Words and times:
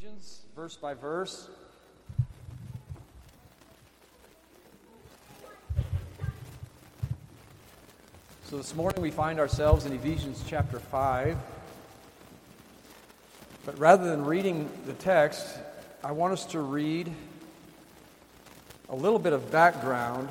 Ephesians, 0.00 0.40
verse 0.56 0.76
by 0.76 0.94
verse. 0.94 1.50
So 8.44 8.56
this 8.56 8.74
morning 8.74 9.02
we 9.02 9.10
find 9.10 9.38
ourselves 9.38 9.84
in 9.84 9.92
Ephesians 9.92 10.42
chapter 10.46 10.78
5. 10.78 11.36
But 13.66 13.78
rather 13.78 14.08
than 14.08 14.24
reading 14.24 14.70
the 14.86 14.94
text, 14.94 15.46
I 16.02 16.12
want 16.12 16.32
us 16.32 16.46
to 16.46 16.60
read 16.60 17.12
a 18.88 18.96
little 18.96 19.18
bit 19.18 19.34
of 19.34 19.50
background, 19.50 20.30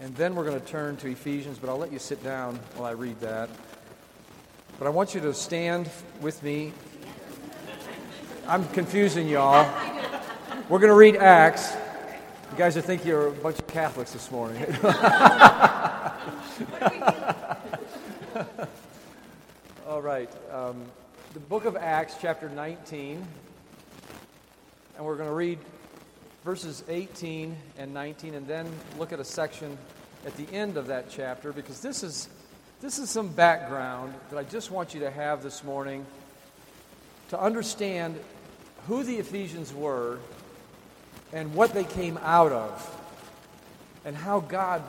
and 0.00 0.14
then 0.14 0.36
we're 0.36 0.44
going 0.44 0.60
to 0.60 0.66
turn 0.66 0.96
to 0.98 1.08
Ephesians, 1.08 1.58
but 1.58 1.70
I'll 1.70 1.78
let 1.78 1.92
you 1.92 1.98
sit 1.98 2.22
down 2.22 2.60
while 2.76 2.86
I 2.86 2.92
read 2.92 3.18
that. 3.20 3.50
But 4.78 4.86
I 4.86 4.90
want 4.90 5.12
you 5.16 5.20
to 5.22 5.34
stand 5.34 5.90
with 6.20 6.40
me 6.44 6.72
I'm 8.50 8.66
confusing 8.70 9.28
y'all. 9.28 9.72
We're 10.68 10.80
going 10.80 10.90
to 10.90 10.96
read 10.96 11.14
Acts. 11.14 11.72
You 12.50 12.58
guys 12.58 12.76
are 12.76 12.80
thinking 12.80 13.06
you're 13.06 13.28
a 13.28 13.30
bunch 13.30 13.60
of 13.60 13.68
Catholics 13.68 14.12
this 14.12 14.28
morning. 14.32 14.60
All 19.86 20.02
right. 20.02 20.28
Um, 20.52 20.82
the 21.32 21.38
book 21.38 21.64
of 21.64 21.76
Acts, 21.76 22.16
chapter 22.20 22.48
19. 22.48 23.24
And 24.96 25.06
we're 25.06 25.14
going 25.14 25.28
to 25.28 25.34
read 25.34 25.60
verses 26.44 26.82
18 26.88 27.56
and 27.78 27.94
19 27.94 28.34
and 28.34 28.48
then 28.48 28.68
look 28.98 29.12
at 29.12 29.20
a 29.20 29.24
section 29.24 29.78
at 30.26 30.36
the 30.36 30.52
end 30.52 30.76
of 30.76 30.88
that 30.88 31.08
chapter 31.08 31.52
because 31.52 31.80
this 31.80 32.02
is, 32.02 32.28
this 32.80 32.98
is 32.98 33.10
some 33.10 33.28
background 33.28 34.12
that 34.30 34.40
I 34.40 34.42
just 34.42 34.72
want 34.72 34.92
you 34.92 34.98
to 35.02 35.10
have 35.12 35.44
this 35.44 35.62
morning 35.62 36.04
to 37.28 37.40
understand 37.40 38.18
who 38.90 39.04
the 39.04 39.18
Ephesians 39.18 39.72
were 39.72 40.18
and 41.32 41.54
what 41.54 41.72
they 41.72 41.84
came 41.84 42.18
out 42.24 42.50
of, 42.50 43.00
and 44.04 44.16
how 44.16 44.40
God 44.40 44.82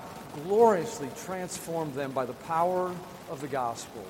gloriously 0.44 1.07
transformed 1.23 1.94
them 1.94 2.11
by 2.11 2.25
the 2.25 2.33
power 2.33 2.91
of 3.29 3.41
the 3.41 3.47
gospel. 3.47 4.03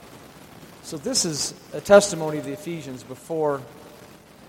So, 0.84 0.96
this 0.96 1.26
is 1.26 1.54
a 1.74 1.82
testimony 1.82 2.38
of 2.38 2.46
the 2.46 2.54
Ephesians 2.54 3.04
before 3.04 3.62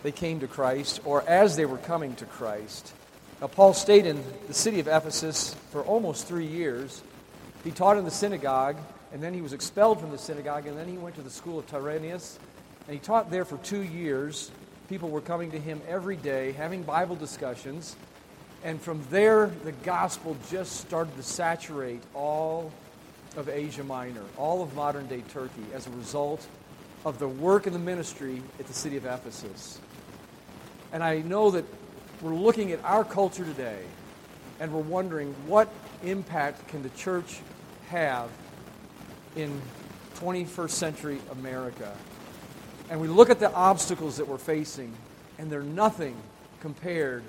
they 0.05 0.13
came 0.13 0.39
to 0.39 0.47
Christ 0.47 1.01
or 1.05 1.29
as 1.29 1.57
they 1.57 1.67
were 1.67 1.79
coming 1.79 2.15
to 2.17 2.25
Christ. 2.25 2.93
Now, 3.41 3.49
Paul 3.49 3.75
stayed 3.75 4.07
in 4.07 4.23
the 4.47 4.55
city 4.55 4.79
of 4.79 4.87
Ephesus 4.87 5.57
for 5.73 5.83
almost 5.83 6.29
three 6.29 6.47
years. 6.47 7.03
He 7.65 7.73
taught 7.73 7.99
in 7.99 8.05
the 8.05 8.13
synagogue, 8.13 8.77
and 9.13 9.21
then 9.21 9.35
he 9.35 9.41
was 9.41 9.55
expelled 9.55 9.99
from 9.99 10.13
the 10.13 10.19
synagogue, 10.19 10.69
and 10.69 10.79
then 10.79 10.87
he 10.87 10.99
went 10.99 11.17
to 11.17 11.23
the 11.23 11.31
school 11.31 11.59
of 11.59 11.67
Tyrannus, 11.67 12.39
and 12.87 12.95
he 12.95 13.01
taught 13.01 13.29
there 13.29 13.45
for 13.45 13.57
two 13.59 13.83
years 13.83 14.53
people 14.93 15.09
were 15.09 15.23
coming 15.23 15.51
to 15.51 15.59
him 15.59 15.81
every 15.89 16.17
day, 16.17 16.53
having 16.53 16.83
Bible 16.83 17.17
discussions. 17.17 17.97
And 18.63 18.79
from 18.79 19.03
there, 19.09 19.47
the 19.65 19.73
gospel 19.73 20.37
just 20.51 20.83
started 20.83 21.17
to 21.17 21.23
saturate 21.23 22.03
all 22.13 22.71
of 23.39 23.49
Asia 23.49 23.83
Minor, 23.85 24.21
all 24.37 24.63
of 24.63 24.77
modern 24.77 25.07
day 25.07 25.23
Turkey, 25.31 25.65
as 25.73 25.87
a 25.87 25.91
result 25.93 26.47
of 27.07 27.19
the 27.19 27.27
work 27.27 27.65
and 27.65 27.75
the 27.75 27.79
ministry 27.79 28.43
at 28.61 28.67
the 28.67 28.75
city 28.75 28.99
of 28.99 29.07
Ephesus. 29.07 29.81
And 30.93 31.03
I 31.03 31.21
know 31.21 31.53
that 31.53 31.65
we're 32.21 32.35
looking 32.35 32.73
at 32.73 32.85
our 32.85 33.03
culture 33.03 33.47
today 33.47 33.85
and 34.61 34.71
we're 34.75 34.83
wondering 34.83 35.35
what 35.47 35.73
impact 36.03 36.69
can 36.69 36.83
the 36.83 36.91
church 36.91 37.41
have 37.89 38.29
in 39.37 39.59
21st 40.17 40.71
century 40.71 41.19
America? 41.31 41.97
And 42.93 43.01
we 43.01 43.09
look 43.09 43.31
at 43.31 43.41
the 43.41 43.51
obstacles 43.51 44.19
that 44.19 44.29
we're 44.29 44.37
facing, 44.37 44.93
and 45.39 45.51
they're 45.51 45.63
nothing 45.63 46.15
compared 46.61 47.23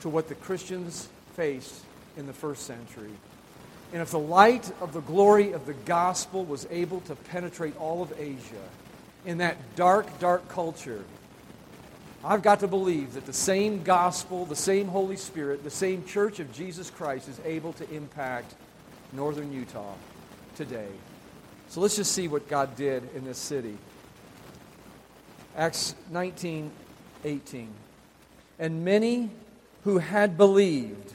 to 0.00 0.08
what 0.08 0.26
the 0.26 0.34
Christians 0.34 1.06
faced 1.34 1.84
in 2.16 2.26
the 2.26 2.32
first 2.32 2.62
century. 2.62 3.10
And 3.92 4.00
if 4.00 4.10
the 4.10 4.18
light 4.18 4.72
of 4.80 4.94
the 4.94 5.02
glory 5.02 5.52
of 5.52 5.66
the 5.66 5.74
gospel 5.74 6.46
was 6.46 6.66
able 6.70 7.02
to 7.02 7.14
penetrate 7.14 7.76
all 7.76 8.00
of 8.00 8.10
Asia 8.18 8.66
in 9.26 9.36
that 9.36 9.58
dark, 9.76 10.18
dark 10.18 10.48
culture, 10.48 11.04
I've 12.24 12.42
got 12.42 12.60
to 12.60 12.66
believe 12.66 13.12
that 13.12 13.26
the 13.26 13.34
same 13.34 13.82
gospel, 13.82 14.46
the 14.46 14.56
same 14.56 14.88
Holy 14.88 15.16
Spirit, 15.16 15.62
the 15.62 15.68
same 15.68 16.06
church 16.06 16.40
of 16.40 16.50
Jesus 16.54 16.88
Christ 16.88 17.28
is 17.28 17.38
able 17.44 17.74
to 17.74 17.90
impact 17.90 18.54
northern 19.12 19.52
Utah 19.52 19.92
today. 20.56 20.88
So 21.68 21.82
let's 21.82 21.96
just 21.96 22.12
see 22.12 22.28
what 22.28 22.48
God 22.48 22.76
did 22.76 23.06
in 23.14 23.26
this 23.26 23.36
city. 23.36 23.76
Acts 25.56 25.94
19 26.10 26.70
18. 27.24 27.68
And 28.58 28.84
many 28.84 29.30
who 29.84 29.98
had 29.98 30.36
believed, 30.36 31.12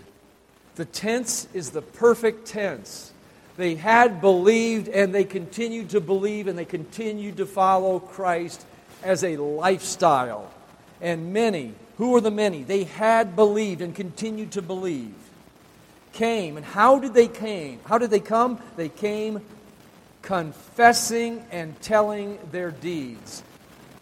the 0.75 0.85
tense 0.85 1.47
is 1.53 1.71
the 1.71 1.81
perfect 1.81 2.47
tense. 2.47 3.11
They 3.57 3.75
had 3.75 4.19
believed 4.19 4.89
and 4.89 5.15
they 5.15 5.23
continued 5.23 5.91
to 5.91 6.01
believe 6.01 6.47
and 6.47 6.57
they 6.57 6.65
continued 6.65 7.37
to 7.37 7.45
follow 7.45 7.99
Christ 7.99 8.65
as 9.03 9.23
a 9.23 9.37
lifestyle. 9.37 10.51
And 10.99 11.31
many, 11.31 11.73
who 11.97 12.11
were 12.11 12.21
the 12.21 12.31
many? 12.31 12.63
They 12.63 12.83
had 12.83 13.35
believed 13.35 13.81
and 13.81 13.95
continued 13.95 14.51
to 14.53 14.61
believe. 14.61 15.13
Came. 16.11 16.57
And 16.57 16.65
how 16.65 16.99
did 16.99 17.13
they 17.13 17.27
came? 17.27 17.79
How 17.85 17.97
did 17.97 18.09
they 18.09 18.19
come? 18.19 18.59
They 18.75 18.89
came 18.89 19.41
confessing 20.21 21.45
and 21.51 21.79
telling 21.81 22.39
their 22.51 22.71
deeds. 22.71 23.43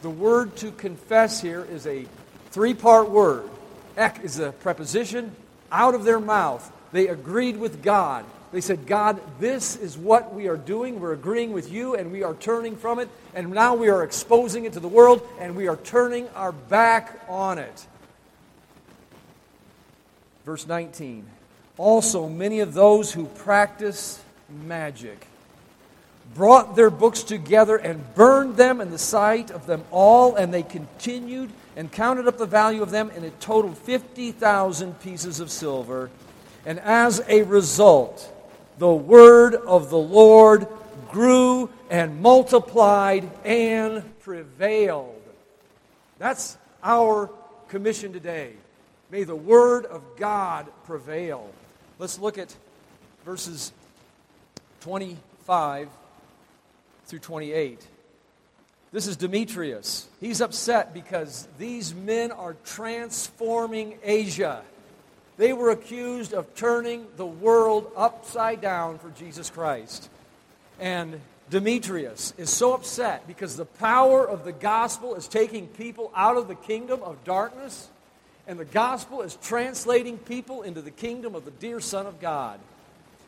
The 0.04 0.10
word 0.10 0.58
to 0.58 0.72
confess 0.72 1.40
here 1.40 1.64
is 1.64 1.88
a 1.88 2.06
three 2.52 2.74
part 2.74 3.10
word. 3.10 3.50
Ek 3.96 4.20
is 4.22 4.38
a 4.38 4.52
preposition. 4.52 5.34
Out 5.72 5.96
of 5.96 6.04
their 6.04 6.20
mouth, 6.20 6.70
they 6.92 7.08
agreed 7.08 7.56
with 7.56 7.82
God. 7.82 8.26
They 8.52 8.60
said, 8.60 8.86
God, 8.86 9.22
this 9.40 9.78
is 9.78 9.98
what 9.98 10.34
we 10.34 10.50
are 10.50 10.58
doing. 10.58 11.00
We're 11.00 11.14
agreeing 11.14 11.54
with 11.54 11.72
you, 11.72 11.96
and 11.96 12.12
we 12.12 12.22
are 12.22 12.34
turning 12.36 12.76
from 12.76 13.00
it. 13.00 13.08
And 13.34 13.52
now 13.52 13.76
we 13.76 13.88
are 13.88 14.04
exposing 14.04 14.66
it 14.66 14.74
to 14.74 14.82
the 14.82 14.90
world, 14.90 15.26
and 15.40 15.56
we 15.56 15.70
are 15.70 15.78
turning 15.78 16.28
our 16.36 16.52
back 16.52 17.22
on 17.30 17.58
it. 17.58 17.88
Verse 20.46 20.68
19. 20.68 21.26
Also, 21.78 22.28
many 22.28 22.60
of 22.60 22.74
those 22.74 23.14
who 23.14 23.28
practice 23.28 24.22
magic 24.50 25.28
brought 26.36 26.76
their 26.76 26.90
books 26.90 27.24
together 27.24 27.78
and 27.78 28.14
burned 28.16 28.58
them 28.58 28.82
in 28.82 28.92
the 28.92 28.98
sight 28.98 29.52
of 29.52 29.66
them 29.66 29.84
all, 29.92 30.36
and 30.36 30.54
they 30.54 30.64
continued 30.64 31.52
and 31.76 31.92
counted 31.92 32.28
up 32.28 32.38
the 32.38 32.46
value 32.46 32.82
of 32.82 32.92
them, 32.92 33.12
and 33.16 33.24
it 33.24 33.40
totaled 33.40 33.78
50,000 33.78 35.00
pieces 35.00 35.40
of 35.40 35.50
silver. 35.52 36.10
And 36.66 36.80
as 36.80 37.22
a 37.28 37.44
result, 37.44 38.30
the 38.78 38.94
word 38.94 39.56
of 39.56 39.90
the 39.90 39.98
Lord 39.98 40.68
grew 41.12 41.70
and 41.90 42.22
multiplied 42.22 43.30
and 43.44 44.04
prevailed. 44.22 45.22
That's 46.18 46.58
our 46.84 47.30
commission 47.68 48.14
today. 48.14 48.54
May 49.12 49.24
the 49.24 49.36
word 49.36 49.86
of 49.86 50.02
God 50.18 50.68
prevail. 50.86 51.52
Let's 52.00 52.18
look 52.18 52.38
at 52.38 52.56
verses 53.26 53.72
25 54.82 55.90
through 57.14 57.20
28. 57.20 57.80
This 58.92 59.06
is 59.06 59.18
Demetrius. 59.18 60.08
He's 60.20 60.42
upset 60.42 60.96
because 60.96 61.48
these 61.60 61.94
men 61.94 62.32
are 62.32 62.56
transforming 62.66 64.00
Asia. 64.02 64.64
They 65.38 65.54
were 65.54 65.70
accused 65.70 66.34
of 66.34 66.56
turning 66.56 67.06
the 67.16 67.26
world 67.28 67.92
upside 67.96 68.62
down 68.62 68.98
for 68.98 69.12
Jesus 69.12 69.52
Christ. 69.52 70.10
And 70.80 71.22
Demetrius 71.52 72.34
is 72.40 72.50
so 72.50 72.74
upset 72.74 73.28
because 73.28 73.58
the 73.58 73.66
power 73.66 74.28
of 74.28 74.44
the 74.44 74.52
gospel 74.52 75.14
is 75.14 75.28
taking 75.28 75.68
people 75.68 76.12
out 76.16 76.36
of 76.36 76.48
the 76.48 76.56
kingdom 76.56 77.04
of 77.04 77.24
darkness, 77.24 77.90
and 78.48 78.58
the 78.58 78.66
gospel 78.66 79.22
is 79.22 79.38
translating 79.44 80.18
people 80.18 80.64
into 80.64 80.82
the 80.82 80.90
kingdom 80.90 81.36
of 81.36 81.46
the 81.46 81.52
dear 81.52 81.80
Son 81.80 82.08
of 82.08 82.20
God. 82.20 82.60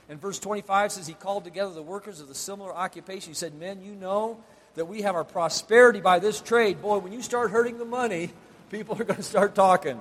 And 0.09 0.21
verse 0.21 0.39
25 0.39 0.91
says, 0.91 1.07
He 1.07 1.13
called 1.13 1.43
together 1.43 1.73
the 1.73 1.81
workers 1.81 2.21
of 2.21 2.27
the 2.27 2.35
similar 2.35 2.73
occupation. 2.73 3.31
He 3.31 3.35
said, 3.35 3.55
Men, 3.55 3.81
you 3.81 3.95
know 3.95 4.37
that 4.75 4.85
we 4.85 5.01
have 5.01 5.15
our 5.15 5.23
prosperity 5.23 6.01
by 6.01 6.19
this 6.19 6.41
trade. 6.41 6.81
Boy, 6.81 6.99
when 6.99 7.13
you 7.13 7.21
start 7.21 7.51
hurting 7.51 7.77
the 7.77 7.85
money, 7.85 8.31
people 8.69 8.99
are 8.99 9.03
going 9.03 9.17
to 9.17 9.23
start 9.23 9.55
talking. 9.55 9.99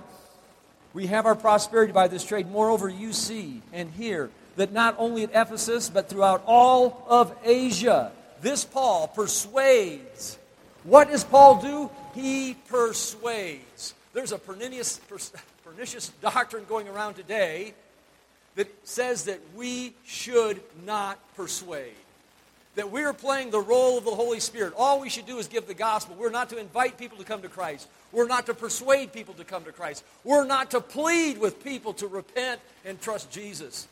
We 0.92 1.06
have 1.06 1.26
our 1.26 1.34
prosperity 1.34 1.92
by 1.92 2.08
this 2.08 2.24
trade. 2.24 2.50
Moreover, 2.50 2.88
you 2.88 3.12
see 3.12 3.62
and 3.72 3.90
hear 3.90 4.30
that 4.56 4.72
not 4.72 4.94
only 4.98 5.24
at 5.24 5.30
Ephesus, 5.30 5.88
but 5.88 6.08
throughout 6.08 6.42
all 6.46 7.04
of 7.08 7.34
Asia, 7.44 8.12
this 8.40 8.64
Paul 8.64 9.08
persuades. 9.08 10.38
What 10.84 11.10
does 11.10 11.24
Paul 11.24 11.60
do? 11.60 11.90
He 12.14 12.54
persuades. 12.68 13.94
There's 14.12 14.32
a 14.32 14.38
pernicious, 14.38 15.00
pernicious 15.64 16.08
doctrine 16.20 16.64
going 16.68 16.86
around 16.88 17.14
today 17.14 17.74
that 18.56 18.68
says 18.84 19.24
that 19.24 19.40
we 19.56 19.94
should 20.04 20.60
not 20.84 21.18
persuade. 21.36 21.92
That 22.76 22.90
we're 22.90 23.12
playing 23.12 23.50
the 23.50 23.60
role 23.60 23.98
of 23.98 24.04
the 24.04 24.14
Holy 24.14 24.40
Spirit. 24.40 24.74
All 24.76 25.00
we 25.00 25.08
should 25.08 25.26
do 25.26 25.38
is 25.38 25.46
give 25.46 25.66
the 25.66 25.74
gospel. 25.74 26.16
We're 26.18 26.30
not 26.30 26.50
to 26.50 26.58
invite 26.58 26.98
people 26.98 27.18
to 27.18 27.24
come 27.24 27.42
to 27.42 27.48
Christ. 27.48 27.88
We're 28.10 28.26
not 28.26 28.46
to 28.46 28.54
persuade 28.54 29.12
people 29.12 29.34
to 29.34 29.44
come 29.44 29.64
to 29.64 29.72
Christ. 29.72 30.04
We're 30.24 30.44
not 30.44 30.72
to 30.72 30.80
plead 30.80 31.38
with 31.38 31.62
people 31.62 31.94
to 31.94 32.06
repent 32.06 32.60
and 32.84 33.00
trust 33.00 33.30
Jesus. 33.30 33.86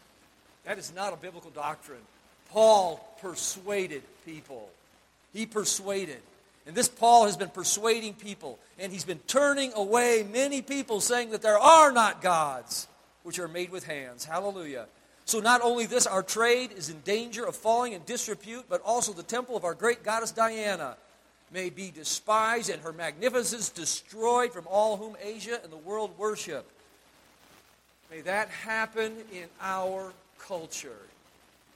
That 0.65 0.79
is 0.79 0.93
not 0.95 1.13
a 1.13 1.17
biblical 1.17 1.51
doctrine. 1.51 2.01
Paul 2.51 3.17
persuaded 3.21 4.03
people. 4.25 4.69
He 5.33 5.47
persuaded. 5.47 6.21
And 6.67 6.77
this 6.77 6.89
Paul 6.89 7.27
has 7.27 7.37
been 7.37 7.49
persuading 7.49 8.15
people, 8.15 8.59
and 8.79 8.93
he's 8.93 9.05
been 9.05 9.19
turning 9.27 9.73
away 9.75 10.25
many 10.31 10.63
people 10.63 11.01
saying 11.01 11.31
that 11.31 11.43
there 11.43 11.59
are 11.59 11.91
not 11.91 12.23
gods 12.23 12.87
which 13.23 13.39
are 13.39 13.49
made 13.49 13.71
with 13.71 13.85
hands. 13.85 14.25
Hallelujah. 14.25 14.87
So, 15.25 15.41
not 15.41 15.61
only 15.63 15.87
this, 15.87 16.07
our 16.07 16.23
trade 16.23 16.73
is 16.73 16.91
in 16.91 17.01
danger 17.01 17.45
of 17.45 17.55
falling 17.55 17.93
in 17.93 18.03
disrepute, 18.05 18.65
but 18.69 18.83
also 18.85 19.13
the 19.13 19.23
temple 19.23 19.57
of 19.57 19.65
our 19.65 19.75
great 19.75 20.03
goddess 20.03 20.33
Diana 20.33 20.97
may 21.53 21.71
be 21.71 21.91
despised 21.91 22.71
and 22.71 22.83
her 22.83 22.93
magnificence 22.93 23.69
destroyed 23.69 24.53
from 24.53 24.67
all 24.69 24.97
whom 24.97 25.17
Asia 25.23 25.61
and 25.63 25.73
the 25.73 25.77
world 25.77 26.11
worship. 26.19 26.69
May 28.11 28.23
that 28.23 28.49
happen 28.49 29.13
in 29.33 29.45
our 29.61 30.13
culture. 30.39 30.99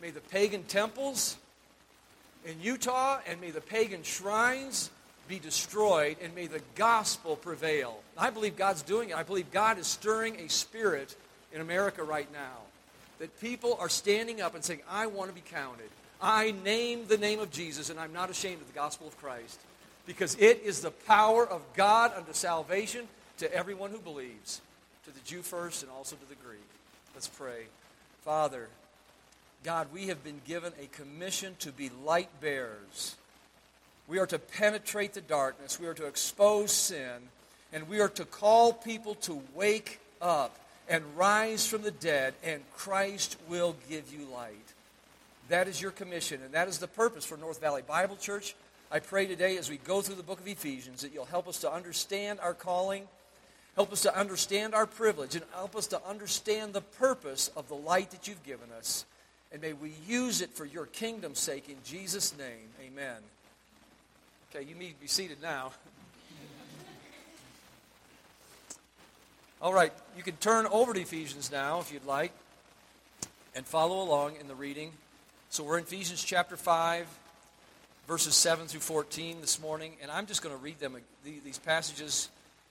May 0.01 0.11
the 0.11 0.21
pagan 0.21 0.65
temples 0.65 1.37
in 2.45 2.61
Utah 2.61 3.21
and 3.27 3.41
may 3.41 3.51
the 3.51 3.61
pagan 3.61 4.03
shrines 4.03 4.91
be 5.29 5.39
destroyed 5.39 6.17
and 6.23 6.35
may 6.35 6.47
the 6.47 6.61
gospel 6.75 7.37
prevail. 7.37 8.01
I 8.17 8.31
believe 8.31 8.57
God's 8.57 8.83
doing 8.83 9.11
it. 9.11 9.17
I 9.17 9.23
believe 9.23 9.51
God 9.51 9.79
is 9.79 9.87
stirring 9.87 10.37
a 10.41 10.49
spirit 10.49 11.17
in 11.57 11.63
America 11.63 12.05
right 12.05 12.31
now 12.35 12.59
that 13.19 13.41
people 13.41 13.79
are 13.81 13.89
standing 13.89 14.43
up 14.43 14.55
and 14.55 14.63
saying, 14.63 14.83
I 14.91 15.07
want 15.07 15.31
to 15.31 15.35
be 15.35 15.41
counted. 15.41 15.89
I 16.21 16.55
name 16.65 17.07
the 17.09 17.17
name 17.17 17.41
of 17.41 17.51
Jesus 17.51 17.89
and 17.89 17.99
I'm 17.99 18.13
not 18.13 18.29
ashamed 18.29 18.61
of 18.61 18.67
the 18.67 18.75
gospel 18.75 19.09
of 19.09 19.17
Christ 19.17 19.59
because 20.07 20.35
it 20.35 20.63
is 20.63 20.83
the 20.83 20.91
power 20.91 21.49
of 21.49 21.63
God 21.75 22.13
unto 22.15 22.35
salvation 22.35 23.09
to 23.39 23.53
everyone 23.55 23.91
who 23.91 23.99
believes, 23.99 24.61
to 25.07 25.11
the 25.11 25.21
Jew 25.21 25.41
first 25.41 25.83
and 25.83 25.91
also 25.91 26.15
to 26.15 26.29
the 26.29 26.35
Greek. 26.47 26.61
Let's 27.15 27.27
pray. 27.27 27.65
Father, 28.23 28.69
God, 29.65 29.89
we 29.95 30.09
have 30.09 30.23
been 30.23 30.43
given 30.47 30.75
a 30.79 30.87
commission 30.89 31.57
to 31.61 31.73
be 31.73 31.91
light 32.05 32.29
bearers. 32.43 33.17
We 34.09 34.19
are 34.19 34.27
to 34.27 34.39
penetrate 34.39 35.15
the 35.15 35.23
darkness, 35.23 35.81
we 35.81 35.87
are 35.87 35.95
to 35.95 36.07
expose 36.07 36.71
sin, 36.71 37.31
and 37.73 37.89
we 37.89 38.01
are 38.01 38.11
to 38.11 38.27
call 38.27 38.75
people 38.75 39.15
to 39.15 39.43
wake 39.55 40.01
up 40.21 40.55
and 40.89 41.05
rise 41.17 41.67
from 41.67 41.83
the 41.83 41.91
dead, 41.91 42.35
and 42.45 42.63
Christ 42.77 43.37
will 43.49 43.77
give 43.89 44.13
you 44.13 44.27
light. 44.33 44.55
That 45.49 45.69
is 45.69 45.81
your 45.81 45.91
commission, 45.91 46.41
and 46.45 46.55
that 46.55 46.69
is 46.69 46.79
the 46.79 46.89
purpose 46.89 47.25
for 47.25 47.37
North 47.37 47.61
Valley 47.61 47.83
Bible 47.87 48.17
Church. 48.17 48.55
I 48.91 49.01
pray 49.01 49.27
today 49.27 49.57
as 49.59 49.69
we 49.69 49.79
go 49.79 50.01
through 50.01 50.17
the 50.17 50.23
book 50.23 50.41
of 50.41 50.47
Ephesians 50.47 51.03
that 51.03 51.13
you'll 51.13 51.25
help 51.25 51.49
us 51.49 51.59
to 51.61 51.73
understand 51.73 52.41
our 52.41 52.55
calling, 52.55 53.05
help 53.75 53.93
us 53.93 54.03
to 54.03 54.17
understand 54.17 54.75
our 54.75 54.87
privilege, 54.87 55.35
and 55.35 55.45
help 55.53 55.77
us 55.77 55.89
to 55.89 56.01
understand 56.07 56.73
the 56.73 56.81
purpose 56.81 57.51
of 57.57 57.69
the 57.69 57.75
light 57.75 58.11
that 58.13 58.29
you've 58.29 58.45
given 58.45 58.71
us. 58.77 59.05
And 59.53 59.63
may 59.63 59.73
we 59.73 59.93
use 60.07 60.41
it 60.41 60.51
for 60.51 60.65
your 60.65 60.87
kingdom's 60.87 61.39
sake 61.39 61.69
in 61.69 61.77
Jesus' 61.85 62.37
name. 62.37 62.69
Amen. 62.85 63.17
Okay, 64.51 64.65
you 64.65 64.75
need 64.75 64.95
to 64.95 65.01
be 65.01 65.07
seated 65.07 65.41
now. 65.43 65.73
All 69.63 69.73
right, 69.73 69.93
you 70.15 70.23
can 70.23 70.37
turn 70.37 70.67
over 70.67 70.93
to 70.93 71.01
Ephesians 71.01 71.51
now 71.51 71.81
if 71.81 71.91
you'd 71.91 72.05
like 72.05 72.31
and 73.55 73.65
follow 73.65 74.03
along 74.03 74.37
in 74.39 74.49
the 74.49 74.55
reading. 74.55 74.93
So 75.49 75.65
we're 75.65 75.79
in 75.79 75.85
Ephesians 75.85 76.23
chapter 76.23 76.59
5 76.59 77.07
verses 78.07 78.37
7 78.37 78.67
through 78.67 78.81
14 78.81 79.41
this 79.41 79.59
morning, 79.59 79.93
and 80.03 80.11
I'm 80.11 80.27
just 80.27 80.43
going 80.43 80.55
to 80.55 80.63
read 80.63 80.79
them, 80.79 80.95
uh, 80.95 80.99
these 81.25 81.59
passages, 81.59 82.29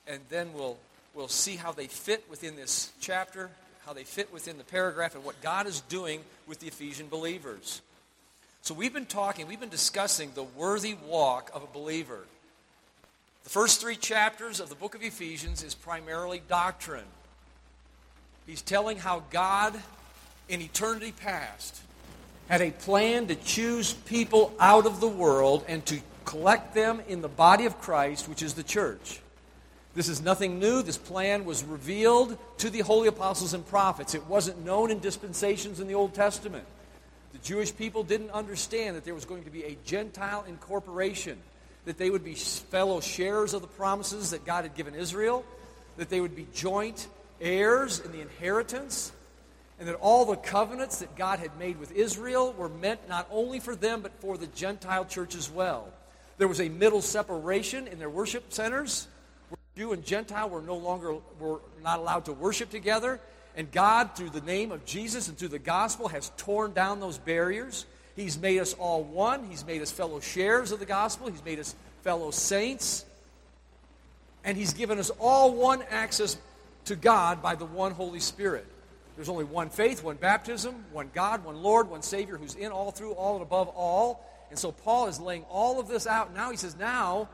and 0.08 0.22
then 0.30 0.54
we'll, 0.54 0.78
we'll 1.16 1.28
see 1.28 1.56
how 1.56 1.72
they 1.72 1.88
fit 1.88 2.24
within 2.30 2.56
this 2.56 2.92
chapter, 3.02 3.50
how 3.88 3.94
they 3.94 4.04
fit 4.04 4.32
within 4.32 4.60
the 4.60 4.64
paragraph, 4.64 5.16
and 5.16 5.26
what 5.26 5.42
God 5.42 5.66
is 5.66 5.82
doing 5.82 6.22
with 6.48 6.60
the 6.60 6.68
Ephesian 6.68 7.08
believers. 7.08 7.82
So 8.62 8.76
we've 8.76 8.94
been 8.94 9.08
talking, 9.08 9.48
we've 9.48 9.60
been 9.60 9.70
discussing 9.70 10.34
the 10.36 10.44
worthy 10.44 10.94
walk 10.94 11.50
of 11.52 11.64
a 11.64 11.68
believer. 11.68 12.20
The 13.46 13.52
first 13.52 13.80
three 13.80 13.96
chapters 13.96 14.60
of 14.60 14.70
the 14.70 14.76
book 14.76 14.96
of 14.96 15.04
Ephesians 15.04 15.64
is 15.64 15.76
primarily 15.76 16.42
doctrine. 16.50 17.06
He's 18.48 18.64
telling 18.64 18.98
how 18.98 19.22
God, 19.30 19.80
in 20.50 20.62
eternity 20.62 21.12
past, 21.12 21.80
had 22.50 22.62
a 22.62 22.72
plan 22.72 23.28
to 23.28 23.36
choose 23.36 23.94
people 23.94 24.52
out 24.60 24.88
of 24.88 25.00
the 25.00 25.08
world 25.08 25.64
and 25.68 25.86
to 25.86 26.00
collect 26.26 26.74
them 26.74 27.02
in 27.08 27.22
the 27.22 27.28
body 27.28 27.68
of 27.68 27.80
Christ, 27.80 28.28
which 28.28 28.42
is 28.42 28.56
the 28.56 28.64
church. 28.64 29.20
This 29.94 30.10
is 30.10 30.24
nothing 30.24 30.58
new. 30.58 30.82
This 30.82 30.98
plan 30.98 31.46
was 31.46 31.64
revealed 31.64 32.40
to 32.58 32.72
the 32.72 32.80
holy 32.80 33.08
apostles 33.08 33.54
and 33.54 33.66
prophets. 33.68 34.16
It 34.16 34.26
wasn't 34.26 34.66
known 34.66 34.90
in 34.90 34.98
dispensations 34.98 35.80
in 35.80 35.88
the 35.88 35.94
Old 35.94 36.16
Testament. 36.16 36.66
The 37.32 37.38
Jewish 37.40 37.76
people 37.78 38.02
didn't 38.02 38.32
understand 38.32 38.96
that 38.96 39.06
there 39.06 39.14
was 39.14 39.26
going 39.26 39.44
to 39.44 39.52
be 39.52 39.66
a 39.66 39.78
Gentile 39.86 40.44
incorporation, 40.48 41.38
that 41.86 41.98
they 41.98 42.10
would 42.10 42.24
be 42.24 42.34
fellow 42.36 43.00
sharers 43.00 43.54
of 43.54 43.62
the 43.62 43.68
promises 43.68 44.32
that 44.32 44.46
God 44.46 44.66
had 44.66 44.76
given 44.76 44.96
Israel, 44.96 45.46
that 45.98 46.10
they 46.10 46.20
would 46.20 46.36
be 46.36 46.48
joint 46.54 47.08
heirs 47.40 48.00
in 48.00 48.12
the 48.12 48.22
inheritance, 48.22 49.12
and 49.80 49.88
that 49.88 49.96
all 49.96 50.26
the 50.26 50.36
covenants 50.36 51.00
that 51.00 51.16
God 51.16 51.40
had 51.40 51.58
made 51.60 51.80
with 51.80 51.92
Israel 51.92 52.54
were 52.58 52.70
meant 52.70 53.08
not 53.10 53.28
only 53.32 53.60
for 53.60 53.76
them, 53.76 54.02
but 54.02 54.14
for 54.20 54.38
the 54.38 54.48
Gentile 54.48 55.06
church 55.06 55.36
as 55.36 55.50
well. 55.50 55.88
There 56.38 56.48
was 56.48 56.60
a 56.62 56.70
middle 56.70 57.02
separation 57.02 57.88
in 57.88 58.00
their 58.00 58.10
worship 58.10 58.52
centers. 58.52 59.08
Where 59.50 59.58
Jew 59.78 59.94
and 59.94 60.04
Gentile 60.04 60.50
were 60.50 60.62
no 60.62 60.76
longer 60.76 61.16
were 61.40 61.60
not 61.84 62.00
allowed 62.00 62.26
to 62.26 62.34
worship 62.34 62.70
together. 62.70 63.20
And 63.56 63.72
God, 63.72 64.16
through 64.16 64.32
the 64.32 64.42
name 64.42 64.72
of 64.72 64.86
Jesus 64.86 65.30
and 65.30 65.38
through 65.38 65.50
the 65.50 65.60
gospel, 65.60 66.10
has 66.10 66.32
torn 66.38 66.74
down 66.74 67.00
those 67.00 67.18
barriers. 67.18 67.86
He's 68.16 68.40
made 68.40 68.60
us 68.60 68.74
all 68.76 69.04
one. 69.04 69.50
He's 69.50 69.66
made 69.66 69.82
us 69.82 69.92
fellow 69.92 70.20
sharers 70.20 70.72
of 70.72 70.80
the 70.80 70.86
gospel. 70.86 71.30
He's 71.30 71.44
made 71.44 71.60
us 71.60 71.76
fellow 72.04 72.32
saints. 72.32 73.06
And 74.44 74.58
He's 74.58 74.74
given 74.74 75.00
us 75.00 75.12
all 75.20 75.54
one 75.54 75.84
access 75.90 76.38
to 76.86 76.96
God 76.96 77.42
by 77.42 77.56
the 77.56 77.66
one 77.66 77.92
Holy 77.92 78.20
Spirit. 78.20 78.66
There's 79.16 79.30
only 79.30 79.46
one 79.46 79.70
faith, 79.70 80.04
one 80.04 80.18
baptism, 80.18 80.86
one 80.92 81.10
God, 81.14 81.44
one 81.44 81.64
Lord, 81.64 81.90
one 81.90 82.02
Savior 82.02 82.38
who's 82.38 82.56
in 82.56 82.72
all, 82.72 82.92
through 82.92 83.14
all, 83.14 83.34
and 83.34 83.42
above 83.42 83.70
all. 83.70 84.26
And 84.50 84.60
so 84.60 84.72
Paul 84.72 85.08
is 85.08 85.20
laying 85.20 85.44
all 85.44 85.80
of 85.80 85.88
this 85.88 86.06
out. 86.06 86.34
Now 86.34 86.52
he 86.52 86.58
says, 86.58 86.78
now, 86.78 87.30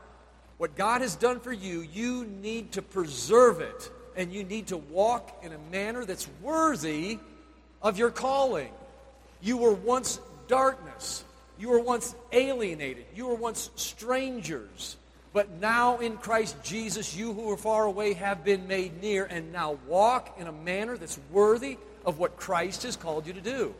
what 0.58 0.76
God 0.76 1.00
has 1.00 1.16
done 1.16 1.40
for 1.40 1.52
you, 1.52 1.80
you 1.80 2.24
need 2.24 2.72
to 2.72 2.82
preserve 2.82 3.60
it. 3.60 3.90
And 4.16 4.32
you 4.32 4.44
need 4.44 4.68
to 4.68 4.76
walk 4.76 5.42
in 5.42 5.52
a 5.52 5.58
manner 5.70 6.04
that's 6.04 6.28
worthy 6.40 7.18
of 7.82 7.98
your 7.98 8.10
calling. 8.10 8.70
You 9.40 9.56
were 9.56 9.72
once 9.72 10.20
darkness. 10.52 11.24
You 11.58 11.70
were 11.70 11.80
once 11.80 12.14
alienated. 12.30 13.06
You 13.14 13.28
were 13.28 13.34
once 13.34 13.70
strangers. 13.74 14.98
But 15.32 15.48
now 15.62 15.96
in 15.96 16.18
Christ 16.18 16.62
Jesus, 16.62 17.16
you 17.16 17.32
who 17.32 17.50
are 17.50 17.56
far 17.56 17.86
away 17.86 18.12
have 18.12 18.44
been 18.44 18.68
made 18.68 19.00
near, 19.00 19.24
and 19.24 19.50
now 19.50 19.78
walk 19.88 20.36
in 20.38 20.48
a 20.48 20.52
manner 20.52 20.98
that's 20.98 21.18
worthy 21.30 21.78
of 22.04 22.18
what 22.18 22.36
Christ 22.36 22.82
has 22.82 22.96
called 22.96 23.26
you 23.26 23.32
to 23.32 23.40
do. 23.40 23.74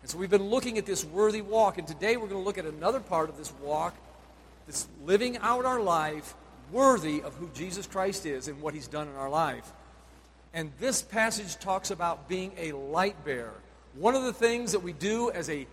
And 0.00 0.10
so 0.10 0.18
we've 0.18 0.28
been 0.28 0.50
looking 0.50 0.76
at 0.76 0.86
this 0.86 1.04
worthy 1.04 1.40
walk, 1.40 1.78
and 1.78 1.86
today 1.86 2.16
we're 2.16 2.26
going 2.26 2.42
to 2.42 2.44
look 2.44 2.58
at 2.58 2.66
another 2.66 2.98
part 2.98 3.28
of 3.28 3.38
this 3.38 3.52
walk 3.62 3.94
that's 4.66 4.88
living 5.04 5.36
out 5.36 5.64
our 5.64 5.80
life 5.80 6.34
worthy 6.72 7.22
of 7.22 7.32
who 7.34 7.48
Jesus 7.54 7.86
Christ 7.86 8.26
is 8.26 8.48
and 8.48 8.60
what 8.60 8.74
he's 8.74 8.88
done 8.88 9.06
in 9.06 9.14
our 9.14 9.30
life. 9.30 9.70
And 10.52 10.72
this 10.80 11.00
passage 11.00 11.60
talks 11.60 11.92
about 11.92 12.28
being 12.28 12.50
a 12.58 12.72
light 12.72 13.24
bearer. 13.24 13.54
One 13.94 14.16
of 14.16 14.24
the 14.24 14.32
things 14.32 14.72
that 14.72 14.80
we 14.80 14.92
do 14.94 15.30
as 15.30 15.48
a 15.48 15.68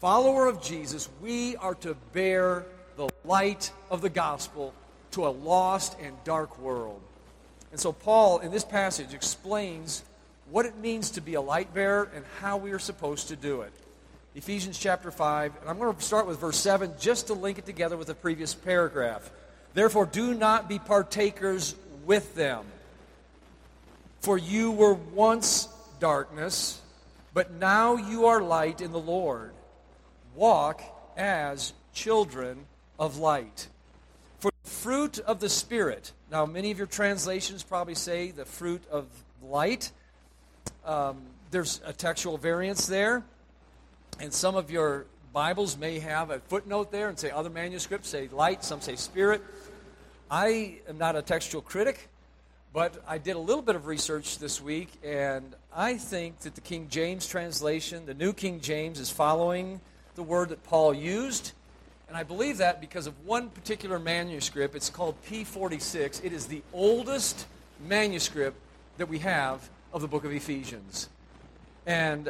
follower 0.00 0.46
of 0.46 0.62
Jesus, 0.62 1.08
we 1.20 1.56
are 1.56 1.74
to 1.76 1.94
bear 2.12 2.64
the 2.96 3.08
light 3.24 3.70
of 3.90 4.00
the 4.00 4.08
gospel 4.08 4.72
to 5.12 5.26
a 5.26 5.28
lost 5.28 5.96
and 6.00 6.16
dark 6.24 6.58
world. 6.58 7.00
And 7.70 7.78
so, 7.78 7.92
Paul, 7.92 8.38
in 8.38 8.50
this 8.50 8.64
passage, 8.64 9.12
explains 9.12 10.02
what 10.50 10.66
it 10.66 10.76
means 10.78 11.10
to 11.12 11.20
be 11.20 11.34
a 11.34 11.40
light 11.40 11.72
bearer 11.74 12.10
and 12.14 12.24
how 12.40 12.56
we 12.56 12.72
are 12.72 12.78
supposed 12.78 13.28
to 13.28 13.36
do 13.36 13.60
it. 13.60 13.72
Ephesians 14.34 14.78
chapter 14.78 15.10
5, 15.10 15.52
and 15.60 15.68
I'm 15.68 15.78
going 15.78 15.94
to 15.94 16.02
start 16.02 16.26
with 16.26 16.40
verse 16.40 16.56
7 16.56 16.94
just 16.98 17.26
to 17.26 17.34
link 17.34 17.58
it 17.58 17.66
together 17.66 17.96
with 17.96 18.06
the 18.06 18.14
previous 18.14 18.54
paragraph. 18.54 19.30
Therefore, 19.74 20.06
do 20.06 20.34
not 20.34 20.68
be 20.68 20.78
partakers 20.78 21.74
with 22.06 22.34
them. 22.34 22.64
For 24.20 24.38
you 24.38 24.72
were 24.72 24.94
once 24.94 25.68
darkness, 25.98 26.80
but 27.34 27.52
now 27.52 27.96
you 27.96 28.26
are 28.26 28.40
light 28.40 28.80
in 28.80 28.92
the 28.92 29.00
Lord. 29.00 29.52
Walk 30.34 30.82
as 31.16 31.72
children 31.92 32.66
of 32.98 33.18
light. 33.18 33.68
For 34.38 34.50
the 34.62 34.70
fruit 34.70 35.18
of 35.18 35.40
the 35.40 35.48
Spirit. 35.48 36.12
Now, 36.30 36.46
many 36.46 36.70
of 36.70 36.78
your 36.78 36.86
translations 36.86 37.62
probably 37.62 37.94
say 37.94 38.30
the 38.30 38.44
fruit 38.44 38.82
of 38.90 39.06
light. 39.42 39.90
Um, 40.84 41.22
there's 41.50 41.80
a 41.84 41.92
textual 41.92 42.38
variance 42.38 42.86
there. 42.86 43.22
And 44.20 44.32
some 44.32 44.54
of 44.54 44.70
your 44.70 45.06
Bibles 45.32 45.76
may 45.78 45.98
have 46.00 46.30
a 46.30 46.40
footnote 46.40 46.90
there 46.90 47.08
and 47.08 47.18
say 47.18 47.30
other 47.30 47.50
manuscripts 47.50 48.08
say 48.08 48.28
light, 48.28 48.64
some 48.64 48.80
say 48.80 48.96
spirit. 48.96 49.42
I 50.30 50.78
am 50.88 50.98
not 50.98 51.16
a 51.16 51.22
textual 51.22 51.62
critic, 51.62 52.08
but 52.72 53.02
I 53.06 53.18
did 53.18 53.36
a 53.36 53.38
little 53.38 53.62
bit 53.62 53.76
of 53.76 53.86
research 53.86 54.38
this 54.38 54.60
week, 54.60 54.88
and 55.04 55.54
I 55.74 55.94
think 55.96 56.40
that 56.40 56.54
the 56.54 56.60
King 56.60 56.88
James 56.88 57.26
translation, 57.26 58.06
the 58.06 58.14
New 58.14 58.32
King 58.32 58.60
James, 58.60 59.00
is 59.00 59.10
following 59.10 59.80
the 60.20 60.24
word 60.24 60.50
that 60.50 60.62
Paul 60.64 60.92
used. 60.92 61.52
And 62.06 62.14
I 62.14 62.24
believe 62.24 62.58
that 62.58 62.78
because 62.78 63.06
of 63.06 63.14
one 63.24 63.48
particular 63.48 63.98
manuscript. 63.98 64.74
It's 64.74 64.90
called 64.90 65.14
P46. 65.24 66.22
It 66.22 66.34
is 66.34 66.44
the 66.44 66.62
oldest 66.74 67.46
manuscript 67.88 68.58
that 68.98 69.08
we 69.08 69.20
have 69.20 69.66
of 69.94 70.02
the 70.02 70.08
book 70.08 70.26
of 70.26 70.32
Ephesians. 70.32 71.08
And 71.86 72.28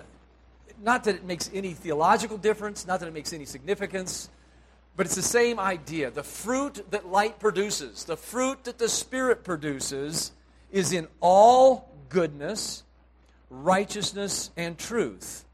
not 0.81 1.03
that 1.03 1.17
it 1.17 1.25
makes 1.25 1.51
any 1.53 1.73
theological 1.73 2.39
difference, 2.39 2.87
not 2.87 3.01
that 3.01 3.09
it 3.09 3.13
makes 3.13 3.33
any 3.33 3.45
significance, 3.45 4.31
but 4.97 5.05
it's 5.05 5.17
the 5.17 5.21
same 5.23 5.59
idea. 5.59 6.13
The 6.13 6.23
fruit 6.23 6.89
that 6.93 7.09
light 7.09 7.41
produces, 7.41 8.05
the 8.05 8.17
fruit 8.17 8.63
that 8.65 8.79
the 8.79 8.89
Spirit 8.89 9.43
produces, 9.43 10.31
is 10.71 10.93
in 10.93 11.09
all 11.19 11.93
goodness, 12.09 12.85
righteousness, 13.51 14.53
and 14.57 14.79
truth. 14.79 15.45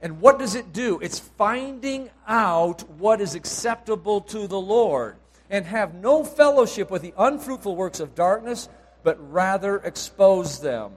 And 0.00 0.20
what 0.20 0.38
does 0.38 0.54
it 0.54 0.72
do? 0.72 1.00
It's 1.00 1.18
finding 1.18 2.10
out 2.26 2.88
what 2.90 3.20
is 3.20 3.34
acceptable 3.34 4.20
to 4.22 4.46
the 4.46 4.60
Lord 4.60 5.16
and 5.50 5.64
have 5.66 5.94
no 5.94 6.24
fellowship 6.24 6.90
with 6.90 7.02
the 7.02 7.14
unfruitful 7.16 7.74
works 7.74 8.00
of 8.00 8.14
darkness, 8.14 8.68
but 9.02 9.16
rather 9.32 9.78
expose 9.78 10.60
them. 10.60 10.92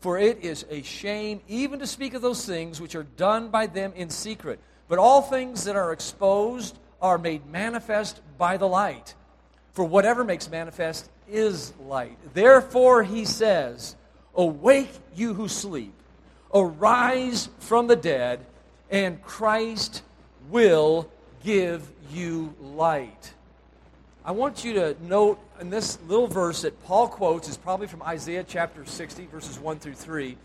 For 0.00 0.18
it 0.18 0.44
is 0.44 0.64
a 0.70 0.82
shame 0.82 1.40
even 1.48 1.78
to 1.80 1.86
speak 1.86 2.14
of 2.14 2.22
those 2.22 2.46
things 2.46 2.80
which 2.80 2.94
are 2.94 3.02
done 3.02 3.48
by 3.48 3.66
them 3.66 3.92
in 3.96 4.10
secret. 4.10 4.60
But 4.88 4.98
all 4.98 5.22
things 5.22 5.64
that 5.64 5.76
are 5.76 5.92
exposed 5.92 6.78
are 7.02 7.18
made 7.18 7.46
manifest 7.46 8.20
by 8.38 8.56
the 8.56 8.68
light. 8.68 9.14
For 9.72 9.84
whatever 9.84 10.24
makes 10.24 10.50
manifest 10.50 11.10
is 11.28 11.72
light. 11.80 12.18
Therefore, 12.34 13.02
he 13.02 13.24
says, 13.24 13.96
Awake, 14.34 14.90
you 15.14 15.34
who 15.34 15.48
sleep, 15.48 15.94
arise 16.54 17.48
from 17.58 17.86
the 17.86 17.96
dead, 17.96 18.44
and 18.90 19.22
Christ 19.22 20.02
will 20.48 21.10
give 21.44 21.88
you 22.12 22.54
light. 22.60 23.32
I 24.24 24.32
want 24.32 24.64
you 24.64 24.74
to 24.74 24.96
note 25.02 25.40
in 25.60 25.70
this 25.70 25.98
little 26.06 26.26
verse 26.26 26.62
that 26.62 26.82
Paul 26.84 27.08
quotes 27.08 27.48
is 27.48 27.56
probably 27.56 27.86
from 27.86 28.02
Isaiah 28.02 28.44
chapter 28.46 28.84
60, 28.84 29.26
verses 29.26 29.58
1 29.58 29.78
through 29.78 29.94
3. 29.94 30.36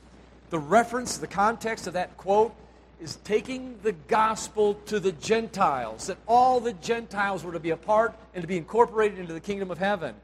The 0.50 0.60
reference, 0.60 1.18
the 1.18 1.28
context 1.28 1.88
of 1.88 1.94
that 1.94 2.16
quote 2.18 2.56
is 3.02 3.18
taking 3.18 3.78
the 3.84 3.92
gospel 3.92 4.76
to 4.86 5.00
the 5.00 5.12
Gentiles, 5.12 6.08
that 6.08 6.18
all 6.28 6.62
the 6.62 6.74
Gentiles 6.74 7.44
were 7.44 7.52
to 7.52 7.60
be 7.60 7.72
a 7.72 7.78
part 7.78 8.16
and 8.34 8.42
to 8.42 8.48
be 8.48 8.56
incorporated 8.56 9.20
into 9.20 9.34
the 9.34 9.42
kingdom 9.42 9.72
of 9.72 9.78
heaven. 9.78 10.16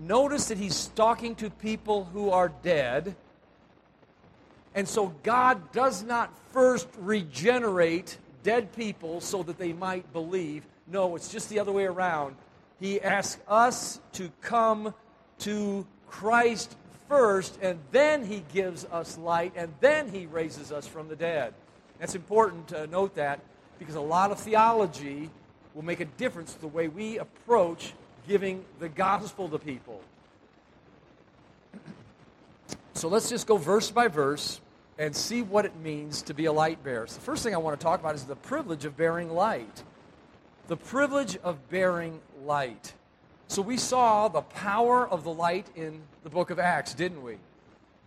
Notice 0.00 0.48
that 0.48 0.58
he's 0.58 0.88
talking 0.88 1.36
to 1.36 1.48
people 1.48 2.04
who 2.12 2.30
are 2.30 2.50
dead. 2.62 3.14
And 4.76 4.86
so 4.86 5.14
God 5.22 5.72
does 5.72 6.02
not 6.02 6.30
first 6.52 6.86
regenerate 6.98 8.18
dead 8.42 8.76
people 8.76 9.22
so 9.22 9.42
that 9.42 9.56
they 9.58 9.72
might 9.72 10.12
believe. 10.12 10.64
No, 10.86 11.16
it's 11.16 11.32
just 11.32 11.48
the 11.48 11.58
other 11.58 11.72
way 11.72 11.86
around. 11.86 12.36
He 12.78 13.00
asks 13.00 13.40
us 13.48 13.98
to 14.12 14.30
come 14.42 14.94
to 15.40 15.86
Christ 16.08 16.76
first, 17.08 17.58
and 17.62 17.78
then 17.90 18.26
he 18.26 18.44
gives 18.52 18.84
us 18.84 19.16
light, 19.16 19.54
and 19.56 19.72
then 19.80 20.10
he 20.10 20.26
raises 20.26 20.70
us 20.70 20.86
from 20.86 21.08
the 21.08 21.16
dead. 21.16 21.54
It's 21.98 22.14
important 22.14 22.68
to 22.68 22.86
note 22.86 23.14
that 23.14 23.40
because 23.78 23.94
a 23.94 24.00
lot 24.00 24.30
of 24.30 24.38
theology 24.38 25.30
will 25.74 25.84
make 25.84 26.00
a 26.00 26.04
difference 26.04 26.52
to 26.52 26.60
the 26.60 26.68
way 26.68 26.88
we 26.88 27.18
approach 27.18 27.94
giving 28.28 28.62
the 28.78 28.90
gospel 28.90 29.48
to 29.48 29.58
people. 29.58 30.02
So 32.92 33.08
let's 33.08 33.28
just 33.28 33.46
go 33.46 33.58
verse 33.58 33.90
by 33.90 34.08
verse 34.08 34.58
and 34.98 35.14
see 35.14 35.42
what 35.42 35.64
it 35.64 35.76
means 35.76 36.22
to 36.22 36.34
be 36.34 36.46
a 36.46 36.52
light 36.52 36.82
bearer. 36.82 37.06
So 37.06 37.16
the 37.16 37.20
first 37.20 37.42
thing 37.42 37.54
I 37.54 37.58
want 37.58 37.78
to 37.78 37.84
talk 37.84 38.00
about 38.00 38.14
is 38.14 38.24
the 38.24 38.36
privilege 38.36 38.84
of 38.84 38.96
bearing 38.96 39.30
light. 39.30 39.82
The 40.68 40.76
privilege 40.76 41.36
of 41.38 41.68
bearing 41.68 42.20
light. 42.44 42.94
So 43.48 43.62
we 43.62 43.76
saw 43.76 44.28
the 44.28 44.42
power 44.42 45.06
of 45.06 45.22
the 45.22 45.32
light 45.32 45.66
in 45.76 46.02
the 46.24 46.30
book 46.30 46.50
of 46.50 46.58
Acts, 46.58 46.94
didn't 46.94 47.22
we? 47.22 47.36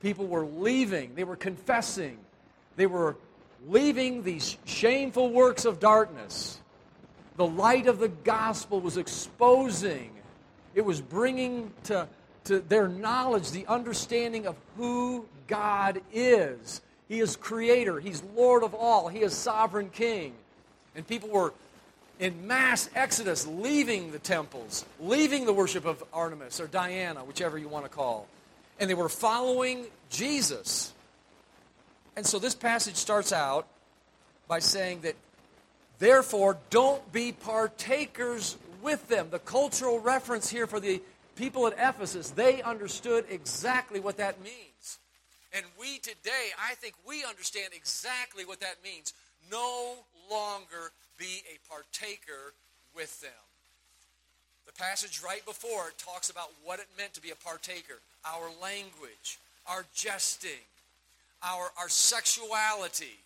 People 0.01 0.27
were 0.27 0.45
leaving, 0.45 1.15
they 1.15 1.23
were 1.23 1.35
confessing, 1.35 2.17
they 2.75 2.87
were 2.87 3.15
leaving 3.67 4.23
these 4.23 4.57
shameful 4.65 5.29
works 5.31 5.65
of 5.65 5.79
darkness. 5.79 6.59
The 7.37 7.45
light 7.45 7.87
of 7.87 7.99
the 7.99 8.09
gospel 8.09 8.81
was 8.81 8.97
exposing, 8.97 10.11
it 10.75 10.83
was 10.83 11.01
bringing 11.01 11.71
to, 11.83 12.07
to 12.45 12.59
their 12.59 12.87
knowledge 12.87 13.51
the 13.51 13.65
understanding 13.67 14.45
of 14.45 14.55
who 14.77 15.25
God 15.49 16.01
is. 16.13 16.81
He 17.09 17.19
is 17.19 17.35
creator, 17.35 17.99
He's 17.99 18.23
Lord 18.35 18.63
of 18.63 18.73
all, 18.73 19.09
He 19.09 19.19
is 19.19 19.33
sovereign 19.33 19.89
king. 19.89 20.33
And 20.95 21.05
people 21.05 21.29
were 21.29 21.53
in 22.19 22.47
mass 22.47 22.89
exodus 22.95 23.47
leaving 23.47 24.11
the 24.11 24.19
temples, 24.19 24.85
leaving 24.99 25.45
the 25.45 25.53
worship 25.53 25.85
of 25.85 26.03
Artemis 26.13 26.59
or 26.59 26.67
Diana, 26.67 27.21
whichever 27.21 27.57
you 27.57 27.67
want 27.67 27.85
to 27.85 27.89
call. 27.89 28.27
And 28.79 28.89
they 28.89 28.93
were 28.93 29.09
following 29.09 29.87
Jesus. 30.09 30.93
And 32.15 32.25
so 32.25 32.39
this 32.39 32.55
passage 32.55 32.95
starts 32.95 33.33
out 33.33 33.67
by 34.47 34.59
saying 34.59 35.01
that, 35.01 35.15
therefore, 35.99 36.57
don't 36.69 37.11
be 37.11 37.31
partakers 37.31 38.57
with 38.81 39.07
them. 39.07 39.27
The 39.31 39.39
cultural 39.39 39.99
reference 39.99 40.49
here 40.49 40.67
for 40.67 40.79
the 40.79 41.01
people 41.35 41.67
at 41.67 41.73
Ephesus, 41.73 42.31
they 42.31 42.61
understood 42.61 43.25
exactly 43.29 43.99
what 43.99 44.17
that 44.17 44.41
means. 44.43 44.68
And 45.53 45.65
we 45.79 45.97
today, 45.97 46.49
I 46.59 46.75
think 46.75 46.95
we 47.07 47.23
understand 47.23 47.73
exactly 47.73 48.45
what 48.45 48.59
that 48.59 48.83
means. 48.83 49.13
No 49.51 49.95
longer 50.29 50.91
be 51.17 51.43
a 51.49 51.57
partaker 51.69 52.53
with 52.95 53.19
them. 53.21 53.31
The 54.67 54.73
passage 54.73 55.21
right 55.23 55.43
before 55.45 55.87
it 55.87 55.97
talks 55.97 56.29
about 56.29 56.51
what 56.63 56.79
it 56.79 56.85
meant 56.97 57.13
to 57.15 57.21
be 57.21 57.31
a 57.31 57.35
partaker 57.35 57.99
our 58.25 58.49
language, 58.61 59.39
our 59.65 59.85
jesting, 59.95 60.67
our, 61.41 61.71
our 61.79 61.89
sexuality, 61.89 63.17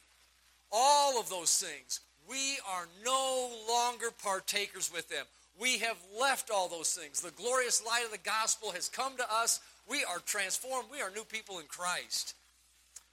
all 0.71 1.19
of 1.19 1.29
those 1.29 1.57
things. 1.57 1.99
We 2.29 2.57
are 2.69 2.87
no 3.03 3.49
longer 3.67 4.07
partakers 4.23 4.91
with 4.93 5.09
them. 5.09 5.25
We 5.59 5.79
have 5.79 5.97
left 6.19 6.49
all 6.49 6.67
those 6.67 6.93
things. 6.93 7.21
The 7.21 7.31
glorious 7.31 7.83
light 7.85 8.05
of 8.05 8.11
the 8.11 8.17
gospel 8.17 8.71
has 8.71 8.87
come 8.87 9.17
to 9.17 9.33
us. 9.33 9.59
We 9.89 10.03
are 10.03 10.19
transformed. 10.25 10.89
We 10.91 11.01
are 11.01 11.11
new 11.11 11.23
people 11.23 11.59
in 11.59 11.65
Christ. 11.65 12.35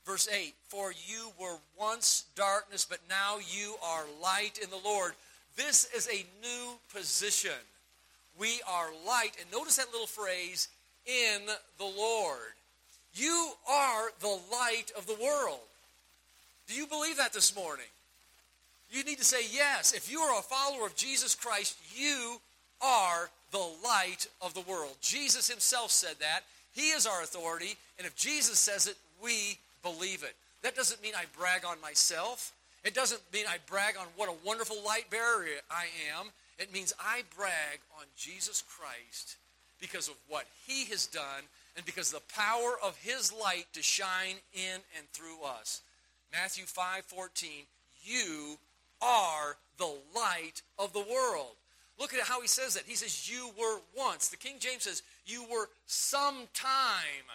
Verse 0.06 0.28
8 0.32 0.54
For 0.68 0.92
you 0.92 1.32
were 1.38 1.56
once 1.78 2.24
darkness, 2.34 2.86
but 2.88 3.00
now 3.08 3.38
you 3.38 3.74
are 3.84 4.04
light 4.22 4.58
in 4.62 4.70
the 4.70 4.80
Lord. 4.84 5.12
This 5.56 5.88
is 5.94 6.08
a 6.08 6.24
new 6.42 6.74
position. 6.94 7.50
We 8.38 8.60
are 8.68 8.88
light. 9.06 9.32
And 9.40 9.50
notice 9.52 9.76
that 9.76 9.92
little 9.92 10.06
phrase, 10.06 10.68
in 11.06 11.46
the 11.78 11.84
Lord. 11.84 12.54
You 13.14 13.52
are 13.68 14.10
the 14.20 14.38
light 14.52 14.92
of 14.96 15.06
the 15.06 15.16
world. 15.20 15.60
Do 16.68 16.74
you 16.74 16.86
believe 16.86 17.16
that 17.16 17.32
this 17.32 17.54
morning? 17.54 17.86
You 18.90 19.04
need 19.04 19.18
to 19.18 19.24
say 19.24 19.42
yes. 19.50 19.92
If 19.92 20.10
you 20.10 20.20
are 20.20 20.38
a 20.38 20.42
follower 20.42 20.86
of 20.86 20.96
Jesus 20.96 21.34
Christ, 21.34 21.76
you 21.94 22.40
are 22.80 23.28
the 23.50 23.68
light 23.84 24.28
of 24.40 24.54
the 24.54 24.62
world. 24.62 24.96
Jesus 25.00 25.48
himself 25.48 25.90
said 25.90 26.16
that. 26.20 26.40
He 26.72 26.90
is 26.90 27.06
our 27.06 27.22
authority, 27.22 27.76
and 27.98 28.06
if 28.06 28.14
Jesus 28.16 28.58
says 28.58 28.86
it, 28.86 28.96
we 29.22 29.58
believe 29.82 30.22
it. 30.22 30.34
That 30.62 30.76
doesn't 30.76 31.02
mean 31.02 31.14
I 31.16 31.24
brag 31.36 31.64
on 31.64 31.80
myself. 31.80 32.52
It 32.84 32.94
doesn't 32.94 33.20
mean 33.32 33.46
I 33.48 33.58
brag 33.66 33.96
on 33.98 34.06
what 34.16 34.28
a 34.28 34.46
wonderful 34.46 34.76
light 34.84 35.10
bearer 35.10 35.46
I 35.70 35.86
am. 36.16 36.28
It 36.58 36.72
means 36.72 36.92
I 37.00 37.22
brag 37.36 37.80
on 37.98 38.04
Jesus 38.16 38.62
Christ 38.62 39.36
because 39.80 40.08
of 40.08 40.14
what 40.28 40.46
he 40.66 40.84
has 40.86 41.06
done 41.06 41.44
and 41.76 41.84
because 41.86 42.10
the 42.10 42.22
power 42.34 42.76
of 42.82 42.96
his 42.98 43.32
light 43.32 43.66
to 43.72 43.82
shine 43.82 44.36
in 44.52 44.80
and 44.96 45.08
through 45.12 45.42
us. 45.42 45.80
Matthew 46.32 46.64
5:14, 46.64 47.66
you 48.02 48.58
are 49.00 49.56
the 49.78 49.94
light 50.14 50.62
of 50.78 50.92
the 50.92 51.00
world. 51.00 51.56
Look 51.98 52.14
at 52.14 52.20
how 52.20 52.40
he 52.40 52.48
says 52.48 52.74
that. 52.74 52.84
He 52.86 52.94
says, 52.94 53.30
You 53.30 53.50
were 53.58 53.80
once. 53.96 54.28
The 54.28 54.38
King 54.38 54.56
James 54.58 54.84
says, 54.84 55.02
You 55.26 55.44
were 55.50 55.68
sometime. 55.86 57.26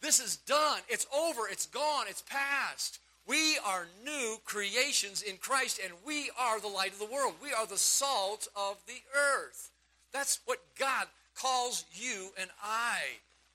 This 0.00 0.20
is 0.20 0.36
done. 0.36 0.80
It's 0.88 1.06
over. 1.14 1.42
It's 1.50 1.66
gone. 1.66 2.06
It's 2.08 2.22
past. 2.22 2.98
We 3.26 3.58
are 3.64 3.86
new 4.04 4.38
creations 4.44 5.22
in 5.22 5.36
Christ, 5.36 5.80
and 5.84 5.92
we 6.04 6.30
are 6.38 6.60
the 6.60 6.68
light 6.68 6.92
of 6.92 6.98
the 6.98 7.06
world. 7.06 7.34
We 7.42 7.52
are 7.52 7.66
the 7.66 7.76
salt 7.76 8.48
of 8.56 8.78
the 8.86 9.00
earth. 9.14 9.70
That's 10.12 10.40
what 10.46 10.58
God 10.78 11.06
calls 11.34 11.84
you 11.92 12.30
and 12.40 12.50
I. 12.62 12.98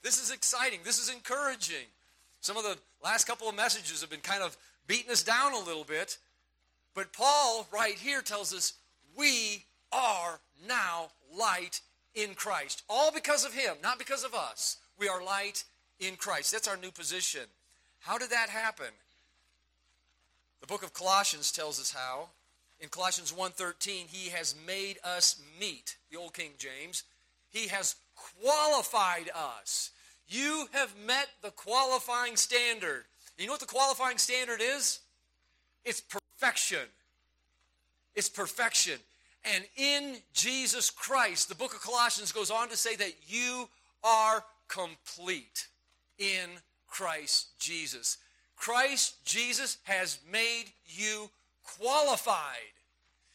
This 0.02 0.22
is 0.22 0.32
exciting. 0.32 0.80
This 0.84 1.00
is 1.00 1.14
encouraging. 1.14 1.88
Some 2.40 2.58
of 2.58 2.64
the 2.64 2.78
last 3.04 3.26
couple 3.26 3.50
of 3.50 3.56
messages 3.56 4.02
have 4.02 4.10
been 4.10 4.20
kind 4.20 4.44
of 4.44 4.56
beating 4.88 5.12
us 5.12 5.24
down 5.24 5.54
a 5.54 5.60
little 5.60 5.84
bit. 5.84 6.18
But 6.94 7.12
Paul, 7.12 7.68
right 7.74 7.96
here, 7.96 8.22
tells 8.22 8.54
us 8.54 8.74
we 9.18 9.66
are 9.92 10.40
now 10.68 11.10
light 11.38 11.82
in 12.16 12.34
Christ. 12.34 12.84
All 12.90 13.12
because 13.12 13.46
of 13.46 13.54
Him, 13.54 13.76
not 13.84 14.00
because 14.00 14.24
of 14.24 14.34
us. 14.34 14.78
We 14.98 15.08
are 15.08 15.24
light 15.24 15.64
in 16.00 16.16
Christ. 16.16 16.52
That's 16.52 16.68
our 16.68 16.78
new 16.78 16.92
position. 16.92 17.42
How 18.00 18.18
did 18.18 18.30
that 18.30 18.50
happen? 18.50 18.92
The 20.62 20.68
book 20.68 20.84
of 20.84 20.94
Colossians 20.94 21.52
tells 21.52 21.80
us 21.80 21.92
how. 21.92 22.30
In 22.80 22.90
Colossians 22.90 23.32
1:13, 23.32 24.08
he 24.08 24.30
has 24.30 24.56
made 24.66 25.00
us 25.04 25.40
meet, 25.60 25.98
the 26.10 26.18
old 26.18 26.34
King 26.34 26.52
James. 26.58 27.04
He 27.50 27.68
has 27.68 27.96
qualified 28.16 29.30
us. 29.34 29.92
You 30.28 30.68
have 30.72 30.96
met 30.98 31.30
the 31.42 31.52
qualifying 31.52 32.36
standard. 32.36 33.06
You 33.38 33.46
know 33.46 33.54
what 33.54 33.60
the 33.60 33.66
qualifying 33.66 34.18
standard 34.18 34.62
is? 34.62 35.00
It's 35.84 36.02
perfection. 36.02 36.90
It's 38.16 38.30
perfection. 38.30 39.00
And 39.54 39.64
in 39.78 40.18
Jesus 40.34 40.90
Christ, 40.90 41.50
the 41.50 41.56
book 41.56 41.74
of 41.74 41.82
Colossians 41.82 42.32
goes 42.32 42.50
on 42.50 42.70
to 42.70 42.78
say 42.78 42.96
that 42.96 43.14
you 43.28 43.70
are 44.04 44.44
complete 44.68 45.68
in 46.18 46.50
Christ 46.88 47.60
Jesus. 47.60 48.18
Christ 48.56 49.24
Jesus 49.26 49.78
has 49.84 50.20
made 50.32 50.66
you 50.86 51.30
qualified. 51.64 52.74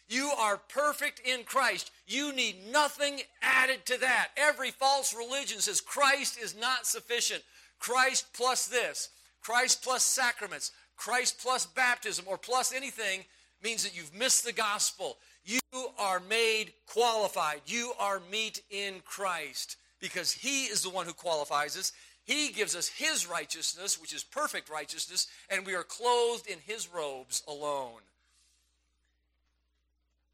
You 0.08 0.32
are 0.36 0.56
perfect 0.56 1.20
in 1.24 1.44
Christ. 1.44 1.92
You 2.08 2.32
need 2.34 2.56
nothing 2.72 3.20
added 3.42 3.86
to 3.86 4.00
that. 4.00 4.30
Every 4.36 4.72
false 4.72 5.14
religion 5.14 5.60
says 5.60 5.80
Christ 5.80 6.36
is 6.42 6.56
not 6.58 6.86
sufficient. 6.86 7.42
Christ 7.78 8.26
plus 8.34 8.66
this, 8.66 9.10
Christ 9.40 9.84
plus 9.84 10.02
sacraments, 10.02 10.72
Christ 10.96 11.38
plus 11.40 11.64
baptism, 11.64 12.24
or 12.28 12.36
plus 12.36 12.74
anything 12.74 13.24
means 13.62 13.84
that 13.84 13.96
you've 13.96 14.14
missed 14.14 14.44
the 14.44 14.52
gospel. 14.52 15.18
You 15.50 15.88
are 15.98 16.20
made 16.20 16.72
qualified. 16.86 17.62
You 17.66 17.92
are 17.98 18.22
meet 18.30 18.62
in 18.70 19.00
Christ 19.04 19.76
because 20.00 20.30
He 20.30 20.66
is 20.66 20.82
the 20.82 20.90
one 20.90 21.06
who 21.06 21.12
qualifies 21.12 21.76
us. 21.76 21.92
He 22.24 22.52
gives 22.52 22.76
us 22.76 22.86
His 22.86 23.28
righteousness, 23.28 24.00
which 24.00 24.14
is 24.14 24.22
perfect 24.22 24.68
righteousness, 24.68 25.26
and 25.48 25.66
we 25.66 25.74
are 25.74 25.82
clothed 25.82 26.46
in 26.46 26.58
His 26.64 26.92
robes 26.92 27.42
alone. 27.48 28.00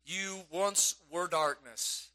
You 0.04 0.40
once 0.50 0.96
were 1.10 1.28
darkness, 1.28 2.10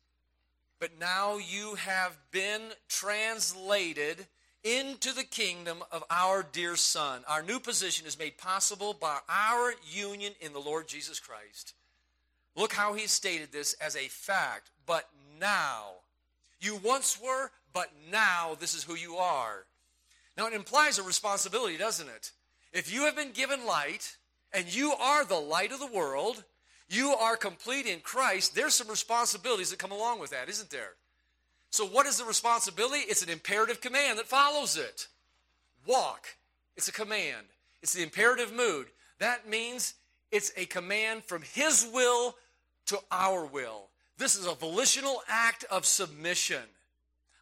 but 0.80 1.00
now 1.00 1.38
you 1.38 1.76
have 1.76 2.16
been 2.32 2.62
translated 2.88 4.28
into 4.64 5.12
the 5.14 5.24
kingdom 5.24 5.84
of 5.92 6.04
our 6.12 6.44
dear 6.44 6.76
Son. 6.76 7.24
Our 7.28 7.42
new 7.42 7.60
position 7.60 8.06
is 8.06 8.20
made 8.20 8.38
possible 8.38 8.94
by 8.94 9.18
our 9.28 9.74
union 9.92 10.34
in 10.40 10.54
the 10.54 10.60
Lord 10.60 10.88
Jesus 10.88 11.20
Christ. 11.20 11.74
Look 12.56 12.74
how 12.74 12.94
he 12.94 13.08
stated 13.08 13.52
this 13.52 13.74
as 13.74 13.96
a 13.96 14.08
fact. 14.08 14.70
But 14.86 15.08
now, 15.40 15.92
you 16.60 16.78
once 16.78 17.20
were, 17.22 17.52
but 17.74 17.92
now 18.12 18.56
this 18.60 18.76
is 18.76 18.84
who 18.84 18.96
you 18.96 19.16
are. 19.16 19.66
Now, 20.38 20.48
it 20.48 20.54
implies 20.54 20.98
a 20.98 21.04
responsibility, 21.04 21.78
doesn't 21.78 22.10
it? 22.10 22.32
If 22.74 22.94
you 22.94 23.02
have 23.02 23.16
been 23.16 23.32
given 23.32 23.66
light, 23.66 24.16
and 24.54 24.74
you 24.74 24.94
are 24.94 25.26
the 25.26 25.36
light 25.36 25.72
of 25.72 25.80
the 25.80 25.88
world, 25.88 26.44
you 26.90 27.10
are 27.10 27.38
complete 27.38 27.86
in 27.86 28.00
Christ, 28.00 28.54
there's 28.54 28.76
some 28.76 28.88
responsibilities 28.90 29.70
that 29.70 29.80
come 29.80 29.92
along 29.92 30.20
with 30.20 30.32
that, 30.32 30.50
isn't 30.50 30.70
there? 30.70 30.96
So, 31.70 31.86
what 31.86 32.06
is 32.06 32.18
the 32.18 32.26
responsibility? 32.26 33.00
It's 33.00 33.24
an 33.24 33.30
imperative 33.30 33.80
command 33.80 34.20
that 34.20 34.28
follows 34.28 34.76
it. 34.76 35.08
Walk. 35.86 36.28
It's 36.76 36.88
a 36.88 36.94
command, 36.94 37.48
it's 37.82 37.94
the 37.94 38.04
imperative 38.04 38.54
mood. 38.54 38.88
That 39.20 39.48
means 39.48 39.94
it's 40.32 40.52
a 40.58 40.66
command 40.66 41.24
from 41.24 41.42
His 41.42 41.88
will 41.94 42.36
to 42.88 43.00
our 43.12 43.46
will. 43.46 43.90
This 44.18 44.36
is 44.36 44.46
a 44.46 44.56
volitional 44.56 45.22
act 45.28 45.66
of 45.72 45.86
submission. 45.86 46.64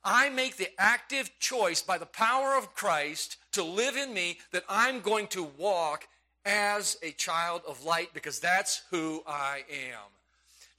I 0.04 0.30
make 0.30 0.56
the 0.56 0.70
active 0.80 1.30
choice 1.40 1.82
by 1.82 1.98
the 1.98 2.06
power 2.06 2.58
of 2.58 2.74
Christ 2.74 3.38
to 3.52 3.64
live 3.64 3.98
in 3.98 4.14
me 4.14 4.38
that 4.52 4.64
I'm 4.70 5.02
going 5.02 5.28
to 5.28 5.44
walk 5.58 6.08
as 6.46 6.98
a 7.04 7.12
child 7.12 7.62
of 7.68 7.84
light 7.84 8.14
because 8.14 8.40
that's 8.40 8.84
who 8.92 9.22
I 9.28 9.64
am. 9.70 10.00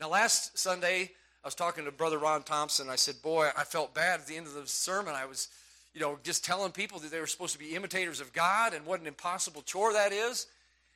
Now, 0.01 0.09
last 0.09 0.59
Sunday, 0.59 1.11
I 1.44 1.46
was 1.46 1.55
talking 1.55 1.85
to 1.85 1.92
Brother 1.92 2.18
Ron 2.18 2.42
Thompson. 2.42 2.88
I 2.88 2.96
said, 2.96 3.16
Boy, 3.23 3.51
I 3.57 3.64
felt 3.64 3.94
bad 3.94 4.20
at 4.20 4.27
the 4.27 4.37
end 4.37 4.46
of 4.46 4.55
the 4.55 4.66
sermon. 4.66 5.14
I 5.14 5.27
was, 5.27 5.49
you 5.94 6.01
know, 6.01 6.18
just 6.23 6.44
telling 6.44 6.73
people 6.73 6.99
that 7.01 7.11
they 7.11 7.20
were 7.20 7.27
supposed 7.27 7.53
to 7.53 7.59
be 7.59 7.75
imitators 7.75 8.20
of 8.20 8.33
God 8.33 8.73
and 8.73 8.87
what 8.87 9.01
an 9.01 9.07
impossible 9.07 9.62
chore 9.62 9.92
that 9.92 10.12
is. 10.12 10.46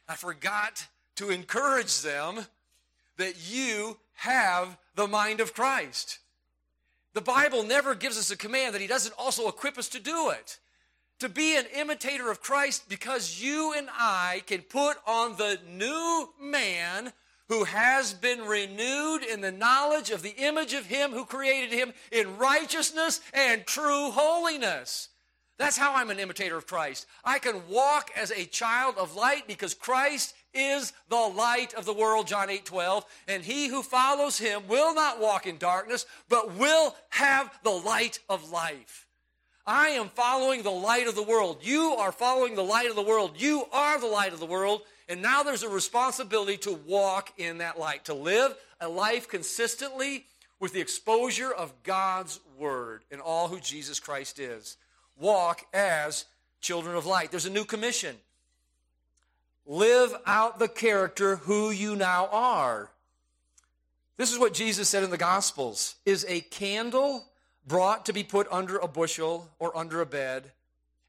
I 0.09 0.17
forgot 0.17 0.87
to 1.17 1.31
encourage 1.31 2.03
them 2.03 2.47
that 3.17 3.35
you 3.51 3.99
have 4.15 4.77
the 4.95 5.07
mind 5.07 5.41
of 5.41 5.55
Christ. 5.55 6.19
The 7.13 7.21
Bible 7.21 7.63
never 7.63 7.95
gives 7.95 8.19
us 8.19 8.31
a 8.31 8.37
command 8.37 8.75
that 8.75 8.81
He 8.81 8.87
doesn't 8.87 9.15
also 9.19 9.49
equip 9.49 9.79
us 9.79 9.89
to 9.91 10.01
do 10.01 10.31
it 10.31 10.59
to 11.21 11.29
be 11.29 11.57
an 11.57 11.67
imitator 11.75 12.31
of 12.31 12.43
Christ 12.43 12.89
because 12.89 13.43
you 13.43 13.73
and 13.77 13.89
I 13.93 14.43
can 14.47 14.63
put 14.63 14.97
on 15.07 15.37
the 15.37 15.59
new 15.71 16.29
man 16.41 17.13
who 17.49 17.65
has 17.65 18.15
been 18.15 18.43
renewed 18.43 19.23
in 19.23 19.41
the 19.41 19.53
knowledge 19.53 20.11
of 20.11 20.23
the 20.23 20.35
image 20.37 20.73
of 20.73 20.87
him 20.87 21.13
who 21.13 21.25
created 21.25 21.73
him 21.73 21.93
in 22.11 22.37
righteousness 22.39 23.21
and 23.33 23.67
true 23.67 24.11
holiness. 24.11 25.09
That's 25.57 25.77
how 25.79 25.95
I'm 25.95 26.11
an 26.11 26.19
imitator 26.19 26.57
of 26.57 26.67
Christ. 26.67 27.07
I 27.25 27.39
can 27.39 27.69
walk 27.69 28.11
as 28.17 28.31
a 28.31 28.47
child 28.47 28.97
of 28.99 29.15
light 29.15 29.47
because 29.47 29.73
Christ 29.73 30.35
is 30.55 30.93
the 31.09 31.17
light 31.17 31.75
of 31.75 31.85
the 31.85 31.93
world, 31.93 32.27
John 32.27 32.51
8 32.51 32.65
12. 32.65 33.05
And 33.29 33.43
he 33.43 33.69
who 33.69 33.83
follows 33.83 34.39
him 34.39 34.63
will 34.69 34.95
not 34.95 35.21
walk 35.21 35.47
in 35.47 35.59
darkness, 35.59 36.07
but 36.29 36.55
will 36.55 36.95
have 37.11 37.51
the 37.63 37.71
light 37.71 38.19
of 38.29 38.51
life. 38.51 39.07
I 39.67 39.91
am 39.91 40.11
following 40.11 40.63
the 40.63 40.71
light 40.71 41.07
of 41.07 41.15
the 41.15 41.23
world. 41.23 41.59
You 41.63 41.95
are 41.99 42.13
following 42.13 42.55
the 42.55 42.63
light 42.63 42.91
of 42.91 42.97
the 42.97 43.03
world. 43.03 43.33
You 43.37 43.65
are 43.73 43.99
the 43.99 44.07
light 44.07 44.35
of 44.35 44.41
the 44.41 44.47
world. 44.47 44.83
And 45.09 45.23
now 45.23 45.43
there's 45.43 45.63
a 45.63 45.69
responsibility 45.69 46.57
to 46.59 46.73
walk 46.87 47.33
in 47.39 47.59
that 47.59 47.79
light, 47.79 48.05
to 48.07 48.15
live 48.15 48.55
a 48.81 48.89
life 48.89 49.29
consistently 49.29 50.27
with 50.61 50.73
the 50.73 50.81
exposure 50.81 51.53
of 51.53 51.73
God's 51.83 52.41
word 52.59 53.05
and 53.11 53.21
all 53.21 53.49
who 53.49 53.61
Jesus 53.61 54.01
Christ 54.01 54.39
is. 54.39 54.77
Walk 55.17 55.65
as 55.73 56.25
children 56.61 56.97
of 56.97 57.07
light. 57.07 57.31
There's 57.31 57.47
a 57.47 57.51
new 57.51 57.65
commission. 57.65 58.17
Live 59.67 60.15
out 60.27 60.59
the 60.59 60.69
character 60.69 61.37
who 61.37 61.71
you 61.71 61.97
now 61.97 62.29
are. 62.31 62.91
This 64.17 64.31
is 64.31 64.39
what 64.39 64.53
Jesus 64.53 64.89
said 64.89 65.03
in 65.03 65.11
the 65.11 65.17
Gospels 65.17 65.97
is 66.05 66.27
a 66.29 66.43
candle 66.43 67.25
brought 67.67 68.05
to 68.07 68.13
be 68.13 68.23
put 68.23 68.47
under 68.51 68.77
a 68.77 68.87
bushel 68.87 69.51
or 69.59 69.77
under 69.77 70.01
a 70.03 70.07
bed, 70.07 70.53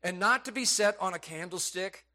and 0.01 0.19
not 0.19 0.45
to 0.45 0.51
be 0.51 0.63
set 0.63 0.95
on 1.01 1.13
a 1.13 1.19
candlestick. 1.19 2.05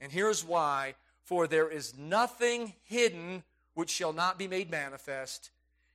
And 0.00 0.10
here's 0.10 0.44
why 0.44 0.94
For 1.24 1.46
there 1.46 1.70
is 1.70 1.96
nothing 1.96 2.72
hidden 2.84 3.44
which 3.74 3.90
shall 3.90 4.12
not 4.12 4.38
be 4.38 4.48
made 4.48 4.70
manifest, 4.70 5.50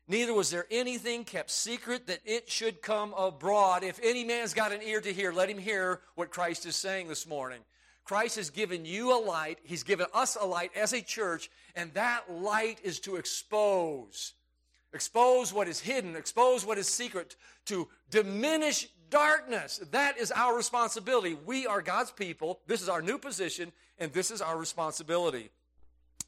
neither 0.08 0.34
was 0.34 0.50
there 0.50 0.66
anything 0.72 1.24
kept 1.24 1.52
secret 1.52 2.08
that 2.08 2.22
it 2.24 2.50
should 2.50 2.82
come 2.82 3.14
abroad. 3.14 3.84
If 3.84 4.00
any 4.02 4.24
man's 4.24 4.54
got 4.54 4.72
an 4.72 4.82
ear 4.82 5.02
to 5.02 5.14
hear, 5.14 5.34
let 5.34 5.50
him 5.50 5.58
hear 5.58 6.02
what 6.16 6.32
Christ 6.32 6.66
is 6.66 6.76
saying 6.76 7.08
this 7.08 7.28
morning. 7.28 7.60
Christ 8.08 8.38
has 8.38 8.50
given 8.50 8.86
you 8.86 9.14
a 9.14 9.20
light, 9.20 9.60
He's 9.64 9.84
given 9.84 10.08
us 10.14 10.38
a 10.40 10.46
light 10.46 10.72
as 10.76 10.94
a 10.94 11.02
church, 11.02 11.52
and 11.76 11.94
that 11.94 12.32
light 12.32 12.80
is 12.84 13.00
to 13.02 13.18
expose 13.18 14.34
expose 14.94 15.54
what 15.54 15.68
is 15.68 15.80
hidden, 15.80 16.16
expose 16.16 16.66
what 16.66 16.78
is 16.78 16.88
secret, 16.88 17.36
to 17.66 17.88
diminish 18.10 18.88
darkness. 19.10 19.80
That 19.92 20.18
is 20.18 20.32
our 20.32 20.56
responsibility. 20.56 21.38
We 21.46 21.68
are 21.68 21.82
God's 21.82 22.12
people. 22.12 22.60
This 22.68 22.82
is 22.82 22.90
our 22.90 23.02
new 23.02 23.18
position, 23.18 23.72
and 24.00 24.12
this 24.12 24.32
is 24.32 24.42
our 24.42 24.58
responsibility. 24.58 25.52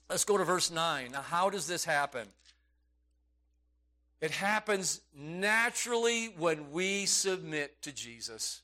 Let's 0.09 0.25
go 0.25 0.37
to 0.37 0.43
verse 0.43 0.71
9. 0.71 1.11
Now, 1.11 1.21
how 1.21 1.49
does 1.49 1.67
this 1.67 1.83
happen? 1.83 2.27
It 4.21 4.31
happens 4.31 5.01
naturally 5.15 6.27
when 6.37 6.71
we 6.71 7.05
submit 7.05 7.81
to 7.83 7.91
Jesus. 7.91 8.61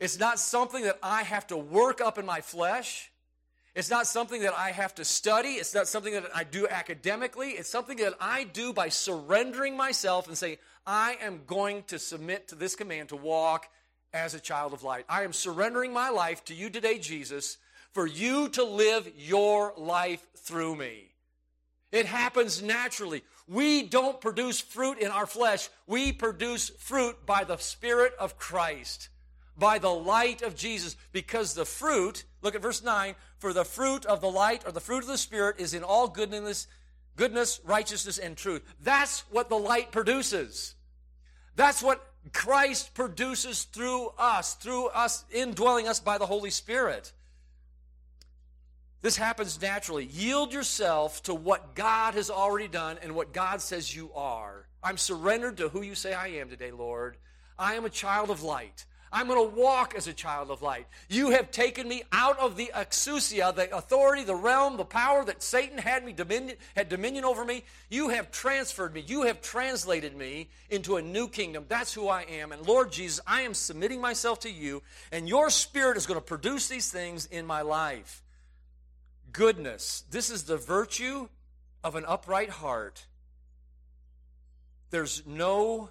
It's 0.00 0.18
not 0.18 0.38
something 0.38 0.84
that 0.84 0.98
I 1.02 1.22
have 1.22 1.46
to 1.48 1.58
work 1.58 2.00
up 2.00 2.16
in 2.16 2.24
my 2.24 2.40
flesh. 2.40 3.10
It's 3.74 3.90
not 3.90 4.06
something 4.06 4.42
that 4.42 4.54
I 4.54 4.70
have 4.70 4.94
to 4.96 5.04
study. 5.04 5.50
It's 5.50 5.74
not 5.74 5.86
something 5.86 6.14
that 6.14 6.24
I 6.34 6.42
do 6.42 6.66
academically. 6.66 7.50
It's 7.50 7.68
something 7.68 7.98
that 7.98 8.14
I 8.18 8.44
do 8.44 8.72
by 8.72 8.88
surrendering 8.88 9.76
myself 9.76 10.26
and 10.26 10.36
saying, 10.36 10.56
I 10.86 11.18
am 11.20 11.42
going 11.46 11.84
to 11.84 11.98
submit 11.98 12.48
to 12.48 12.54
this 12.54 12.74
command 12.74 13.10
to 13.10 13.16
walk 13.16 13.68
as 14.12 14.34
a 14.34 14.40
child 14.40 14.72
of 14.72 14.82
light. 14.82 15.04
I 15.08 15.22
am 15.22 15.34
surrendering 15.34 15.92
my 15.92 16.08
life 16.08 16.44
to 16.46 16.54
you 16.54 16.70
today, 16.70 16.98
Jesus, 16.98 17.58
for 17.92 18.06
you 18.06 18.48
to 18.50 18.64
live 18.64 19.08
your 19.16 19.74
life 19.76 20.26
through 20.34 20.76
me. 20.76 21.10
It 21.92 22.06
happens 22.06 22.62
naturally. 22.62 23.22
We 23.46 23.82
don't 23.82 24.20
produce 24.20 24.60
fruit 24.60 24.98
in 24.98 25.10
our 25.10 25.26
flesh, 25.26 25.68
we 25.86 26.12
produce 26.12 26.70
fruit 26.70 27.26
by 27.26 27.44
the 27.44 27.58
Spirit 27.58 28.14
of 28.18 28.38
Christ 28.38 29.10
by 29.56 29.78
the 29.78 29.90
light 29.90 30.42
of 30.42 30.56
Jesus 30.56 30.96
because 31.12 31.54
the 31.54 31.64
fruit, 31.64 32.24
look 32.42 32.54
at 32.54 32.62
verse 32.62 32.82
9, 32.82 33.14
for 33.38 33.52
the 33.52 33.64
fruit 33.64 34.06
of 34.06 34.20
the 34.20 34.30
light 34.30 34.64
or 34.66 34.72
the 34.72 34.80
fruit 34.80 35.02
of 35.02 35.06
the 35.08 35.18
Spirit 35.18 35.56
is 35.58 35.74
in 35.74 35.82
all 35.82 36.08
goodness, 36.08 36.66
goodness, 37.16 37.60
righteousness, 37.64 38.18
and 38.18 38.36
truth. 38.36 38.62
That's 38.82 39.20
what 39.30 39.48
the 39.48 39.58
light 39.58 39.92
produces. 39.92 40.74
That's 41.56 41.82
what 41.82 42.06
Christ 42.32 42.94
produces 42.94 43.64
through 43.64 44.10
us, 44.18 44.54
through 44.54 44.88
us, 44.88 45.24
indwelling 45.30 45.88
us 45.88 46.00
by 46.00 46.18
the 46.18 46.26
Holy 46.26 46.50
Spirit. 46.50 47.12
This 49.02 49.16
happens 49.16 49.60
naturally. 49.60 50.04
Yield 50.04 50.52
yourself 50.52 51.22
to 51.22 51.34
what 51.34 51.74
God 51.74 52.14
has 52.14 52.30
already 52.30 52.68
done 52.68 52.98
and 53.02 53.14
what 53.14 53.32
God 53.32 53.62
says 53.62 53.94
you 53.94 54.10
are. 54.14 54.66
I'm 54.82 54.98
surrendered 54.98 55.56
to 55.58 55.68
who 55.70 55.82
you 55.82 55.94
say 55.94 56.12
I 56.12 56.28
am 56.28 56.50
today, 56.50 56.70
Lord. 56.70 57.16
I 57.58 57.74
am 57.74 57.84
a 57.84 57.90
child 57.90 58.30
of 58.30 58.42
light. 58.42 58.84
I'm 59.12 59.26
going 59.26 59.50
to 59.50 59.56
walk 59.56 59.94
as 59.96 60.06
a 60.06 60.12
child 60.12 60.50
of 60.50 60.62
light. 60.62 60.86
You 61.08 61.30
have 61.30 61.50
taken 61.50 61.88
me 61.88 62.04
out 62.12 62.38
of 62.38 62.56
the 62.56 62.70
exousia, 62.74 63.54
the 63.54 63.74
authority, 63.76 64.22
the 64.22 64.36
realm, 64.36 64.76
the 64.76 64.84
power 64.84 65.24
that 65.24 65.42
Satan 65.42 65.78
had 65.78 66.04
me 66.04 66.12
dominion, 66.12 66.56
had 66.76 66.88
dominion 66.88 67.24
over 67.24 67.44
me. 67.44 67.64
You 67.88 68.10
have 68.10 68.30
transferred 68.30 68.94
me. 68.94 69.02
You 69.04 69.22
have 69.22 69.42
translated 69.42 70.16
me 70.16 70.48
into 70.70 70.96
a 70.96 71.02
new 71.02 71.26
kingdom. 71.26 71.64
That's 71.68 71.92
who 71.92 72.08
I 72.08 72.22
am. 72.22 72.52
And 72.52 72.64
Lord 72.66 72.92
Jesus, 72.92 73.20
I 73.26 73.42
am 73.42 73.52
submitting 73.52 74.00
myself 74.00 74.40
to 74.40 74.50
you, 74.50 74.82
and 75.10 75.28
your 75.28 75.50
spirit 75.50 75.96
is 75.96 76.06
going 76.06 76.20
to 76.20 76.24
produce 76.24 76.68
these 76.68 76.90
things 76.90 77.26
in 77.26 77.46
my 77.46 77.62
life. 77.62 78.22
Goodness. 79.32 80.04
This 80.10 80.30
is 80.30 80.44
the 80.44 80.56
virtue 80.56 81.28
of 81.82 81.96
an 81.96 82.04
upright 82.06 82.50
heart. 82.50 83.06
There's 84.90 85.24
no 85.26 85.90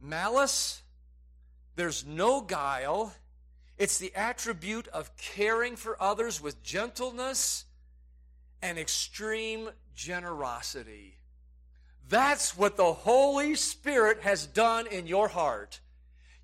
malice 0.00 0.82
there's 1.78 2.04
no 2.04 2.40
guile. 2.40 3.14
It's 3.78 3.98
the 3.98 4.12
attribute 4.16 4.88
of 4.88 5.16
caring 5.16 5.76
for 5.76 5.96
others 6.02 6.42
with 6.42 6.60
gentleness 6.64 7.66
and 8.60 8.76
extreme 8.76 9.70
generosity. 9.94 11.14
That's 12.08 12.58
what 12.58 12.76
the 12.76 12.92
Holy 12.92 13.54
Spirit 13.54 14.22
has 14.22 14.44
done 14.44 14.88
in 14.88 15.06
your 15.06 15.28
heart. 15.28 15.78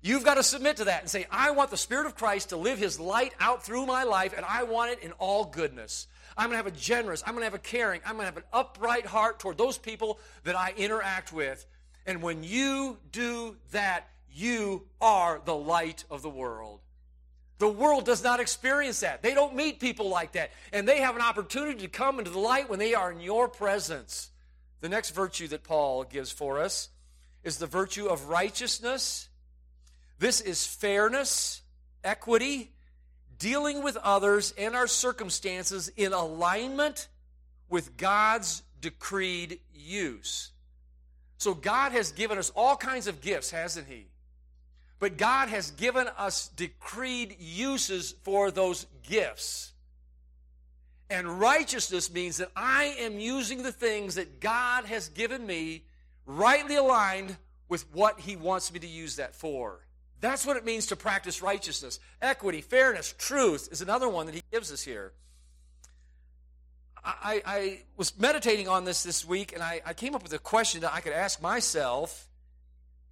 You've 0.01 0.23
got 0.23 0.35
to 0.35 0.43
submit 0.43 0.77
to 0.77 0.85
that 0.85 1.01
and 1.01 1.09
say, 1.09 1.27
I 1.29 1.51
want 1.51 1.69
the 1.69 1.75
Spirit 1.75 2.05
of 2.05 2.15
Christ 2.15 2.49
to 2.49 2.57
live 2.57 2.79
His 2.79 2.97
light 2.97 3.33
out 3.37 3.61
through 3.61 3.85
my 3.85 4.05
life, 4.05 4.33
and 4.37 4.45
I 4.45 4.63
want 4.63 4.93
it 4.93 4.99
in 4.99 5.11
all 5.13 5.43
goodness. 5.43 6.07
I'm 6.37 6.45
going 6.45 6.53
to 6.53 6.63
have 6.63 6.73
a 6.73 6.79
generous, 6.79 7.23
I'm 7.25 7.33
going 7.33 7.41
to 7.41 7.47
have 7.47 7.55
a 7.55 7.59
caring, 7.59 7.99
I'm 8.05 8.13
going 8.13 8.21
to 8.21 8.33
have 8.33 8.37
an 8.37 8.43
upright 8.53 9.05
heart 9.05 9.39
toward 9.39 9.57
those 9.57 9.77
people 9.77 10.17
that 10.45 10.55
I 10.55 10.73
interact 10.77 11.33
with. 11.33 11.65
And 12.05 12.21
when 12.21 12.43
you 12.45 12.99
do 13.11 13.57
that, 13.71 14.07
you 14.35 14.83
are 14.99 15.41
the 15.45 15.55
light 15.55 16.03
of 16.11 16.21
the 16.21 16.29
world. 16.29 16.81
The 17.57 17.69
world 17.69 18.05
does 18.05 18.21
not 18.21 18.41
experience 18.41 18.99
that. 18.99 19.21
They 19.23 19.33
don't 19.33 19.55
meet 19.55 19.79
people 19.79 20.09
like 20.09 20.33
that. 20.33 20.51
And 20.73 20.85
they 20.85 20.99
have 20.99 21.15
an 21.15 21.21
opportunity 21.21 21.79
to 21.81 21.87
come 21.87 22.19
into 22.19 22.31
the 22.31 22.39
light 22.39 22.69
when 22.69 22.79
they 22.79 22.93
are 22.93 23.11
in 23.11 23.21
your 23.21 23.47
presence. 23.47 24.29
The 24.81 24.89
next 24.89 25.11
virtue 25.11 25.47
that 25.47 25.63
Paul 25.63 26.03
gives 26.03 26.31
for 26.31 26.59
us 26.59 26.89
is 27.45 27.57
the 27.57 27.65
virtue 27.65 28.07
of 28.07 28.27
righteousness. 28.27 29.29
This 30.19 30.41
is 30.41 30.67
fairness, 30.67 31.61
equity, 32.03 32.73
dealing 33.39 33.83
with 33.83 33.95
others 33.97 34.53
and 34.57 34.75
our 34.75 34.87
circumstances 34.87 35.89
in 35.95 36.11
alignment 36.11 37.07
with 37.69 37.95
God's 37.95 38.63
decreed 38.81 39.59
use. 39.73 40.51
So 41.37 41.53
God 41.53 41.93
has 41.93 42.11
given 42.11 42.37
us 42.37 42.51
all 42.53 42.75
kinds 42.75 43.07
of 43.07 43.21
gifts, 43.21 43.51
hasn't 43.51 43.87
He? 43.87 44.07
But 44.99 45.17
God 45.17 45.49
has 45.49 45.71
given 45.71 46.07
us 46.17 46.47
decreed 46.49 47.35
uses 47.39 48.15
for 48.23 48.51
those 48.51 48.85
gifts. 49.03 49.73
And 51.09 51.39
righteousness 51.39 52.11
means 52.11 52.37
that 52.37 52.51
I 52.55 52.95
am 52.99 53.19
using 53.19 53.61
the 53.61 53.71
things 53.71 54.15
that 54.15 54.39
God 54.39 54.85
has 54.85 55.09
given 55.09 55.45
me 55.45 55.83
rightly 56.25 56.77
aligned 56.77 57.37
with 57.69 57.85
what 57.93 58.19
He 58.19 58.35
wants 58.35 58.73
me 58.73 58.79
to 58.79 58.87
use 58.87 59.17
that 59.17 59.35
for. 59.35 59.81
That's 60.21 60.45
what 60.45 60.57
it 60.57 60.65
means 60.65 60.87
to 60.87 60.95
practice 60.95 61.41
righteousness. 61.41 61.99
Equity, 62.21 62.61
fairness, 62.61 63.13
truth 63.17 63.69
is 63.71 63.81
another 63.81 64.09
one 64.09 64.25
that 64.25 64.35
He 64.35 64.41
gives 64.51 64.71
us 64.71 64.81
here. 64.81 65.11
I, 67.03 67.41
I 67.45 67.79
was 67.97 68.17
meditating 68.17 68.67
on 68.67 68.83
this 68.83 69.03
this 69.03 69.23
week, 69.23 69.53
and 69.53 69.61
I, 69.61 69.81
I 69.85 69.93
came 69.93 70.15
up 70.15 70.23
with 70.23 70.33
a 70.33 70.39
question 70.39 70.81
that 70.81 70.93
I 70.93 71.01
could 71.01 71.13
ask 71.13 71.39
myself 71.39 72.27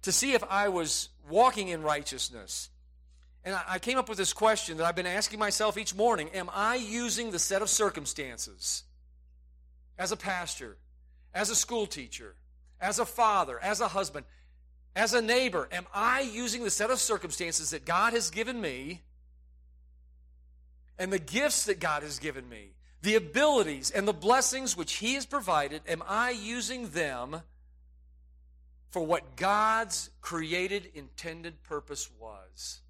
to 0.02 0.10
see 0.10 0.32
if 0.32 0.42
I 0.50 0.68
was 0.68 1.10
walking 1.28 1.68
in 1.68 1.82
righteousness. 1.82 2.70
And 3.44 3.58
I 3.68 3.78
came 3.78 3.98
up 3.98 4.08
with 4.08 4.16
this 4.16 4.32
question 4.32 4.78
that 4.78 4.86
I've 4.86 4.96
been 4.96 5.06
asking 5.06 5.38
myself 5.38 5.76
each 5.76 5.94
morning 5.94 6.30
Am 6.30 6.48
I 6.52 6.76
using 6.76 7.30
the 7.30 7.38
set 7.38 7.62
of 7.62 7.68
circumstances 7.68 8.84
as 9.98 10.12
a 10.12 10.16
pastor, 10.16 10.76
as 11.34 11.50
a 11.50 11.54
school 11.54 11.86
teacher, 11.86 12.34
as 12.80 12.98
a 12.98 13.04
father, 13.04 13.58
as 13.62 13.80
a 13.80 13.88
husband, 13.88 14.24
as 14.96 15.12
a 15.12 15.20
neighbor? 15.20 15.68
Am 15.70 15.86
I 15.92 16.22
using 16.22 16.64
the 16.64 16.70
set 16.70 16.90
of 16.90 16.98
circumstances 17.00 17.70
that 17.70 17.84
God 17.84 18.14
has 18.14 18.30
given 18.30 18.60
me 18.60 19.02
and 20.98 21.12
the 21.12 21.18
gifts 21.18 21.64
that 21.64 21.80
God 21.80 22.02
has 22.02 22.18
given 22.18 22.48
me, 22.48 22.70
the 23.02 23.16
abilities 23.16 23.90
and 23.90 24.08
the 24.08 24.14
blessings 24.14 24.74
which 24.74 24.94
He 24.94 25.14
has 25.14 25.26
provided? 25.26 25.82
Am 25.86 26.02
I 26.06 26.30
using 26.30 26.88
them? 26.90 27.42
For 28.94 29.04
what 29.04 29.34
God's 29.34 30.08
created, 30.20 30.88
intended 30.94 31.64
purpose 31.64 32.08
was. 32.20 32.80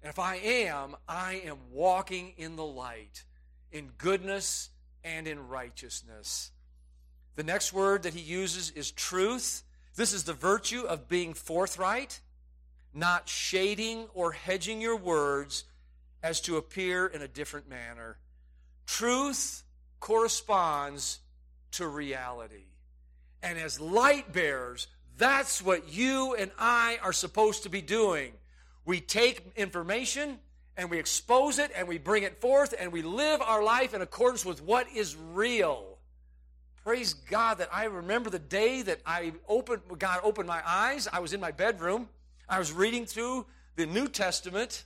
And 0.00 0.08
if 0.08 0.20
I 0.20 0.36
am, 0.36 0.94
I 1.08 1.42
am 1.44 1.56
walking 1.72 2.34
in 2.36 2.54
the 2.54 2.64
light, 2.64 3.24
in 3.72 3.90
goodness 3.98 4.70
and 5.02 5.26
in 5.26 5.48
righteousness. 5.48 6.52
The 7.34 7.42
next 7.42 7.72
word 7.72 8.04
that 8.04 8.14
he 8.14 8.20
uses 8.20 8.70
is 8.70 8.92
truth. 8.92 9.64
This 9.96 10.12
is 10.12 10.22
the 10.22 10.34
virtue 10.34 10.82
of 10.82 11.08
being 11.08 11.34
forthright, 11.34 12.20
not 12.94 13.28
shading 13.28 14.06
or 14.14 14.30
hedging 14.30 14.80
your 14.80 14.98
words 14.98 15.64
as 16.22 16.40
to 16.42 16.58
appear 16.58 17.08
in 17.08 17.22
a 17.22 17.28
different 17.28 17.68
manner. 17.68 18.18
Truth 18.86 19.64
corresponds 19.98 21.18
to 21.72 21.88
reality. 21.88 22.66
And 23.42 23.58
as 23.58 23.80
light 23.80 24.32
bearers, 24.32 24.86
that's 25.20 25.60
what 25.60 25.92
you 25.92 26.34
and 26.34 26.50
I 26.58 26.98
are 27.02 27.12
supposed 27.12 27.64
to 27.64 27.68
be 27.68 27.82
doing. 27.82 28.32
We 28.86 29.00
take 29.00 29.52
information 29.54 30.38
and 30.78 30.90
we 30.90 30.98
expose 30.98 31.58
it 31.58 31.70
and 31.76 31.86
we 31.86 31.98
bring 31.98 32.22
it 32.22 32.40
forth 32.40 32.74
and 32.78 32.90
we 32.90 33.02
live 33.02 33.42
our 33.42 33.62
life 33.62 33.92
in 33.92 34.00
accordance 34.00 34.46
with 34.46 34.62
what 34.62 34.86
is 34.94 35.14
real. 35.32 35.98
Praise 36.82 37.12
God 37.12 37.58
that 37.58 37.68
I 37.70 37.84
remember 37.84 38.30
the 38.30 38.38
day 38.38 38.80
that 38.80 39.00
I 39.04 39.34
opened, 39.46 39.82
God 39.98 40.20
opened 40.22 40.48
my 40.48 40.62
eyes. 40.66 41.06
I 41.12 41.20
was 41.20 41.34
in 41.34 41.40
my 41.40 41.50
bedroom. 41.50 42.08
I 42.48 42.58
was 42.58 42.72
reading 42.72 43.04
through 43.04 43.44
the 43.76 43.84
New 43.84 44.08
Testament, 44.08 44.84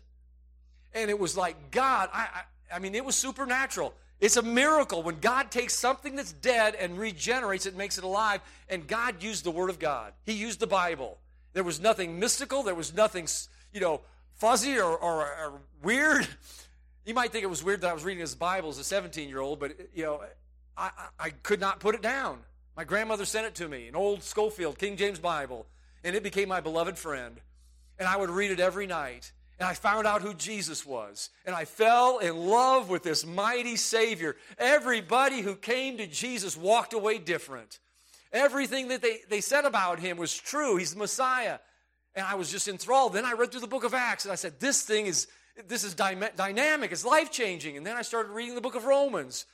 and 0.93 1.11
it 1.11 1.19
was 1.19 1.37
like 1.37 1.71
God. 1.71 2.11
I, 2.13 2.27
I, 2.71 2.77
I 2.77 2.79
mean, 2.81 2.97
it 2.97 3.05
was 3.05 3.15
supernatural. 3.15 3.95
It's 4.25 4.39
a 4.39 4.43
miracle 4.43 5.03
when 5.03 5.21
God 5.21 5.51
takes 5.51 5.75
something 5.75 6.17
that's 6.17 6.33
dead 6.33 6.75
and 6.77 6.97
regenerates 6.99 7.67
it 7.67 7.71
and 7.71 7.77
makes 7.77 7.99
it 7.99 8.05
alive. 8.05 8.41
And 8.71 8.87
God 8.87 9.23
used 9.23 9.45
the 9.45 9.51
Word 9.51 9.69
of 9.69 9.79
God. 9.79 10.15
He 10.23 10.33
used 10.33 10.61
the 10.61 10.67
Bible. 10.67 11.19
There 11.53 11.63
was 11.63 11.79
nothing 11.79 12.19
mystical. 12.19 12.63
There 12.63 12.75
was 12.75 12.95
nothing, 12.95 13.29
you 13.75 13.83
know, 13.83 14.01
fuzzy 14.37 14.79
or, 14.79 14.97
or, 14.97 15.21
or 15.27 15.61
weird. 15.83 16.27
You 17.07 17.13
might 17.13 17.33
think 17.33 17.45
it 17.45 17.49
was 17.49 17.63
weird 17.63 17.83
that 17.83 17.91
I 17.91 17.93
was 17.93 18.03
reading 18.03 18.23
his 18.23 18.35
Bible 18.35 18.71
as 18.71 18.79
a 18.79 18.85
17 18.85 19.29
year 19.29 19.41
old, 19.41 19.61
but, 19.61 19.73
you 19.95 20.05
know, 20.05 20.23
I, 20.75 20.91
I 21.21 21.29
could 21.43 21.61
not 21.61 21.79
put 21.79 21.95
it 21.95 22.01
down. 22.01 22.39
My 22.79 22.85
grandmother 22.85 23.27
sent 23.27 23.47
it 23.47 23.55
to 23.57 23.69
me, 23.69 23.89
an 23.89 23.95
old 23.95 24.23
Scofield 24.23 24.79
King 24.79 24.97
James 24.97 25.19
Bible, 25.19 25.67
and 26.03 26.17
it 26.17 26.23
became 26.23 26.49
my 26.49 26.61
beloved 26.61 26.97
friend. 26.97 27.43
And 27.99 28.09
I 28.09 28.17
would 28.17 28.31
read 28.31 28.53
it 28.53 28.59
every 28.59 28.87
night. 28.87 29.33
And 29.59 29.69
I 29.69 29.75
found 29.75 30.07
out 30.07 30.23
who 30.23 30.35
Jesus 30.35 30.85
was. 30.85 31.31
And 31.47 31.55
I 31.55 31.65
fell 31.65 32.19
in 32.19 32.37
love 32.37 32.91
with 32.91 33.05
this 33.05 33.25
mighty 33.25 33.77
Savior. 33.77 34.37
Everybody 34.59 35.43
who 35.43 35.55
came 35.55 35.99
to 35.99 36.07
Jesus 36.07 36.57
walked 36.57 36.93
away 36.93 37.19
different. 37.19 37.79
Everything 38.33 38.89
that 38.89 39.01
they, 39.01 39.19
they 39.29 39.41
said 39.41 39.65
about 39.65 40.01
him 40.01 40.17
was 40.17 40.37
true. 40.37 40.77
He's 40.77 40.93
the 40.93 40.99
Messiah. 40.99 41.59
And 42.17 42.27
I 42.27 42.35
was 42.35 42.51
just 42.51 42.67
enthralled. 42.67 43.13
Then 43.13 43.25
I 43.25 43.33
read 43.33 43.53
through 43.53 43.61
the 43.61 43.69
book 43.69 43.85
of 43.85 43.95
Acts 43.95 44.25
and 44.25 44.33
I 44.33 44.37
said, 44.37 44.59
This 44.59 44.83
thing 44.83 45.07
is, 45.07 45.29
this 45.69 45.85
is 45.85 45.95
dynamic, 45.95 46.91
it's 46.91 47.05
life 47.05 47.31
changing. 47.31 47.77
And 47.77 47.87
then 47.87 47.97
I 47.97 48.03
started 48.03 48.33
reading 48.33 48.57
the 48.57 48.61
book 48.61 48.75
of 48.75 48.85
Romans. 48.85 49.47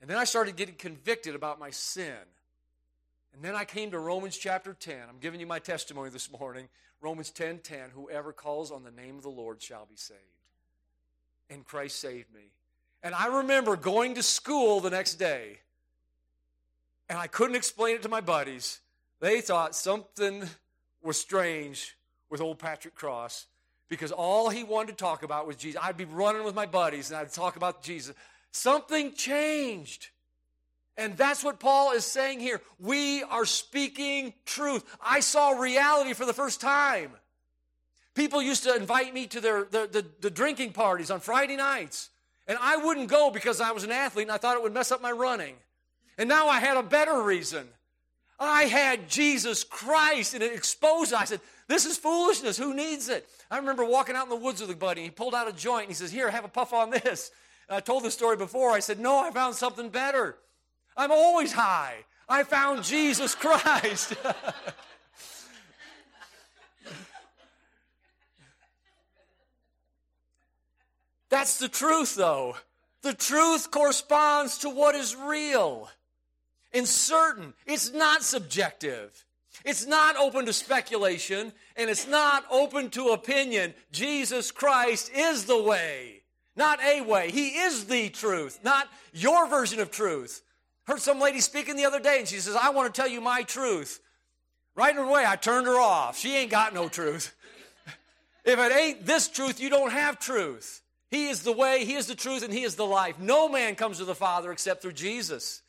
And 0.00 0.08
then 0.08 0.16
I 0.16 0.24
started 0.24 0.56
getting 0.56 0.74
convicted 0.74 1.34
about 1.34 1.60
my 1.60 1.70
sin. 1.70 2.16
And 3.34 3.42
then 3.42 3.54
I 3.54 3.64
came 3.64 3.90
to 3.90 3.98
Romans 3.98 4.36
chapter 4.36 4.74
10. 4.74 4.94
I'm 5.08 5.18
giving 5.18 5.40
you 5.40 5.46
my 5.46 5.58
testimony 5.58 6.10
this 6.10 6.30
morning. 6.30 6.68
Romans 7.00 7.30
10 7.30 7.58
10, 7.58 7.90
whoever 7.94 8.32
calls 8.32 8.70
on 8.70 8.84
the 8.84 8.90
name 8.90 9.16
of 9.16 9.22
the 9.22 9.30
Lord 9.30 9.60
shall 9.60 9.86
be 9.86 9.96
saved. 9.96 10.20
And 11.50 11.64
Christ 11.64 11.98
saved 11.98 12.32
me. 12.32 12.52
And 13.02 13.14
I 13.14 13.38
remember 13.38 13.76
going 13.76 14.14
to 14.14 14.22
school 14.22 14.80
the 14.80 14.90
next 14.90 15.14
day, 15.14 15.58
and 17.08 17.18
I 17.18 17.26
couldn't 17.26 17.56
explain 17.56 17.96
it 17.96 18.02
to 18.02 18.08
my 18.08 18.20
buddies. 18.20 18.80
They 19.20 19.40
thought 19.40 19.74
something 19.74 20.44
was 21.02 21.20
strange 21.20 21.96
with 22.30 22.40
old 22.40 22.58
Patrick 22.58 22.94
Cross 22.94 23.46
because 23.88 24.12
all 24.12 24.48
he 24.48 24.64
wanted 24.64 24.96
to 24.96 25.04
talk 25.04 25.22
about 25.22 25.46
was 25.46 25.56
Jesus. 25.56 25.80
I'd 25.82 25.96
be 25.96 26.04
running 26.04 26.44
with 26.44 26.54
my 26.54 26.66
buddies 26.66 27.10
and 27.10 27.18
I'd 27.18 27.32
talk 27.32 27.56
about 27.56 27.82
Jesus. 27.82 28.14
Something 28.52 29.12
changed. 29.14 30.08
And 30.96 31.16
that's 31.16 31.42
what 31.42 31.58
Paul 31.58 31.92
is 31.92 32.04
saying 32.04 32.40
here. 32.40 32.60
We 32.78 33.22
are 33.22 33.46
speaking 33.46 34.34
truth. 34.44 34.84
I 35.00 35.20
saw 35.20 35.50
reality 35.50 36.12
for 36.12 36.26
the 36.26 36.34
first 36.34 36.60
time. 36.60 37.12
People 38.14 38.42
used 38.42 38.64
to 38.64 38.76
invite 38.76 39.14
me 39.14 39.26
to 39.28 39.40
their, 39.40 39.64
the, 39.64 39.88
the, 39.90 40.04
the 40.20 40.30
drinking 40.30 40.72
parties 40.72 41.10
on 41.10 41.20
Friday 41.20 41.56
nights. 41.56 42.10
And 42.46 42.58
I 42.60 42.76
wouldn't 42.76 43.08
go 43.08 43.30
because 43.30 43.60
I 43.60 43.72
was 43.72 43.84
an 43.84 43.92
athlete 43.92 44.26
and 44.26 44.32
I 44.32 44.36
thought 44.36 44.56
it 44.56 44.62
would 44.62 44.74
mess 44.74 44.92
up 44.92 45.00
my 45.00 45.12
running. 45.12 45.54
And 46.18 46.28
now 46.28 46.48
I 46.48 46.60
had 46.60 46.76
a 46.76 46.82
better 46.82 47.22
reason. 47.22 47.66
I 48.38 48.64
had 48.64 49.08
Jesus 49.08 49.64
Christ 49.64 50.34
and 50.34 50.42
it 50.42 50.52
exposed. 50.52 51.14
I 51.14 51.24
said, 51.24 51.40
This 51.68 51.86
is 51.86 51.96
foolishness. 51.96 52.58
Who 52.58 52.74
needs 52.74 53.08
it? 53.08 53.26
I 53.50 53.56
remember 53.58 53.84
walking 53.84 54.16
out 54.16 54.24
in 54.24 54.30
the 54.30 54.36
woods 54.36 54.60
with 54.60 54.70
a 54.70 54.76
buddy. 54.76 55.02
He 55.04 55.10
pulled 55.10 55.34
out 55.34 55.48
a 55.48 55.52
joint 55.52 55.82
and 55.82 55.90
he 55.90 55.94
says, 55.94 56.10
Here, 56.10 56.30
have 56.30 56.44
a 56.44 56.48
puff 56.48 56.72
on 56.72 56.90
this. 56.90 57.30
And 57.68 57.76
I 57.76 57.80
told 57.80 58.02
this 58.02 58.14
story 58.14 58.36
before. 58.36 58.72
I 58.72 58.80
said, 58.80 58.98
No, 58.98 59.18
I 59.18 59.30
found 59.30 59.54
something 59.54 59.88
better. 59.88 60.36
I'm 60.96 61.10
always 61.12 61.52
high. 61.52 62.04
I 62.28 62.44
found 62.44 62.84
Jesus 62.84 63.34
Christ. 63.34 64.14
That's 71.30 71.58
the 71.58 71.68
truth, 71.68 72.14
though. 72.14 72.56
The 73.02 73.14
truth 73.14 73.70
corresponds 73.70 74.58
to 74.58 74.68
what 74.68 74.94
is 74.94 75.16
real 75.16 75.88
and 76.72 76.86
certain. 76.86 77.54
It's 77.66 77.92
not 77.92 78.22
subjective. 78.22 79.24
It's 79.64 79.86
not 79.86 80.16
open 80.16 80.46
to 80.46 80.52
speculation 80.52 81.52
and 81.76 81.90
it's 81.90 82.06
not 82.06 82.44
open 82.50 82.90
to 82.90 83.08
opinion. 83.08 83.74
Jesus 83.92 84.50
Christ 84.50 85.10
is 85.14 85.44
the 85.46 85.62
way, 85.62 86.22
not 86.56 86.82
a 86.82 87.00
way. 87.02 87.30
He 87.30 87.48
is 87.60 87.86
the 87.86 88.08
truth, 88.08 88.60
not 88.62 88.88
your 89.12 89.48
version 89.48 89.80
of 89.80 89.90
truth. 89.90 90.42
Heard 90.86 91.00
some 91.00 91.20
lady 91.20 91.40
speaking 91.40 91.76
the 91.76 91.84
other 91.84 92.00
day 92.00 92.18
and 92.18 92.28
she 92.28 92.38
says, 92.38 92.56
I 92.56 92.70
want 92.70 92.92
to 92.92 93.00
tell 93.00 93.08
you 93.08 93.20
my 93.20 93.42
truth. 93.42 94.00
Right 94.74 94.96
away, 94.96 95.24
I 95.26 95.36
turned 95.36 95.66
her 95.66 95.78
off. 95.78 96.18
She 96.18 96.34
ain't 96.34 96.50
got 96.50 96.74
no 96.74 96.88
truth. 96.88 97.34
if 98.44 98.58
it 98.58 98.72
ain't 98.72 99.06
this 99.06 99.28
truth, 99.28 99.60
you 99.60 99.70
don't 99.70 99.92
have 99.92 100.18
truth. 100.18 100.82
He 101.10 101.28
is 101.28 101.42
the 101.42 101.52
way, 101.52 101.84
He 101.84 101.94
is 101.94 102.06
the 102.06 102.14
truth, 102.14 102.42
and 102.42 102.52
He 102.52 102.62
is 102.62 102.74
the 102.74 102.86
life. 102.86 103.18
No 103.18 103.48
man 103.48 103.74
comes 103.74 103.98
to 103.98 104.06
the 104.06 104.14
Father 104.14 104.50
except 104.50 104.80
through 104.80 104.94
Jesus. 104.94 105.60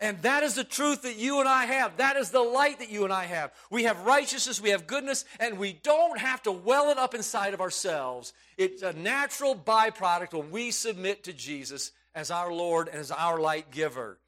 And 0.00 0.20
that 0.22 0.42
is 0.42 0.56
the 0.56 0.64
truth 0.64 1.02
that 1.02 1.16
you 1.16 1.38
and 1.38 1.48
I 1.48 1.66
have. 1.66 1.98
That 1.98 2.16
is 2.16 2.30
the 2.30 2.42
light 2.42 2.80
that 2.80 2.90
you 2.90 3.04
and 3.04 3.12
I 3.12 3.24
have. 3.24 3.52
We 3.70 3.84
have 3.84 4.04
righteousness, 4.04 4.60
we 4.60 4.70
have 4.70 4.88
goodness, 4.88 5.24
and 5.38 5.58
we 5.58 5.74
don't 5.74 6.18
have 6.18 6.42
to 6.42 6.52
well 6.52 6.90
it 6.90 6.98
up 6.98 7.14
inside 7.14 7.54
of 7.54 7.60
ourselves. 7.60 8.32
It's 8.58 8.82
a 8.82 8.92
natural 8.92 9.54
byproduct 9.54 10.34
when 10.34 10.50
we 10.50 10.72
submit 10.72 11.22
to 11.24 11.32
Jesus 11.32 11.92
as 12.12 12.32
our 12.32 12.52
Lord 12.52 12.88
and 12.88 12.98
as 12.98 13.12
our 13.12 13.38
light 13.38 13.70
giver. 13.70 14.18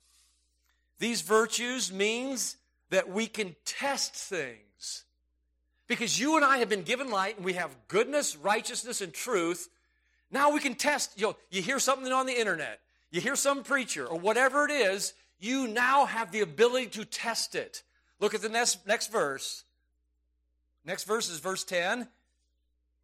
These 0.98 1.22
virtues 1.22 1.92
means 1.92 2.56
that 2.90 3.09
we 3.09 3.26
can 3.26 3.54
test 3.64 4.14
things. 4.14 5.04
Because 5.88 6.18
you 6.18 6.37
and 6.37 6.44
I 6.44 6.59
have 6.59 6.68
been 6.68 6.82
given 6.82 7.11
light 7.11 7.37
and 7.37 7.44
we 7.44 7.52
have 7.54 7.76
goodness, 7.88 8.37
righteousness, 8.37 9.00
and 9.00 9.12
truth 9.12 9.68
now 10.30 10.50
we 10.50 10.61
can 10.61 10.74
test. 10.74 11.18
You, 11.18 11.28
know, 11.28 11.37
you 11.50 11.62
hear 11.62 11.78
something 11.78 12.11
on 12.12 12.26
the 12.26 12.38
internet, 12.38 12.80
you 13.11 13.20
hear 13.20 13.37
some 13.37 13.62
preacher, 13.62 14.06
or 14.06 14.18
whatever 14.18 14.64
it 14.64 14.70
is, 14.70 15.14
you 15.38 15.68
now 15.68 16.06
have 16.06 16.32
the 16.32 16.40
ability 16.40 16.87
to 16.88 17.04
test 17.04 17.54
it. 17.54 17.82
Look 18.20 18.35
at 18.35 18.42
the 18.42 18.48
next, 18.48 18.87
next 18.87 19.12
verse. 19.12 19.64
Next 20.85 21.04
verse 21.04 21.28
is 21.28 21.40
verse 21.40 21.64
10. 21.64 22.09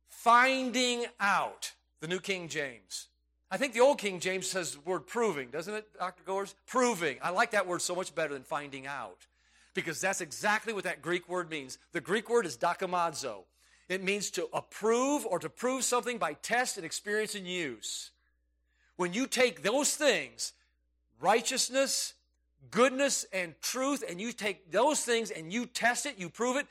Finding 0.09 1.07
out, 1.20 1.72
the 2.00 2.09
New 2.09 2.20
King 2.20 2.48
James. 2.48 3.09
I 3.53 3.59
think 3.59 3.75
the 3.75 3.81
Old 3.81 3.99
King 3.99 4.19
James 4.19 4.47
says 4.47 4.73
the 4.73 4.81
word 4.81 5.07
proving, 5.07 5.51
doesn't 5.51 5.75
it, 5.75 5.87
Dr. 5.99 6.23
Goers? 6.25 6.55
Proving. 6.67 7.19
I 7.21 7.29
like 7.29 7.51
that 7.51 7.67
word 7.67 7.83
so 7.83 7.95
much 7.95 8.15
better 8.15 8.33
than 8.33 8.45
finding 8.45 8.87
out 8.87 9.27
because 9.75 10.01
that's 10.01 10.23
exactly 10.23 10.73
what 10.73 10.85
that 10.85 11.03
Greek 11.03 11.29
word 11.29 11.51
means. 11.51 11.77
The 11.93 12.01
Greek 12.01 12.31
word 12.31 12.47
is 12.47 12.57
dokimazo. 12.57 13.45
It 13.91 14.03
means 14.03 14.31
to 14.31 14.49
approve 14.55 15.27
or 15.27 15.38
to 15.38 15.51
prove 15.51 15.85
something 15.85 16.17
by 16.17 16.33
test 16.33 16.79
and 16.79 16.87
experience 16.87 17.35
and 17.35 17.47
use. 17.47 18.11
When 18.97 19.12
you 19.12 19.27
take 19.27 19.62
those 19.62 19.95
things, 19.95 20.55
righteousness, 21.21 22.15
goodness, 22.71 23.27
and 23.35 23.55
truth, 23.61 24.03
and 24.09 24.19
you 24.19 24.33
take 24.33 24.73
those 24.73 25.03
things 25.03 25.31
and 25.31 25.53
you 25.53 25.67
test 25.67 26.07
it, 26.07 26.19
you 26.19 26.31
prove 26.31 26.57
it, 26.57 26.67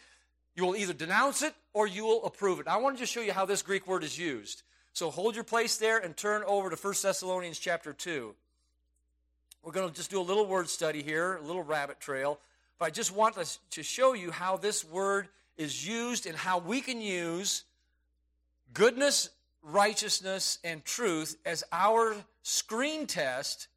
you 0.55 0.65
will 0.65 0.75
either 0.75 0.93
denounce 0.93 1.43
it 1.43 1.53
or 1.73 1.85
you 1.85 2.05
will 2.05 2.25
approve 2.25 2.59
it. 2.59 2.67
I 2.67 2.77
want 2.77 2.95
to 2.95 2.99
just 2.99 3.13
show 3.13 3.21
you 3.21 3.33
how 3.33 3.45
this 3.45 3.61
Greek 3.61 3.85
word 3.85 4.03
is 4.03 4.17
used. 4.17 4.63
So 4.93 5.09
hold 5.09 5.35
your 5.35 5.43
place 5.43 5.77
there 5.77 5.97
and 5.97 6.15
turn 6.15 6.43
over 6.45 6.69
to 6.69 6.75
1 6.75 6.93
Thessalonians 7.01 7.59
chapter 7.59 7.93
2. 7.93 8.35
We're 9.63 9.71
going 9.71 9.89
to 9.89 9.95
just 9.95 10.09
do 10.09 10.19
a 10.19 10.23
little 10.23 10.45
word 10.45 10.69
study 10.69 11.01
here, 11.01 11.37
a 11.37 11.41
little 11.41 11.63
rabbit 11.63 11.99
trail. 11.99 12.39
But 12.77 12.85
I 12.85 12.89
just 12.89 13.15
want 13.15 13.37
to 13.71 13.83
show 13.83 14.13
you 14.13 14.31
how 14.31 14.57
this 14.57 14.83
word 14.83 15.27
is 15.55 15.87
used 15.87 16.25
and 16.25 16.35
how 16.35 16.57
we 16.59 16.81
can 16.81 16.99
use 16.99 17.63
goodness, 18.73 19.29
righteousness, 19.61 20.57
and 20.63 20.83
truth 20.83 21.37
as 21.45 21.63
our 21.71 22.15
screen 22.41 23.05
test 23.05 23.67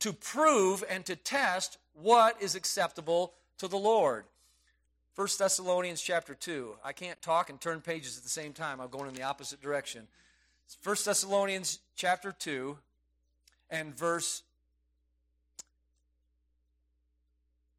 to 0.00 0.12
prove 0.12 0.82
and 0.90 1.06
to 1.06 1.14
test 1.14 1.78
what 1.94 2.42
is 2.42 2.56
acceptable 2.56 3.32
to 3.58 3.68
the 3.68 3.78
Lord. 3.78 4.24
1 5.14 5.28
Thessalonians 5.38 6.02
chapter 6.02 6.34
2. 6.34 6.74
I 6.84 6.92
can't 6.92 7.20
talk 7.22 7.48
and 7.48 7.60
turn 7.60 7.80
pages 7.80 8.16
at 8.16 8.24
the 8.24 8.28
same 8.28 8.52
time. 8.52 8.80
I'm 8.80 8.88
going 8.88 9.08
in 9.08 9.14
the 9.14 9.22
opposite 9.22 9.60
direction. 9.60 10.08
1 10.82 10.96
Thessalonians 11.04 11.80
chapter 11.96 12.32
2 12.32 12.76
and 13.70 13.96
verse 13.96 14.42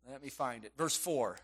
Let 0.09 0.21
me 0.21 0.29
find 0.29 0.63
it. 0.65 0.73
Verse 0.77 0.95
4. 0.95 1.37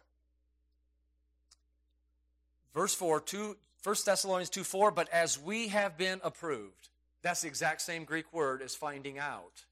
Verse 2.74 2.94
4, 2.94 3.20
2, 3.22 3.58
1 3.84 3.96
Thessalonians 4.06 4.50
2 4.50 4.64
4, 4.64 4.92
but 4.92 5.10
as 5.10 5.40
we 5.40 5.70
have 5.70 5.98
been 5.98 6.22
approved. 6.24 6.90
That's 7.22 7.42
the 7.42 7.48
exact 7.48 7.82
same 7.82 8.06
Greek 8.06 8.32
word 8.32 8.62
as 8.62 8.76
finding 8.76 9.18
out. 9.18 9.66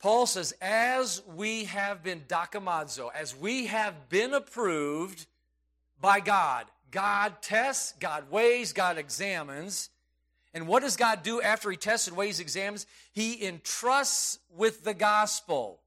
Paul 0.00 0.26
says, 0.26 0.54
as 0.60 1.22
we 1.36 1.64
have 1.64 2.02
been 2.02 2.20
dokimazo, 2.28 3.10
as 3.14 3.36
we 3.36 3.66
have 3.66 4.08
been 4.08 4.32
approved 4.34 5.26
by 6.00 6.20
God. 6.20 6.66
God 6.90 7.42
tests, 7.42 7.94
God 8.00 8.30
weighs, 8.30 8.72
God 8.72 8.96
examines. 8.96 9.90
And 10.54 10.66
what 10.66 10.82
does 10.82 10.96
God 10.96 11.22
do 11.22 11.40
after 11.42 11.70
he 11.70 11.76
tests 11.76 12.08
and 12.08 12.16
weighs, 12.16 12.40
examines? 12.40 12.86
He 13.12 13.44
entrusts 13.44 14.38
with 14.50 14.84
the 14.84 14.94
gospel. 14.94 15.80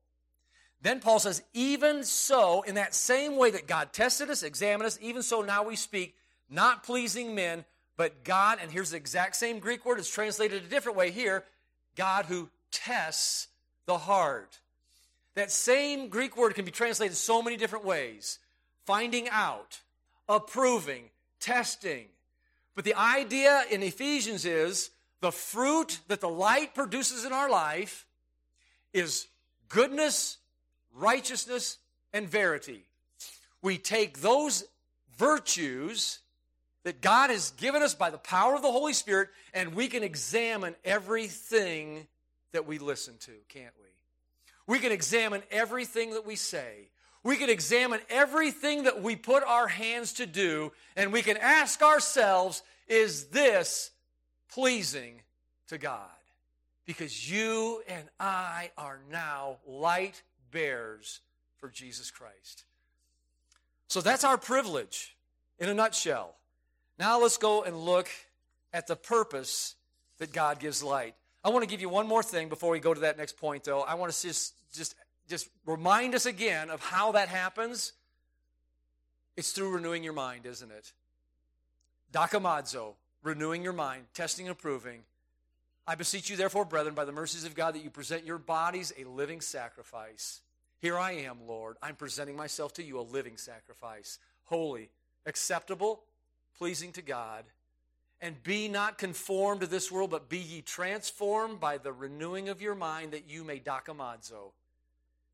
Then 0.82 1.00
Paul 1.00 1.19
says, 1.19 1.43
even 1.54 2.04
so, 2.04 2.62
in 2.63 2.76
that 2.76 2.95
same 2.95 3.38
way 3.38 3.52
that 3.52 3.67
God 3.67 3.93
tested 3.93 4.30
us, 4.30 4.43
examined 4.43 4.88
us, 4.88 4.97
even 5.02 5.21
so 5.21 5.41
now 5.41 5.63
we 5.63 5.76
speak, 5.76 6.15
not 6.50 6.84
pleasing 6.84 7.36
men, 7.36 7.65
but 7.97 8.24
God, 8.24 8.58
and 8.62 8.71
here's 8.71 8.91
the 8.91 8.97
exact 8.97 9.36
same 9.36 9.60
Greek 9.60 9.86
word, 9.86 10.00
it's 10.00 10.12
translated 10.12 10.63
a 10.63 10.67
different 10.67 10.97
way 10.97 11.12
here 11.12 11.43
God 11.95 12.26
who 12.26 12.50
tests 12.71 13.47
the 13.86 13.97
heart. 13.97 14.60
That 15.36 15.52
same 15.52 16.10
Greek 16.10 16.36
word 16.36 16.56
can 16.56 16.65
be 16.65 16.71
translated 16.71 17.15
so 17.15 17.41
many 17.41 17.58
different 17.58 17.86
ways 17.86 18.39
finding 18.86 19.30
out, 19.30 19.82
approving, 20.28 21.04
testing. 21.39 22.08
But 22.75 22.86
the 22.86 22.95
idea 22.95 23.63
in 23.69 23.84
Ephesians 23.84 24.45
is 24.45 24.91
the 25.19 25.31
fruit 25.31 25.99
that 26.07 26.21
the 26.21 26.29
light 26.29 26.73
produces 26.73 27.25
in 27.25 27.34
our 27.34 27.49
life 27.49 28.05
is 28.93 29.27
goodness, 29.69 30.38
righteousness, 30.93 31.77
and 32.13 32.27
verity. 32.27 32.86
We 33.62 33.77
take 33.77 34.19
those 34.19 34.63
virtues 35.17 36.19
that 36.84 37.01
God 37.01 37.29
has 37.29 37.51
given 37.51 37.84
us 37.84 37.93
by 37.93 38.10
the 38.10 38.17
power 38.17 38.55
of 38.55 38.62
the 38.62 38.71
Holy 38.71 38.93
Spirit, 38.93 39.29
and 39.53 39.75
we 39.75 39.88
can 39.88 40.03
examine 40.03 40.75
everything 40.84 42.07
that 42.53 42.65
we 42.65 42.79
listen 42.79 43.15
to, 43.19 43.31
can't 43.49 43.73
we? 43.79 44.73
We 44.73 44.79
can 44.79 44.91
examine 44.91 45.43
everything 45.51 46.12
that 46.12 46.25
we 46.25 46.36
say. 46.36 46.89
We 47.23 47.38
can 47.38 47.49
examine 47.49 47.99
everything 48.10 48.84
that 48.84 49.01
we 49.01 49.15
put 49.15 49.43
our 49.43 49.67
hands 49.67 50.13
to 50.13 50.25
do, 50.25 50.71
and 50.95 51.13
we 51.13 51.21
can 51.21 51.38
ask 51.38 51.81
ourselves, 51.81 52.63
is 52.88 53.25
this 53.25 53.91
pleasing 54.51 55.21
to 55.67 55.77
God? 55.77 56.10
Because 56.86 57.31
you 57.31 57.84
and 57.88 58.05
I 58.19 58.71
are 58.77 58.99
now 59.12 59.57
light 59.67 60.23
bears 60.51 61.19
for 61.57 61.69
Jesus 61.69 62.10
Christ. 62.10 62.63
So 63.88 64.01
that's 64.01 64.23
our 64.23 64.38
privilege 64.38 65.15
in 65.60 65.69
a 65.69 65.73
nutshell. 65.73 66.36
Now 66.97 67.21
let's 67.21 67.38
go 67.38 67.63
and 67.63 67.77
look 67.77 68.10
at 68.73 68.88
the 68.88 68.95
purpose 68.95 69.75
that 70.17 70.34
God 70.34 70.60
gives 70.60 70.81
light. 70.81 71.15
I 71.43 71.49
want 71.49 71.63
to 71.63 71.69
give 71.69 71.81
you 71.81 71.89
one 71.89 72.07
more 72.07 72.23
thing 72.23 72.49
before 72.49 72.71
we 72.71 72.79
go 72.79 72.93
to 72.93 73.01
that 73.01 73.17
next 73.17 73.38
point 73.38 73.63
though. 73.63 73.81
I 73.81 73.95
want 73.95 74.12
to 74.12 74.21
just 74.21 74.53
just 74.73 74.95
just 75.27 75.49
remind 75.65 76.15
us 76.15 76.25
again 76.25 76.69
of 76.69 76.81
how 76.81 77.13
that 77.13 77.29
happens. 77.29 77.93
It's 79.38 79.51
through 79.51 79.75
renewing 79.75 80.03
your 80.03 80.13
mind, 80.13 80.45
isn't 80.45 80.71
it? 80.71 80.93
Dokimazo, 82.12 82.93
renewing 83.23 83.63
your 83.63 83.73
mind, 83.73 84.05
testing 84.13 84.47
and 84.47 84.57
proving. 84.57 85.03
I 85.88 85.95
beseech 85.95 86.29
you, 86.29 86.38
therefore, 86.38 86.65
brethren, 86.65 86.95
by 86.95 87.05
the 87.05 87.12
mercies 87.12 87.45
of 87.45 87.55
God, 87.55 87.75
that 87.75 87.84
you 87.84 87.89
present 87.89 88.25
your 88.25 88.38
bodies 88.38 88.93
a 88.99 89.03
living 89.05 89.41
sacrifice. 89.41 90.41
Here 90.79 90.97
I 90.97 91.12
am, 91.12 91.47
Lord. 91.47 91.77
I'm 91.81 91.95
presenting 91.95 92.36
myself 92.36 92.73
to 92.73 92.84
you 92.84 92.99
a 92.99 93.01
living 93.01 93.38
sacrifice, 93.38 94.19
holy, 94.45 94.89
acceptable, 95.25 96.03
pleasing 96.57 96.91
to 96.93 97.01
God. 97.01 97.45
And 98.19 98.41
be 98.43 98.67
not 98.67 98.99
conformed 98.99 99.62
to 99.62 99.67
this 99.67 99.91
world, 99.91 100.12
but 100.12 100.29
be 100.29 100.38
ye 100.38 100.62
transformed 100.62 101.60
by 101.60 101.77
the 101.79 101.91
renewing 101.91 102.49
of 102.49 102.62
your 102.62 102.75
mind, 102.75 103.13
that 103.13 103.29
you 103.29 103.43
may 103.43 103.60
dokimazo, 103.60 104.51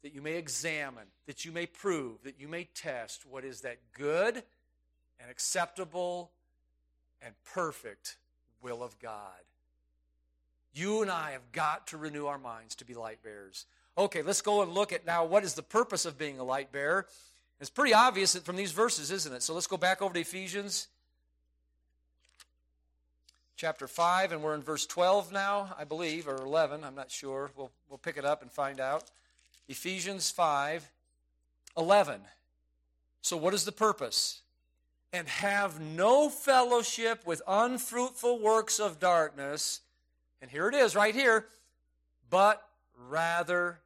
that 0.08 0.16
you 0.16 0.22
may 0.22 0.38
examine, 0.38 1.04
that 1.26 1.44
you 1.44 1.52
may 1.52 1.66
prove, 1.66 2.24
that 2.24 2.40
you 2.40 2.48
may 2.48 2.64
test 2.74 3.26
what 3.30 3.44
is 3.44 3.60
that 3.60 3.78
good 3.92 4.42
and 5.20 5.30
acceptable 5.30 6.32
and 7.22 7.34
perfect 7.54 8.16
will 8.62 8.82
of 8.82 8.98
God. 9.00 9.42
You 10.74 11.02
and 11.02 11.12
I 11.12 11.32
have 11.32 11.52
got 11.52 11.88
to 11.88 11.98
renew 11.98 12.28
our 12.28 12.38
minds 12.38 12.76
to 12.76 12.86
be 12.86 12.94
light 12.94 13.22
bearers. 13.22 13.66
Okay, 13.98 14.22
let's 14.22 14.42
go 14.42 14.62
and 14.62 14.72
look 14.72 14.94
at 14.94 15.06
now 15.06 15.26
what 15.26 15.44
is 15.44 15.56
the 15.56 15.62
purpose 15.62 16.06
of 16.06 16.18
being 16.18 16.40
a 16.40 16.44
light 16.46 16.72
bearer. 16.72 17.06
It's 17.60 17.70
pretty 17.70 17.94
obvious 17.94 18.34
from 18.38 18.56
these 18.56 18.72
verses, 18.72 19.12
isn't 19.12 19.34
it? 19.34 19.44
So 19.44 19.54
let's 19.54 19.68
go 19.68 19.76
back 19.76 20.02
over 20.02 20.14
to 20.14 20.22
Ephesians 20.22 20.88
chapter 23.58 23.90
5, 23.90 24.32
and 24.32 24.42
we're 24.42 24.56
in 24.56 24.62
verse 24.62 24.86
12 24.86 25.34
now, 25.34 25.76
I 25.78 25.84
believe, 25.84 26.30
or 26.30 26.38
11, 26.38 26.86
I'm 26.86 26.96
not 26.96 27.12
sure. 27.12 27.52
We'll, 27.58 27.72
we'll 27.90 27.98
pick 27.98 28.16
it 28.16 28.24
up 28.24 28.42
and 28.42 28.50
find 28.50 28.80
out. 28.80 29.04
Ephesians 29.68 30.32
5, 30.32 30.90
11. 31.78 32.22
So, 33.22 33.38
what 33.38 33.54
is 33.54 33.66
the 33.66 33.72
purpose? 33.72 34.42
And 35.14 35.28
have 35.28 35.80
no 35.80 36.30
fellowship 36.30 37.26
with 37.26 37.42
unfruitful 37.48 38.40
works 38.40 38.80
of 38.80 39.00
darkness. 39.00 39.82
And 40.42 40.52
here 40.52 40.68
it 40.68 40.76
is, 40.76 40.96
right 40.96 41.16
here. 41.16 41.48
But 42.30 42.66
rather 43.10 43.80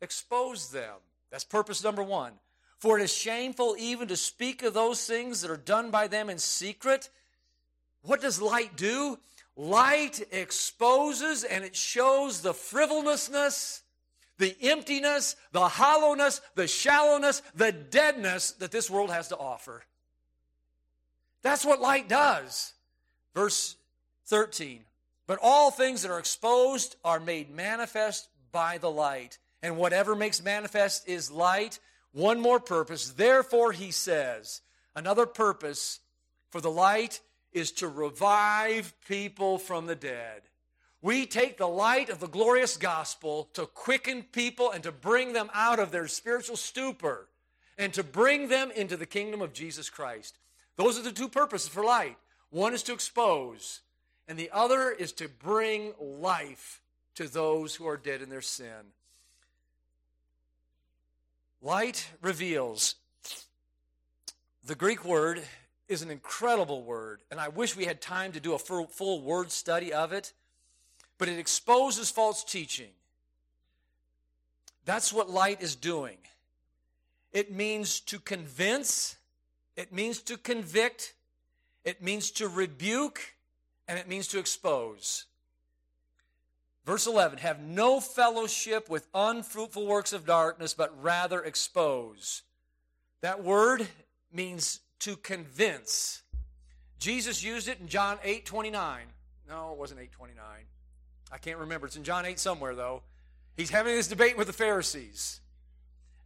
expose 0.00 0.70
them. 0.70 0.94
That's 1.30 1.44
purpose 1.44 1.82
number 1.82 2.02
one. 2.02 2.32
For 2.78 2.98
it 2.98 3.02
is 3.02 3.12
shameful 3.12 3.74
even 3.78 4.08
to 4.08 4.16
speak 4.16 4.62
of 4.62 4.72
those 4.72 5.04
things 5.04 5.40
that 5.40 5.50
are 5.50 5.56
done 5.56 5.90
by 5.90 6.06
them 6.06 6.30
in 6.30 6.38
secret. 6.38 7.10
What 8.02 8.20
does 8.20 8.40
light 8.40 8.76
do? 8.76 9.18
Light 9.56 10.22
exposes 10.30 11.42
and 11.42 11.64
it 11.64 11.74
shows 11.74 12.40
the 12.40 12.54
frivolousness, 12.54 13.82
the 14.38 14.56
emptiness, 14.62 15.36
the 15.52 15.68
hollowness, 15.68 16.40
the 16.54 16.66
shallowness, 16.66 17.42
the 17.54 17.72
deadness 17.72 18.52
that 18.52 18.70
this 18.70 18.88
world 18.88 19.10
has 19.10 19.28
to 19.28 19.36
offer. 19.36 19.82
That's 21.42 21.64
what 21.64 21.80
light 21.80 22.08
does. 22.08 22.72
Verse 23.34 23.76
13. 24.26 24.80
But 25.26 25.38
all 25.42 25.70
things 25.70 26.02
that 26.02 26.10
are 26.10 26.18
exposed 26.18 26.96
are 27.04 27.20
made 27.20 27.54
manifest 27.54 28.28
by 28.50 28.78
the 28.78 28.90
light. 28.90 29.38
And 29.62 29.76
whatever 29.76 30.16
makes 30.16 30.42
manifest 30.42 31.08
is 31.08 31.30
light. 31.30 31.78
One 32.12 32.40
more 32.40 32.60
purpose. 32.60 33.10
Therefore, 33.10 33.72
he 33.72 33.90
says, 33.90 34.62
another 34.96 35.26
purpose 35.26 36.00
for 36.50 36.60
the 36.60 36.70
light 36.70 37.20
is 37.52 37.72
to 37.72 37.88
revive 37.88 38.94
people 39.06 39.58
from 39.58 39.86
the 39.86 39.96
dead. 39.96 40.42
We 41.00 41.26
take 41.26 41.58
the 41.58 41.68
light 41.68 42.08
of 42.08 42.18
the 42.18 42.26
glorious 42.26 42.76
gospel 42.76 43.48
to 43.54 43.66
quicken 43.66 44.24
people 44.24 44.70
and 44.70 44.82
to 44.82 44.92
bring 44.92 45.32
them 45.32 45.48
out 45.54 45.78
of 45.78 45.92
their 45.92 46.08
spiritual 46.08 46.56
stupor 46.56 47.28
and 47.76 47.94
to 47.94 48.02
bring 48.02 48.48
them 48.48 48.72
into 48.72 48.96
the 48.96 49.06
kingdom 49.06 49.40
of 49.40 49.52
Jesus 49.52 49.88
Christ. 49.88 50.38
Those 50.76 50.98
are 50.98 51.02
the 51.02 51.12
two 51.12 51.28
purposes 51.28 51.68
for 51.68 51.84
light. 51.84 52.16
One 52.50 52.74
is 52.74 52.82
to 52.84 52.92
expose, 52.92 53.80
and 54.26 54.38
the 54.38 54.50
other 54.52 54.90
is 54.90 55.12
to 55.14 55.28
bring 55.28 55.92
life 56.00 56.80
to 57.14 57.28
those 57.28 57.74
who 57.74 57.86
are 57.86 57.96
dead 57.96 58.22
in 58.22 58.30
their 58.30 58.42
sin. 58.42 58.92
Light 61.60 62.08
reveals. 62.22 62.94
The 64.64 64.74
Greek 64.74 65.04
word 65.04 65.42
is 65.88 66.02
an 66.02 66.10
incredible 66.10 66.82
word, 66.82 67.20
and 67.30 67.40
I 67.40 67.48
wish 67.48 67.76
we 67.76 67.86
had 67.86 68.00
time 68.00 68.32
to 68.32 68.40
do 68.40 68.54
a 68.54 68.58
full, 68.58 69.22
word 69.22 69.50
study 69.50 69.92
of 69.92 70.12
it, 70.12 70.32
but 71.18 71.28
it 71.28 71.38
exposes 71.38 72.10
false 72.10 72.44
teaching. 72.44 72.90
That's 74.84 75.12
what 75.12 75.28
light 75.28 75.60
is 75.60 75.76
doing. 75.76 76.16
It 77.32 77.52
means 77.52 78.00
to 78.00 78.18
convince, 78.18 79.16
it 79.76 79.92
means 79.92 80.22
to 80.22 80.38
convict, 80.38 81.14
it 81.84 82.02
means 82.02 82.30
to 82.32 82.48
rebuke, 82.48 83.34
and 83.86 83.98
it 83.98 84.08
means 84.08 84.28
to 84.28 84.38
expose. 84.38 85.26
Verse 86.86 87.06
11 87.06 87.38
Have 87.40 87.60
no 87.60 88.00
fellowship 88.00 88.88
with 88.88 89.06
unfruitful 89.14 89.86
works 89.86 90.14
of 90.14 90.24
darkness, 90.24 90.72
but 90.72 91.02
rather 91.02 91.42
expose. 91.42 92.42
That 93.20 93.44
word 93.44 93.86
means 94.32 94.80
to 95.00 95.16
convince. 95.16 96.22
Jesus 96.98 97.44
used 97.44 97.68
it 97.68 97.78
in 97.78 97.88
John 97.88 98.18
8 98.24 98.46
29. 98.46 99.02
No, 99.48 99.72
it 99.72 99.78
wasn't 99.78 100.00
8 100.00 100.12
29. 100.12 100.44
I 101.30 101.38
can't 101.38 101.58
remember. 101.58 101.86
It's 101.86 101.96
in 101.96 102.04
John 102.04 102.24
8 102.24 102.38
somewhere, 102.38 102.74
though. 102.74 103.02
He's 103.56 103.70
having 103.70 103.94
this 103.94 104.08
debate 104.08 104.36
with 104.36 104.46
the 104.46 104.52
Pharisees. 104.52 105.40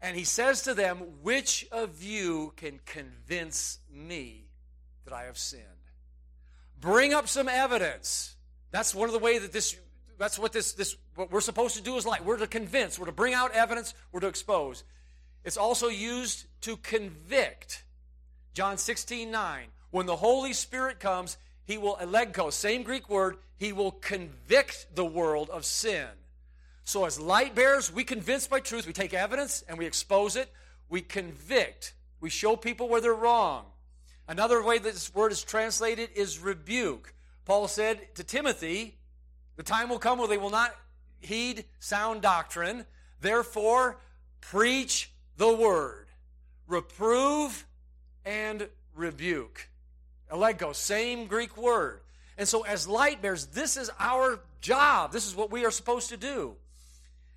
And 0.01 0.17
he 0.17 0.25
says 0.25 0.62
to 0.62 0.75
them, 0.75 0.99
Which 1.23 1.67
of 1.73 2.03
you 2.03 2.53
can 2.57 2.81
convince 2.85 3.79
me 3.91 4.49
that 5.05 5.15
I 5.15 5.25
have 5.25 5.38
sinned? 5.38 5.62
Bring 6.81 7.15
up 7.15 7.29
some 7.29 7.49
evidence. 7.49 8.37
That's 8.73 8.95
one 8.95 9.09
of 9.09 9.12
the 9.12 9.21
ways 9.21 9.43
that 9.43 9.53
this, 9.53 9.77
that's 10.19 10.38
what 10.38 10.53
this, 10.53 10.73
this, 10.73 10.97
what 11.15 11.31
we're 11.31 11.41
supposed 11.41 11.77
to 11.77 11.83
do 11.83 11.97
is 11.97 12.05
like. 12.05 12.25
We're 12.25 12.38
to 12.38 12.47
convince, 12.47 12.99
we're 12.99 13.07
to 13.07 13.12
bring 13.12 13.35
out 13.35 13.53
evidence, 13.53 13.95
we're 14.11 14.21
to 14.21 14.27
expose. 14.27 14.83
It's 15.45 15.57
also 15.57 15.88
used 15.88 16.47
to 16.62 16.77
convict. 16.77 17.85
John 18.55 18.79
16, 18.79 19.31
9. 19.31 19.65
When 19.91 20.07
the 20.07 20.17
Holy 20.17 20.53
Spirit 20.53 21.01
comes, 21.01 21.37
he 21.73 21.79
will 21.79 21.97
elegko, 21.97 22.53
same 22.53 22.83
Greek 22.83 23.09
word, 23.09 23.39
he 23.57 23.73
will 23.73 23.93
convict 23.93 24.95
the 24.95 25.07
world 25.07 25.49
of 25.49 25.65
sin. 25.65 26.07
So 26.85 27.07
as 27.07 27.19
light 27.19 27.55
bearers, 27.55 27.91
we 27.91 28.05
convince 28.05 28.47
by 28.47 28.61
truth, 28.61 28.87
we 28.87 28.93
take 28.93 29.15
evidence 29.15 29.65
and 29.67 29.79
we 29.79 29.87
expose 29.87 30.37
it, 30.37 30.53
we 30.91 31.01
convict, 31.01 31.95
we 32.21 32.29
show 32.29 32.57
people 32.57 32.91
where 32.91 33.01
they're 33.01 33.15
wrong. 33.15 33.65
Another 34.29 34.63
way 34.63 34.77
that 34.77 34.93
this 34.93 35.15
word 35.15 35.33
is 35.33 35.43
translated 35.43 36.11
is 36.15 36.41
rebuke. 36.41 37.15
Paul 37.47 37.69
said 37.69 38.15
to 38.17 38.23
Timothy, 38.23 38.99
the 39.57 39.63
time 39.63 39.89
will 39.89 39.99
come 39.99 40.19
where 40.19 40.29
they 40.29 40.37
will 40.37 40.51
not 40.51 40.77
heed 41.21 41.65
sound 41.81 42.21
doctrine. 42.21 42.85
Therefore, 43.23 43.99
preach 44.43 45.11
the 45.39 45.51
word. 45.51 46.09
Reprove 46.67 47.65
and 48.27 48.69
rebuke. 48.95 49.71
Elegko, 50.33 50.75
same 50.75 51.27
Greek 51.27 51.57
word. 51.57 52.01
And 52.38 52.49
so, 52.49 52.62
as 52.62 52.88
light 52.88 53.21
bearers, 53.21 53.47
this 53.47 53.77
is 53.77 53.90
our 53.99 54.40
job. 54.61 55.12
This 55.12 55.27
is 55.27 55.37
what 55.37 55.51
we 55.51 55.64
are 55.64 55.71
supposed 55.71 56.09
to 56.09 56.16
do. 56.16 56.55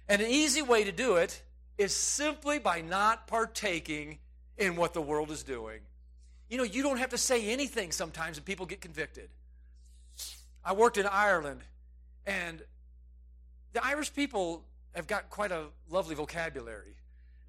And 0.08 0.21
an 0.21 0.29
easy 0.29 0.62
way 0.62 0.84
to 0.84 0.91
do 0.91 1.15
it 1.15 1.41
is 1.77 1.93
simply 1.93 2.60
by 2.60 2.81
not 2.81 3.27
partaking 3.27 4.19
in 4.58 4.75
what 4.75 4.93
the 4.93 5.01
world 5.01 5.31
is 5.31 5.43
doing. 5.43 5.81
You 6.49 6.58
know, 6.58 6.63
you 6.63 6.84
don't 6.84 6.97
have 6.97 7.10
to 7.10 7.17
say 7.17 7.47
anything 7.47 7.91
sometimes 7.91 8.38
and 8.38 8.45
people 8.45 8.65
get 8.65 8.79
convicted. 8.79 9.29
I 10.63 10.73
worked 10.73 10.97
in 10.97 11.05
Ireland, 11.05 11.62
and 12.25 12.62
the 13.73 13.86
Irish 13.86 14.13
people 14.13 14.63
have 14.95 15.05
got 15.05 15.29
quite 15.29 15.51
a 15.51 15.65
lovely 15.89 16.15
vocabulary. 16.15 16.95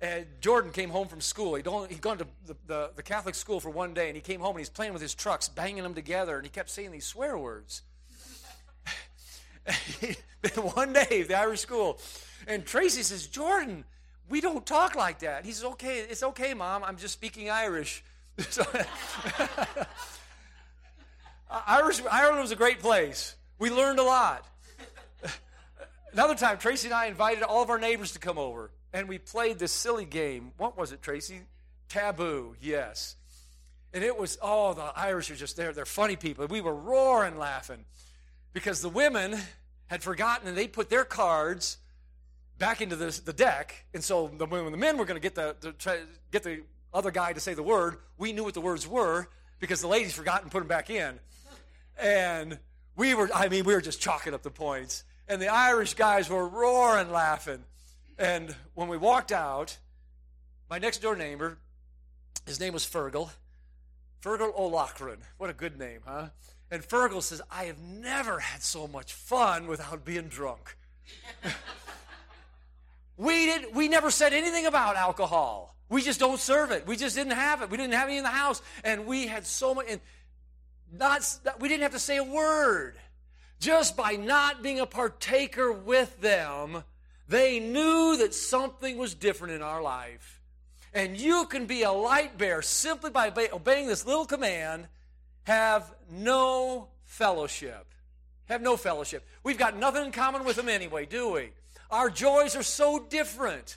And 0.00 0.26
Jordan 0.40 0.72
came 0.72 0.90
home 0.90 1.08
from 1.08 1.22
school. 1.22 1.54
He'd, 1.54 1.66
only, 1.66 1.88
he'd 1.88 2.02
gone 2.02 2.18
to 2.18 2.26
the, 2.46 2.56
the, 2.66 2.90
the, 2.96 3.02
Catholic 3.02 3.34
school 3.34 3.60
for 3.60 3.70
one 3.70 3.94
day, 3.94 4.08
and 4.08 4.14
he 4.14 4.20
came 4.20 4.40
home 4.40 4.50
and 4.50 4.58
he's 4.58 4.68
playing 4.68 4.92
with 4.92 5.00
his 5.00 5.14
trucks, 5.14 5.48
banging 5.48 5.82
them 5.82 5.94
together, 5.94 6.36
and 6.36 6.44
he 6.44 6.50
kept 6.50 6.68
saying 6.68 6.90
these 6.90 7.06
swear 7.06 7.38
words. 7.38 7.82
One 10.74 10.92
day, 10.92 11.22
the 11.22 11.34
Irish 11.34 11.60
school, 11.60 11.98
and 12.46 12.64
Tracy 12.66 13.02
says, 13.02 13.26
Jordan, 13.26 13.84
we 14.28 14.42
don't 14.42 14.66
talk 14.66 14.94
like 14.94 15.20
that. 15.20 15.46
He 15.46 15.52
says, 15.52 15.64
okay, 15.64 16.00
it's 16.00 16.22
okay, 16.22 16.52
Mom. 16.52 16.84
I'm 16.84 16.98
just 16.98 17.14
speaking 17.14 17.48
Irish. 17.48 18.04
Irish, 21.66 22.02
Ireland 22.10 22.42
was 22.42 22.52
a 22.52 22.56
great 22.56 22.80
place. 22.80 23.34
We 23.58 23.70
learned 23.70 23.98
a 23.98 24.02
lot. 24.02 24.46
Another 26.12 26.34
time, 26.34 26.58
Tracy 26.58 26.88
and 26.88 26.94
I 26.94 27.06
invited 27.06 27.42
all 27.42 27.62
of 27.62 27.70
our 27.70 27.78
neighbors 27.78 28.12
to 28.12 28.18
come 28.18 28.38
over 28.38 28.70
and 28.96 29.10
we 29.10 29.18
played 29.18 29.58
this 29.58 29.72
silly 29.72 30.06
game. 30.06 30.52
What 30.56 30.78
was 30.78 30.90
it, 30.90 31.02
Tracy? 31.02 31.42
Taboo, 31.90 32.56
yes. 32.62 33.16
And 33.92 34.02
it 34.02 34.18
was, 34.18 34.38
oh, 34.40 34.72
the 34.72 34.90
Irish 34.96 35.30
are 35.30 35.36
just 35.36 35.54
there. 35.54 35.74
They're 35.74 35.84
funny 35.84 36.16
people. 36.16 36.46
We 36.46 36.62
were 36.62 36.74
roaring 36.74 37.36
laughing 37.36 37.84
because 38.54 38.80
the 38.80 38.88
women 38.88 39.38
had 39.88 40.02
forgotten 40.02 40.48
and 40.48 40.56
they 40.56 40.66
put 40.66 40.88
their 40.88 41.04
cards 41.04 41.76
back 42.56 42.80
into 42.80 42.96
the, 42.96 43.20
the 43.22 43.34
deck. 43.34 43.84
And 43.92 44.02
so 44.02 44.28
the, 44.28 44.46
when 44.46 44.72
the 44.72 44.78
men 44.78 44.96
were 44.96 45.04
going 45.04 45.20
to 45.20 45.22
get 45.22 45.34
the, 45.34 45.54
the 45.60 46.00
get 46.32 46.42
the 46.42 46.62
other 46.94 47.10
guy 47.10 47.34
to 47.34 47.40
say 47.40 47.52
the 47.52 47.62
word, 47.62 47.98
we 48.16 48.32
knew 48.32 48.44
what 48.44 48.54
the 48.54 48.62
words 48.62 48.88
were 48.88 49.28
because 49.60 49.82
the 49.82 49.88
ladies 49.88 50.14
forgot 50.14 50.40
and 50.40 50.50
put 50.50 50.60
them 50.60 50.68
back 50.68 50.88
in. 50.88 51.20
And 51.98 52.58
we 52.96 53.12
were, 53.12 53.28
I 53.34 53.50
mean, 53.50 53.66
we 53.66 53.74
were 53.74 53.82
just 53.82 54.00
chalking 54.00 54.32
up 54.32 54.42
the 54.42 54.50
points. 54.50 55.04
And 55.28 55.42
the 55.42 55.48
Irish 55.48 55.92
guys 55.92 56.30
were 56.30 56.48
roaring 56.48 57.12
laughing. 57.12 57.62
And 58.18 58.54
when 58.74 58.88
we 58.88 58.96
walked 58.96 59.32
out, 59.32 59.76
my 60.70 60.78
next 60.78 60.98
door 60.98 61.16
neighbor, 61.16 61.58
his 62.46 62.58
name 62.60 62.72
was 62.72 62.86
Fergal, 62.86 63.30
Fergal 64.22 64.56
O'Loughlin. 64.56 65.18
What 65.38 65.50
a 65.50 65.52
good 65.52 65.78
name, 65.78 66.00
huh? 66.06 66.28
And 66.70 66.82
Fergal 66.82 67.22
says, 67.22 67.42
I 67.50 67.64
have 67.64 67.78
never 67.78 68.40
had 68.40 68.62
so 68.62 68.88
much 68.88 69.12
fun 69.12 69.66
without 69.66 70.04
being 70.04 70.28
drunk. 70.28 70.76
we 73.16 73.46
did 73.46 73.74
we 73.74 73.88
never 73.88 74.10
said 74.10 74.32
anything 74.32 74.66
about 74.66 74.96
alcohol. 74.96 75.76
We 75.88 76.02
just 76.02 76.18
don't 76.18 76.40
serve 76.40 76.72
it. 76.72 76.86
We 76.86 76.96
just 76.96 77.14
didn't 77.14 77.34
have 77.34 77.62
it. 77.62 77.70
We 77.70 77.76
didn't 77.76 77.94
have 77.94 78.08
any 78.08 78.18
in 78.18 78.24
the 78.24 78.30
house. 78.30 78.60
And 78.82 79.06
we 79.06 79.28
had 79.28 79.46
so 79.46 79.74
much 79.74 79.86
and 79.88 80.00
not 80.92 81.38
we 81.60 81.68
didn't 81.68 81.82
have 81.82 81.92
to 81.92 81.98
say 81.98 82.16
a 82.16 82.24
word. 82.24 82.96
Just 83.60 83.96
by 83.96 84.12
not 84.16 84.62
being 84.62 84.80
a 84.80 84.86
partaker 84.86 85.72
with 85.72 86.20
them, 86.20 86.82
they 87.28 87.60
knew 87.60 88.16
that 88.18 88.34
something 88.34 88.98
was 88.98 89.14
different 89.14 89.54
in 89.54 89.62
our 89.62 89.82
life. 89.82 90.40
And 90.94 91.16
you 91.16 91.46
can 91.46 91.66
be 91.66 91.82
a 91.82 91.92
light 91.92 92.38
bearer 92.38 92.62
simply 92.62 93.10
by 93.10 93.30
obeying 93.52 93.86
this 93.86 94.06
little 94.06 94.24
command 94.24 94.88
have 95.44 95.94
no 96.10 96.88
fellowship. 97.04 97.86
Have 98.46 98.62
no 98.62 98.76
fellowship. 98.76 99.26
We've 99.42 99.58
got 99.58 99.76
nothing 99.76 100.06
in 100.06 100.12
common 100.12 100.44
with 100.44 100.56
them 100.56 100.68
anyway, 100.68 101.06
do 101.06 101.32
we? 101.32 101.50
Our 101.90 102.10
joys 102.10 102.56
are 102.56 102.62
so 102.62 102.98
different. 102.98 103.76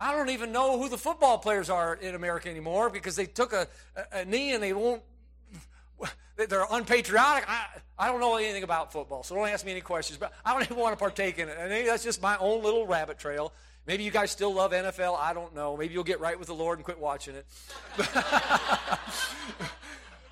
I 0.00 0.12
don't 0.12 0.30
even 0.30 0.52
know 0.52 0.78
who 0.80 0.88
the 0.88 0.98
football 0.98 1.38
players 1.38 1.70
are 1.70 1.94
in 1.94 2.14
America 2.14 2.48
anymore 2.48 2.90
because 2.90 3.16
they 3.16 3.26
took 3.26 3.52
a, 3.52 3.66
a, 3.96 4.20
a 4.20 4.24
knee 4.24 4.54
and 4.54 4.62
they 4.62 4.72
won't, 4.72 5.02
they're 6.36 6.66
unpatriotic. 6.70 7.48
I, 7.48 7.66
I 7.98 8.06
don't 8.08 8.20
know 8.20 8.36
anything 8.36 8.62
about 8.62 8.92
football, 8.92 9.22
so 9.22 9.34
don't 9.34 9.48
ask 9.48 9.64
me 9.64 9.72
any 9.72 9.80
questions, 9.80 10.18
but 10.18 10.32
I 10.44 10.52
don't 10.52 10.62
even 10.70 10.76
want 10.76 10.92
to 10.92 10.98
partake 10.98 11.38
in 11.38 11.48
it. 11.48 11.56
And 11.58 11.68
maybe 11.68 11.88
that's 11.88 12.04
just 12.04 12.22
my 12.22 12.36
own 12.38 12.62
little 12.62 12.86
rabbit 12.86 13.18
trail. 13.18 13.52
Maybe 13.86 14.04
you 14.04 14.10
guys 14.10 14.30
still 14.30 14.52
love 14.52 14.72
NFL. 14.72 15.18
I 15.18 15.32
don't 15.32 15.54
know. 15.54 15.76
Maybe 15.76 15.94
you'll 15.94 16.04
get 16.04 16.20
right 16.20 16.38
with 16.38 16.48
the 16.48 16.54
Lord 16.54 16.78
and 16.78 16.84
quit 16.84 16.98
watching 16.98 17.34
it. 17.34 17.46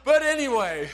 but 0.05 0.23
anyway, 0.23 0.91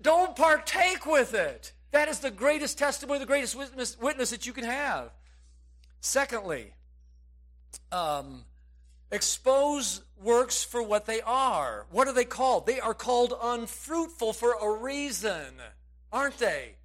don't 0.00 0.36
partake 0.36 1.04
with 1.04 1.34
it. 1.34 1.72
That 1.90 2.08
is 2.08 2.20
the 2.20 2.30
greatest 2.30 2.78
testimony, 2.78 3.18
the 3.18 3.26
greatest 3.26 3.56
witness, 3.56 3.98
witness 4.00 4.30
that 4.30 4.46
you 4.46 4.52
can 4.52 4.64
have. 4.64 5.10
Secondly, 6.00 6.72
um, 7.90 8.44
expose 9.12 10.02
works 10.20 10.64
for 10.64 10.82
what 10.82 11.06
they 11.06 11.20
are. 11.20 11.86
What 11.90 12.08
are 12.08 12.12
they 12.12 12.24
called? 12.24 12.66
They 12.66 12.80
are 12.80 12.94
called 12.94 13.34
unfruitful 13.40 14.32
for 14.32 14.54
a 14.60 14.82
reason, 14.82 15.54
aren't 16.10 16.38
they? 16.38 16.76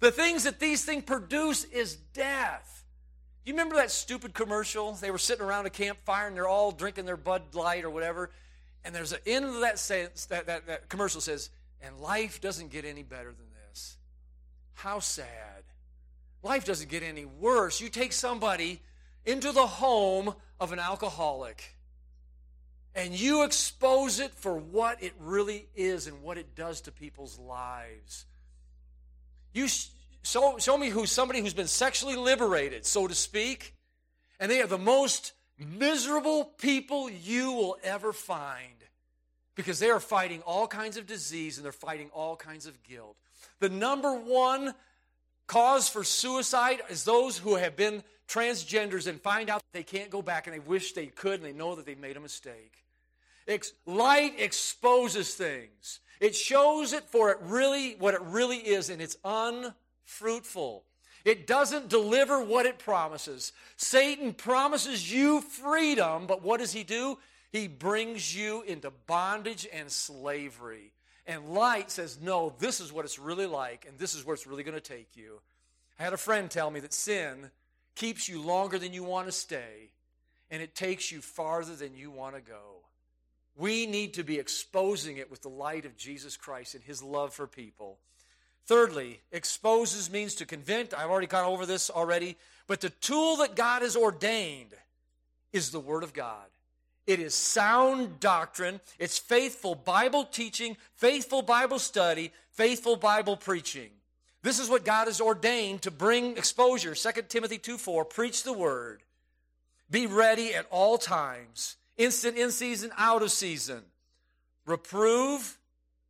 The 0.00 0.10
things 0.10 0.44
that 0.44 0.60
these 0.60 0.84
things 0.84 1.04
produce 1.04 1.64
is 1.64 1.96
death. 1.96 2.84
You 3.44 3.52
remember 3.52 3.76
that 3.76 3.90
stupid 3.90 4.34
commercial? 4.34 4.92
They 4.92 5.10
were 5.10 5.18
sitting 5.18 5.44
around 5.44 5.66
a 5.66 5.70
campfire 5.70 6.26
and 6.26 6.36
they're 6.36 6.48
all 6.48 6.70
drinking 6.70 7.06
their 7.06 7.16
Bud 7.16 7.54
Light 7.54 7.84
or 7.84 7.90
whatever. 7.90 8.30
And 8.84 8.94
there's 8.94 9.12
an 9.12 9.20
end 9.26 9.44
of 9.44 9.60
that 9.60 9.78
sentence, 9.78 10.26
that, 10.26 10.46
that, 10.46 10.66
that 10.66 10.88
commercial 10.88 11.20
says, 11.20 11.50
and 11.80 11.98
life 11.98 12.40
doesn't 12.40 12.70
get 12.70 12.84
any 12.84 13.02
better 13.02 13.32
than 13.32 13.46
this. 13.68 13.96
How 14.74 15.00
sad. 15.00 15.26
Life 16.42 16.64
doesn't 16.64 16.88
get 16.88 17.02
any 17.02 17.24
worse. 17.24 17.80
You 17.80 17.88
take 17.88 18.12
somebody 18.12 18.80
into 19.24 19.52
the 19.52 19.66
home 19.66 20.34
of 20.60 20.72
an 20.72 20.78
alcoholic 20.78 21.78
and 22.98 23.14
you 23.14 23.44
expose 23.44 24.18
it 24.18 24.34
for 24.34 24.56
what 24.56 25.00
it 25.02 25.12
really 25.20 25.68
is 25.76 26.08
and 26.08 26.20
what 26.20 26.36
it 26.36 26.56
does 26.56 26.80
to 26.80 26.90
people's 26.90 27.38
lives. 27.38 28.26
You 29.52 29.68
show, 30.24 30.58
show 30.58 30.76
me 30.76 30.88
who's 30.88 31.12
somebody 31.12 31.40
who's 31.40 31.54
been 31.54 31.68
sexually 31.68 32.16
liberated, 32.16 32.84
so 32.84 33.06
to 33.06 33.14
speak, 33.14 33.76
and 34.40 34.50
they 34.50 34.60
are 34.60 34.66
the 34.66 34.78
most 34.78 35.32
miserable 35.58 36.44
people 36.44 37.08
you 37.08 37.52
will 37.52 37.76
ever 37.84 38.12
find 38.12 38.74
because 39.54 39.78
they 39.78 39.90
are 39.90 40.00
fighting 40.00 40.40
all 40.42 40.66
kinds 40.66 40.96
of 40.96 41.06
disease 41.06 41.56
and 41.56 41.64
they're 41.64 41.70
fighting 41.70 42.10
all 42.12 42.34
kinds 42.34 42.66
of 42.66 42.82
guilt. 42.82 43.16
The 43.60 43.68
number 43.68 44.12
one 44.12 44.74
cause 45.46 45.88
for 45.88 46.02
suicide 46.02 46.80
is 46.90 47.04
those 47.04 47.38
who 47.38 47.54
have 47.54 47.76
been 47.76 48.02
transgenders 48.28 49.06
and 49.06 49.20
find 49.20 49.50
out 49.50 49.62
they 49.72 49.82
can't 49.82 50.10
go 50.10 50.22
back 50.22 50.46
and 50.46 50.54
they 50.54 50.60
wish 50.60 50.92
they 50.92 51.06
could 51.06 51.40
and 51.40 51.44
they 51.44 51.52
know 51.52 51.74
that 51.74 51.86
they've 51.86 51.98
made 51.98 52.16
a 52.16 52.20
mistake. 52.20 52.84
Ex- 53.46 53.72
light 53.86 54.34
exposes 54.38 55.34
things. 55.34 56.00
It 56.20 56.36
shows 56.36 56.92
it 56.92 57.04
for 57.04 57.30
it 57.30 57.38
really 57.42 57.94
what 57.98 58.14
it 58.14 58.20
really 58.22 58.58
is 58.58 58.90
and 58.90 59.00
it's 59.00 59.16
unfruitful. 59.24 60.84
It 61.24 61.46
doesn't 61.46 61.88
deliver 61.88 62.42
what 62.42 62.66
it 62.66 62.78
promises. 62.78 63.52
Satan 63.76 64.34
promises 64.34 65.12
you 65.12 65.40
freedom, 65.40 66.26
but 66.26 66.42
what 66.42 66.60
does 66.60 66.72
he 66.72 66.84
do? 66.84 67.18
He 67.50 67.66
brings 67.66 68.36
you 68.36 68.62
into 68.62 68.90
bondage 69.06 69.66
and 69.72 69.90
slavery. 69.90 70.92
And 71.26 71.52
light 71.52 71.90
says, 71.90 72.18
no, 72.20 72.54
this 72.58 72.80
is 72.80 72.92
what 72.92 73.04
it's 73.04 73.18
really 73.18 73.46
like, 73.46 73.84
and 73.86 73.98
this 73.98 74.14
is 74.14 74.24
where 74.24 74.34
it's 74.34 74.46
really 74.46 74.62
going 74.62 74.74
to 74.74 74.80
take 74.80 75.16
you. 75.16 75.40
I 75.98 76.04
had 76.04 76.12
a 76.12 76.18
friend 76.18 76.50
tell 76.50 76.70
me 76.70 76.80
that 76.80 76.92
sin 76.92 77.50
keeps 77.98 78.28
you 78.28 78.40
longer 78.40 78.78
than 78.78 78.92
you 78.92 79.02
want 79.02 79.26
to 79.26 79.32
stay, 79.32 79.90
and 80.52 80.62
it 80.62 80.76
takes 80.76 81.10
you 81.10 81.20
farther 81.20 81.74
than 81.74 81.96
you 81.96 82.12
want 82.12 82.36
to 82.36 82.40
go. 82.40 82.84
We 83.56 83.86
need 83.86 84.14
to 84.14 84.22
be 84.22 84.38
exposing 84.38 85.16
it 85.16 85.32
with 85.32 85.42
the 85.42 85.48
light 85.48 85.84
of 85.84 85.96
Jesus 85.96 86.36
Christ 86.36 86.76
and 86.76 86.84
his 86.84 87.02
love 87.02 87.34
for 87.34 87.48
people. 87.48 87.98
Thirdly, 88.66 89.20
exposes 89.32 90.12
means 90.12 90.36
to 90.36 90.46
convince. 90.46 90.94
I've 90.94 91.10
already 91.10 91.26
gone 91.26 91.44
over 91.44 91.66
this 91.66 91.90
already. 91.90 92.36
But 92.68 92.80
the 92.80 92.90
tool 92.90 93.38
that 93.38 93.56
God 93.56 93.82
has 93.82 93.96
ordained 93.96 94.74
is 95.52 95.70
the 95.70 95.80
Word 95.80 96.04
of 96.04 96.12
God. 96.12 96.46
It 97.04 97.18
is 97.18 97.34
sound 97.34 98.20
doctrine. 98.20 98.80
It's 99.00 99.18
faithful 99.18 99.74
Bible 99.74 100.24
teaching, 100.24 100.76
faithful 100.94 101.42
Bible 101.42 101.80
study, 101.80 102.30
faithful 102.52 102.94
Bible 102.94 103.36
preaching. 103.36 103.88
This 104.42 104.58
is 104.58 104.68
what 104.68 104.84
God 104.84 105.06
has 105.08 105.20
ordained 105.20 105.82
to 105.82 105.90
bring 105.90 106.36
exposure. 106.36 106.94
2 106.94 107.10
Timothy 107.28 107.58
2 107.58 107.76
4, 107.76 108.04
preach 108.04 108.44
the 108.44 108.52
word. 108.52 109.02
Be 109.90 110.06
ready 110.06 110.54
at 110.54 110.66
all 110.70 110.98
times, 110.98 111.76
instant 111.96 112.36
in 112.36 112.50
season, 112.50 112.90
out 112.96 113.22
of 113.22 113.32
season. 113.32 113.82
Reprove, 114.66 115.58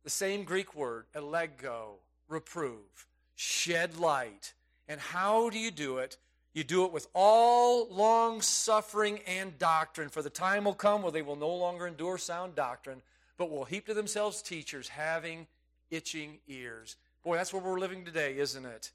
the 0.03 0.09
same 0.09 0.43
Greek 0.43 0.75
word, 0.75 1.05
eleggo, 1.15 1.93
reprove. 2.27 3.07
Shed 3.35 3.97
light. 3.97 4.53
And 4.87 4.99
how 4.99 5.49
do 5.49 5.57
you 5.57 5.71
do 5.71 5.99
it? 5.99 6.17
You 6.53 6.63
do 6.63 6.83
it 6.83 6.91
with 6.91 7.07
all 7.13 7.87
long 7.89 8.41
suffering 8.41 9.19
and 9.27 9.57
doctrine, 9.57 10.09
for 10.09 10.21
the 10.21 10.29
time 10.29 10.65
will 10.65 10.73
come 10.73 11.03
where 11.03 11.11
they 11.11 11.21
will 11.21 11.35
no 11.35 11.53
longer 11.53 11.87
endure 11.87 12.17
sound 12.17 12.55
doctrine, 12.55 13.01
but 13.37 13.49
will 13.49 13.65
heap 13.65 13.85
to 13.85 13.93
themselves 13.93 14.41
teachers 14.41 14.89
having 14.89 15.47
itching 15.89 16.39
ears. 16.47 16.97
Boy, 17.23 17.35
that's 17.35 17.53
where 17.53 17.61
we're 17.61 17.79
living 17.79 18.05
today, 18.05 18.37
isn't 18.37 18.65
it? 18.65 18.91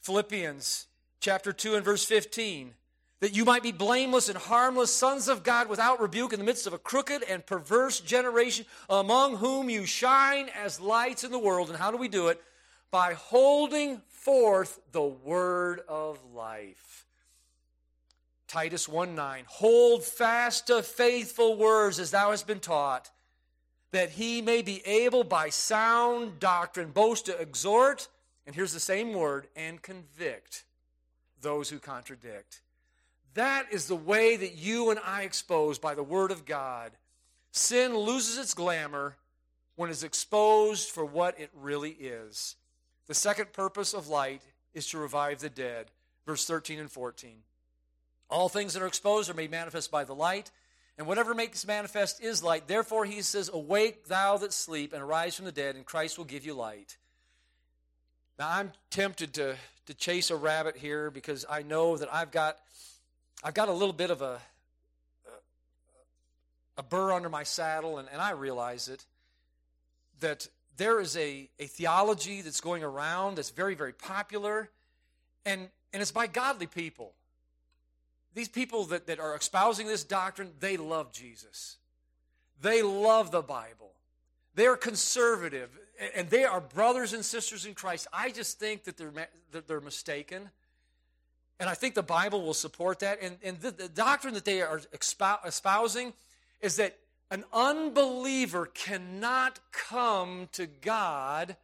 Philippians 0.00 0.86
chapter 1.20 1.52
2 1.52 1.74
and 1.74 1.84
verse 1.84 2.04
15 2.04 2.74
that 3.20 3.34
you 3.34 3.44
might 3.44 3.62
be 3.62 3.72
blameless 3.72 4.28
and 4.28 4.36
harmless, 4.36 4.92
sons 4.92 5.28
of 5.28 5.42
God 5.42 5.68
without 5.68 6.00
rebuke 6.00 6.32
in 6.32 6.38
the 6.38 6.44
midst 6.44 6.66
of 6.66 6.74
a 6.74 6.78
crooked 6.78 7.22
and 7.22 7.44
perverse 7.46 8.00
generation, 8.00 8.66
among 8.90 9.36
whom 9.36 9.70
you 9.70 9.86
shine 9.86 10.50
as 10.50 10.80
lights 10.80 11.24
in 11.24 11.32
the 11.32 11.38
world. 11.38 11.70
And 11.70 11.78
how 11.78 11.90
do 11.90 11.96
we 11.96 12.08
do 12.08 12.28
it? 12.28 12.42
By 12.90 13.14
holding 13.14 14.02
forth 14.08 14.78
the 14.92 15.02
word 15.02 15.80
of 15.88 16.18
life. 16.34 17.06
Titus 18.48 18.88
1 18.88 19.14
9. 19.14 19.44
Hold 19.48 20.04
fast 20.04 20.66
to 20.68 20.82
faithful 20.82 21.56
words 21.56 21.98
as 21.98 22.10
thou 22.10 22.30
hast 22.30 22.46
been 22.46 22.60
taught, 22.60 23.10
that 23.96 24.10
he 24.10 24.42
may 24.42 24.60
be 24.60 24.86
able 24.86 25.24
by 25.24 25.48
sound 25.48 26.38
doctrine 26.38 26.90
both 26.90 27.24
to 27.24 27.40
exhort, 27.40 28.08
and 28.46 28.54
here's 28.54 28.74
the 28.74 28.78
same 28.78 29.14
word, 29.14 29.48
and 29.56 29.80
convict 29.80 30.64
those 31.40 31.70
who 31.70 31.78
contradict. 31.78 32.60
That 33.32 33.66
is 33.72 33.86
the 33.86 33.96
way 33.96 34.36
that 34.36 34.54
you 34.54 34.90
and 34.90 35.00
I 35.02 35.22
expose 35.22 35.78
by 35.78 35.94
the 35.94 36.02
Word 36.02 36.30
of 36.30 36.44
God. 36.44 36.92
Sin 37.52 37.96
loses 37.96 38.36
its 38.36 38.52
glamour 38.52 39.16
when 39.76 39.88
it's 39.88 40.02
exposed 40.02 40.90
for 40.90 41.04
what 41.06 41.40
it 41.40 41.50
really 41.54 41.92
is. 41.92 42.56
The 43.06 43.14
second 43.14 43.54
purpose 43.54 43.94
of 43.94 44.08
light 44.08 44.42
is 44.74 44.86
to 44.88 44.98
revive 44.98 45.40
the 45.40 45.48
dead. 45.48 45.86
Verse 46.26 46.46
13 46.46 46.80
and 46.80 46.90
14. 46.90 47.36
All 48.28 48.50
things 48.50 48.74
that 48.74 48.82
are 48.82 48.86
exposed 48.86 49.30
are 49.30 49.34
made 49.34 49.50
manifest 49.50 49.90
by 49.90 50.04
the 50.04 50.14
light, 50.14 50.50
and 50.98 51.06
whatever 51.06 51.34
makes 51.34 51.66
manifest 51.66 52.22
is 52.22 52.42
light. 52.42 52.66
Therefore, 52.66 53.04
he 53.04 53.22
says, 53.22 53.50
Awake, 53.52 54.06
thou 54.06 54.38
that 54.38 54.52
sleep, 54.52 54.92
and 54.92 55.02
arise 55.02 55.36
from 55.36 55.44
the 55.44 55.52
dead, 55.52 55.76
and 55.76 55.84
Christ 55.84 56.16
will 56.16 56.24
give 56.24 56.46
you 56.46 56.54
light. 56.54 56.96
Now, 58.38 58.50
I'm 58.50 58.72
tempted 58.90 59.34
to, 59.34 59.56
to 59.86 59.94
chase 59.94 60.30
a 60.30 60.36
rabbit 60.36 60.76
here 60.76 61.10
because 61.10 61.44
I 61.48 61.62
know 61.62 61.96
that 61.96 62.12
I've 62.12 62.30
got, 62.30 62.58
I've 63.42 63.54
got 63.54 63.68
a 63.68 63.72
little 63.72 63.92
bit 63.92 64.10
of 64.10 64.22
a, 64.22 64.40
a 66.78 66.82
burr 66.82 67.12
under 67.12 67.28
my 67.28 67.42
saddle, 67.42 67.98
and, 67.98 68.08
and 68.10 68.20
I 68.20 68.30
realize 68.30 68.88
it, 68.88 69.04
that 70.20 70.48
there 70.76 71.00
is 71.00 71.16
a, 71.16 71.48
a 71.58 71.66
theology 71.66 72.42
that's 72.42 72.60
going 72.60 72.82
around 72.82 73.36
that's 73.36 73.50
very, 73.50 73.74
very 73.74 73.92
popular, 73.92 74.70
and, 75.44 75.68
and 75.92 76.02
it's 76.02 76.12
by 76.12 76.26
godly 76.26 76.66
people. 76.66 77.12
These 78.36 78.48
people 78.50 78.84
that, 78.84 79.06
that 79.06 79.18
are 79.18 79.34
espousing 79.34 79.86
this 79.86 80.04
doctrine, 80.04 80.50
they 80.60 80.76
love 80.76 81.10
Jesus. 81.10 81.78
They 82.60 82.82
love 82.82 83.30
the 83.30 83.40
Bible. 83.40 83.92
They're 84.54 84.76
conservative, 84.76 85.70
and 86.14 86.28
they 86.28 86.44
are 86.44 86.60
brothers 86.60 87.14
and 87.14 87.24
sisters 87.24 87.64
in 87.64 87.72
Christ. 87.72 88.06
I 88.12 88.30
just 88.30 88.58
think 88.58 88.84
that 88.84 88.98
they're, 88.98 89.12
that 89.52 89.66
they're 89.66 89.80
mistaken. 89.80 90.50
And 91.58 91.70
I 91.70 91.72
think 91.72 91.94
the 91.94 92.02
Bible 92.02 92.42
will 92.42 92.52
support 92.52 92.98
that. 92.98 93.22
And, 93.22 93.38
and 93.42 93.58
the, 93.58 93.70
the 93.70 93.88
doctrine 93.88 94.34
that 94.34 94.44
they 94.44 94.60
are 94.60 94.82
espousing 95.46 96.12
is 96.60 96.76
that 96.76 96.98
an 97.30 97.42
unbeliever 97.54 98.66
cannot 98.66 99.60
come 99.72 100.50
to 100.52 100.66
God 100.66 101.56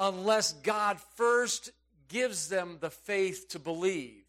unless 0.00 0.52
God 0.52 0.98
first 1.14 1.70
gives 2.08 2.48
them 2.48 2.78
the 2.80 2.90
faith 2.90 3.50
to 3.50 3.60
believe. 3.60 4.19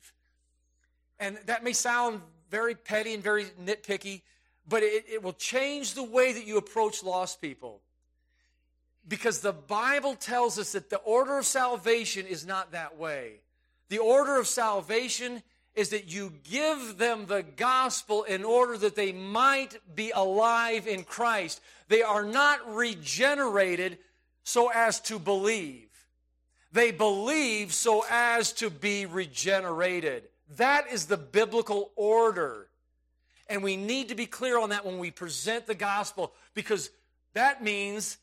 And 1.21 1.37
that 1.45 1.63
may 1.63 1.71
sound 1.71 2.19
very 2.49 2.73
petty 2.73 3.13
and 3.13 3.23
very 3.23 3.45
nitpicky, 3.63 4.23
but 4.67 4.81
it, 4.81 5.05
it 5.07 5.23
will 5.23 5.33
change 5.33 5.93
the 5.93 6.03
way 6.03 6.33
that 6.33 6.47
you 6.47 6.57
approach 6.57 7.03
lost 7.03 7.39
people. 7.39 7.79
Because 9.07 9.39
the 9.39 9.53
Bible 9.53 10.15
tells 10.15 10.57
us 10.57 10.71
that 10.71 10.89
the 10.89 10.97
order 10.97 11.37
of 11.37 11.45
salvation 11.45 12.25
is 12.25 12.45
not 12.45 12.71
that 12.71 12.97
way. 12.97 13.41
The 13.89 13.99
order 13.99 14.39
of 14.39 14.47
salvation 14.47 15.43
is 15.75 15.89
that 15.89 16.11
you 16.11 16.33
give 16.43 16.97
them 16.97 17.27
the 17.27 17.43
gospel 17.43 18.23
in 18.23 18.43
order 18.43 18.75
that 18.79 18.95
they 18.95 19.11
might 19.11 19.77
be 19.95 20.11
alive 20.11 20.87
in 20.87 21.03
Christ. 21.03 21.61
They 21.87 22.01
are 22.01 22.25
not 22.25 22.73
regenerated 22.73 23.99
so 24.43 24.71
as 24.73 24.99
to 25.01 25.19
believe. 25.19 25.87
They 26.71 26.89
believe 26.89 27.73
so 27.73 28.03
as 28.09 28.53
to 28.53 28.71
be 28.71 29.05
regenerated. 29.05 30.23
That 30.57 30.91
is 30.91 31.05
the 31.05 31.17
biblical 31.17 31.91
order. 31.95 32.67
And 33.47 33.63
we 33.63 33.75
need 33.75 34.09
to 34.09 34.15
be 34.15 34.25
clear 34.25 34.59
on 34.59 34.69
that 34.69 34.85
when 34.85 34.99
we 34.99 35.11
present 35.11 35.65
the 35.67 35.75
gospel 35.75 36.33
because 36.53 36.89
that 37.33 37.63
means 37.63 38.17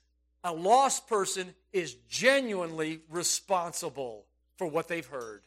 a 0.44 0.52
lost 0.52 1.06
person 1.06 1.54
is 1.72 1.94
genuinely 2.08 3.00
responsible 3.10 4.24
for 4.56 4.66
what 4.66 4.88
they've 4.88 5.06
heard. 5.06 5.42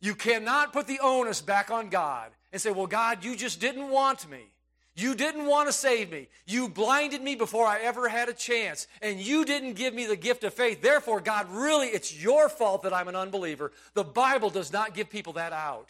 You 0.00 0.14
cannot 0.14 0.72
put 0.72 0.86
the 0.86 0.98
onus 1.02 1.40
back 1.40 1.70
on 1.70 1.90
God 1.90 2.30
and 2.52 2.60
say, 2.60 2.70
Well, 2.70 2.86
God, 2.86 3.24
you 3.24 3.36
just 3.36 3.60
didn't 3.60 3.90
want 3.90 4.28
me. 4.28 4.52
You 4.96 5.14
didn't 5.14 5.46
want 5.46 5.68
to 5.68 5.72
save 5.72 6.10
me. 6.10 6.28
You 6.46 6.68
blinded 6.68 7.22
me 7.22 7.34
before 7.34 7.66
I 7.66 7.78
ever 7.80 8.08
had 8.08 8.28
a 8.28 8.34
chance. 8.34 8.86
And 9.00 9.20
you 9.20 9.44
didn't 9.44 9.74
give 9.74 9.94
me 9.94 10.06
the 10.06 10.16
gift 10.16 10.44
of 10.44 10.52
faith. 10.52 10.82
Therefore, 10.82 11.20
God, 11.20 11.46
really, 11.50 11.88
it's 11.88 12.22
your 12.22 12.48
fault 12.48 12.82
that 12.82 12.92
I'm 12.92 13.08
an 13.08 13.16
unbeliever. 13.16 13.72
The 13.94 14.04
Bible 14.04 14.50
does 14.50 14.72
not 14.72 14.94
give 14.94 15.08
people 15.08 15.34
that 15.34 15.52
out. 15.52 15.88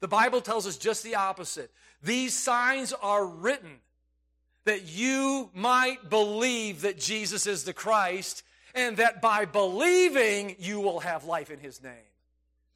The 0.00 0.08
Bible 0.08 0.40
tells 0.40 0.66
us 0.66 0.76
just 0.76 1.02
the 1.02 1.16
opposite. 1.16 1.70
These 2.02 2.34
signs 2.34 2.92
are 2.92 3.26
written 3.26 3.80
that 4.64 4.84
you 4.84 5.50
might 5.54 6.10
believe 6.10 6.82
that 6.82 6.98
Jesus 6.98 7.46
is 7.46 7.64
the 7.64 7.72
Christ 7.72 8.42
and 8.74 8.98
that 8.98 9.22
by 9.22 9.44
believing 9.44 10.56
you 10.58 10.80
will 10.80 11.00
have 11.00 11.24
life 11.24 11.50
in 11.50 11.58
his 11.58 11.82
name. 11.82 11.92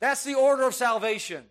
That's 0.00 0.24
the 0.24 0.34
order 0.34 0.62
of 0.64 0.74
salvation. 0.74 1.44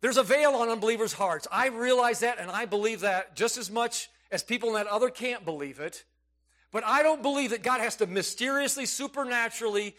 There's 0.00 0.16
a 0.16 0.22
veil 0.22 0.52
on 0.52 0.68
unbelievers' 0.68 1.12
hearts. 1.12 1.46
I 1.52 1.68
realize 1.68 2.20
that 2.20 2.38
and 2.38 2.50
I 2.50 2.64
believe 2.64 3.00
that 3.00 3.36
just 3.36 3.58
as 3.58 3.70
much 3.70 4.10
as 4.30 4.42
people 4.42 4.70
in 4.70 4.74
that 4.76 4.86
other 4.86 5.10
can't 5.10 5.44
believe 5.44 5.80
it. 5.80 6.04
But 6.72 6.84
I 6.84 7.02
don't 7.02 7.22
believe 7.22 7.50
that 7.50 7.62
God 7.62 7.80
has 7.80 7.96
to 7.96 8.06
mysteriously, 8.06 8.86
supernaturally 8.86 9.94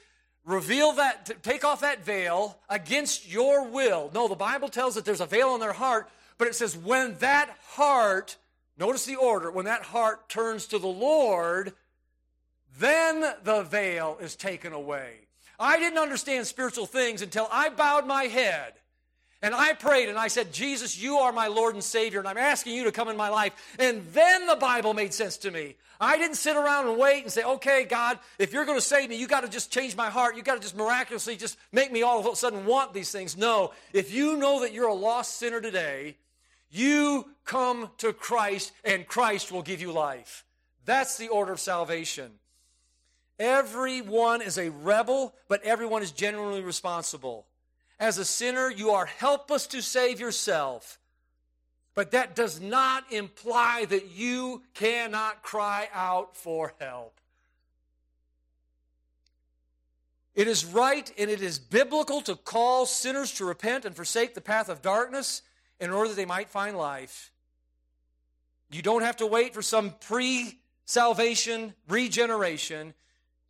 reveal 0.46 0.94
that, 0.94 1.44
take 1.44 1.64
off 1.64 1.82
that 1.82 2.04
veil 2.04 2.58
against 2.70 3.32
your 3.32 3.68
will. 3.68 4.10
No, 4.14 4.28
the 4.28 4.36
Bible 4.36 4.70
tells 4.70 4.96
that 4.96 5.06
there's 5.06 5.22
a 5.22 5.26
veil 5.26 5.50
on 5.50 5.60
their 5.60 5.74
heart, 5.74 6.10
but 6.38 6.48
it 6.48 6.56
says 6.56 6.76
when 6.76 7.16
that 7.20 7.56
heart, 7.74 8.38
notice 8.80 9.06
the 9.06 9.18
order, 9.18 9.52
when 9.52 9.66
that 9.66 9.84
heart 9.84 10.30
turns 10.30 10.66
to 10.68 10.80
the 10.80 10.88
Lord, 10.88 11.74
then 12.80 13.24
the 13.44 13.64
veil 13.64 14.18
is 14.20 14.36
taken 14.36 14.74
away. 14.74 15.28
I 15.60 15.78
didn't 15.78 16.00
understand 16.00 16.48
spiritual 16.48 16.88
things 16.88 17.22
until 17.22 17.48
I 17.52 17.70
bowed 17.70 18.08
my 18.08 18.24
head 18.24 18.74
and 19.42 19.56
I 19.56 19.74
prayed 19.74 20.10
and 20.10 20.18
I 20.18 20.28
said, 20.28 20.54
Jesus, 20.54 21.00
you 21.00 21.18
are 21.18 21.32
my 21.32 21.48
Lord 21.48 21.74
and 21.74 21.84
Savior, 21.84 22.20
and 22.20 22.28
I'm 22.28 22.38
asking 22.38 22.76
you 22.76 22.84
to 22.84 22.92
come 22.92 23.10
in 23.10 23.18
my 23.18 23.30
life. 23.30 23.54
And 23.80 24.06
then 24.14 24.46
the 24.46 24.56
Bible 24.56 24.94
made 24.94 25.14
sense 25.14 25.38
to 25.38 25.52
me. 25.52 25.76
I 26.00 26.18
didn't 26.18 26.38
sit 26.38 26.56
around 26.56 26.88
and 26.88 26.98
wait 26.98 27.24
and 27.24 27.32
say, 27.32 27.44
okay, 27.44 27.86
God, 27.86 28.20
if 28.40 28.54
you're 28.54 28.66
going 28.66 28.78
to 28.78 28.86
save 28.86 29.10
me, 29.10 29.18
you 29.18 29.28
got 29.28 29.42
to 29.42 29.50
just 29.50 29.72
change 29.72 29.96
my 29.96 30.10
heart. 30.10 30.36
You 30.36 30.44
got 30.44 30.56
to 30.56 30.60
just 30.60 30.76
miraculously 30.76 31.36
just 31.36 31.58
make 31.72 31.92
me 31.92 32.02
all 32.02 32.20
of 32.20 32.26
a 32.26 32.36
sudden 32.36 32.66
want 32.66 32.94
these 32.94 33.12
things. 33.12 33.38
No, 33.38 33.72
if 33.94 34.12
you 34.12 34.38
know 34.38 34.62
that 34.62 34.74
you're 34.74 34.88
a 34.88 34.94
lost 34.94 35.38
sinner 35.38 35.62
today, 35.62 36.18
you 36.72 37.30
come 37.46 37.90
to 37.98 38.14
Christ 38.14 38.72
and 38.84 39.08
Christ 39.08 39.52
will 39.52 39.62
give 39.62 39.82
you 39.82 39.92
life. 39.92 40.46
That's 40.86 41.18
the 41.18 41.28
order 41.28 41.52
of 41.52 41.60
salvation. 41.60 42.32
Everyone 43.38 44.42
is 44.42 44.58
a 44.58 44.70
rebel, 44.70 45.36
but 45.48 45.64
everyone 45.64 46.04
is 46.04 46.12
genuinely 46.12 46.62
responsible. 46.62 47.46
As 48.02 48.18
a 48.18 48.26
sinner, 48.26 48.72
you 48.72 48.90
are 48.90 49.06
helpless 49.06 49.68
to 49.68 49.82
save 49.82 50.20
yourself. 50.20 51.00
But 51.94 52.12
that 52.12 52.36
does 52.36 52.60
not 52.60 53.14
imply 53.14 53.86
that 53.86 54.10
you 54.10 54.64
cannot 54.74 55.44
cry 55.44 55.88
out 55.94 56.36
for 56.36 56.74
help. 56.80 57.20
It 60.34 60.48
is 60.48 60.66
right 60.66 61.12
and 61.16 61.30
it 61.30 61.44
is 61.44 61.60
biblical 61.60 62.22
to 62.22 62.36
call 62.36 62.88
sinners 62.88 63.34
to 63.34 63.46
repent 63.46 63.86
and 63.86 63.96
forsake 63.96 64.34
the 64.34 64.42
path 64.42 64.68
of 64.68 64.82
darkness 64.82 65.44
in 65.80 65.92
order 65.92 66.10
that 66.10 66.16
they 66.16 66.26
might 66.26 66.50
find 66.50 66.76
life. 66.76 67.32
You 68.72 68.82
don't 68.82 69.04
have 69.04 69.18
to 69.18 69.28
wait 69.28 69.54
for 69.54 69.62
some 69.62 69.94
pre 70.00 70.58
salvation 70.86 71.76
regeneration. 71.88 72.96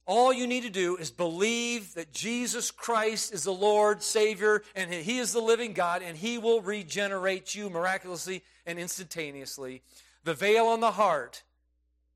All 0.05 0.33
you 0.33 0.47
need 0.47 0.63
to 0.63 0.69
do 0.69 0.97
is 0.97 1.11
believe 1.11 1.93
that 1.93 2.11
Jesus 2.11 2.71
Christ 2.71 3.33
is 3.33 3.43
the 3.43 3.53
Lord, 3.53 4.01
Savior, 4.01 4.63
and 4.75 4.91
He 4.91 5.19
is 5.19 5.31
the 5.31 5.39
living 5.39 5.73
God, 5.73 6.01
and 6.01 6.17
He 6.17 6.37
will 6.37 6.61
regenerate 6.61 7.53
you 7.55 7.69
miraculously 7.69 8.43
and 8.65 8.79
instantaneously. 8.79 9.81
The 10.23 10.33
veil 10.33 10.65
on 10.65 10.79
the 10.79 10.91
heart 10.91 11.43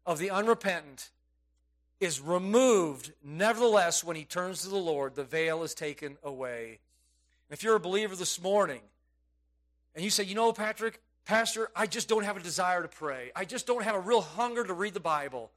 of 0.06 0.20
the 0.20 0.30
unrepentant 0.30 1.10
is 2.00 2.20
removed. 2.20 3.14
Nevertheless, 3.24 4.04
when 4.04 4.16
he 4.16 4.26
turns 4.26 4.62
to 4.62 4.70
the 4.70 4.76
Lord, 4.76 5.16
the 5.16 5.24
veil 5.24 5.64
is 5.64 5.74
taken 5.74 6.18
away. 6.24 6.80
If 7.50 7.64
you're 7.64 7.76
a 7.76 7.80
believer 7.80 8.16
this 8.16 8.42
morning, 8.42 8.82
and 9.94 10.04
you 10.04 10.10
say, 10.10 10.24
you 10.24 10.36
know, 10.36 10.52
Patrick, 10.52 11.02
Pastor, 11.26 11.70
I 11.76 11.88
just 11.88 12.10
don't 12.10 12.26
have 12.26 12.38
a 12.38 12.42
desire 12.42 12.82
to 12.82 12.88
pray. 12.88 13.32
I 13.36 13.46
just 13.46 13.66
don't 13.66 13.84
have 13.84 13.96
a 13.96 14.00
real 14.00 14.22
hunger 14.22 14.64
to 14.64 14.74
read 14.74 14.94
the 14.94 15.00
Bible. 15.00 15.52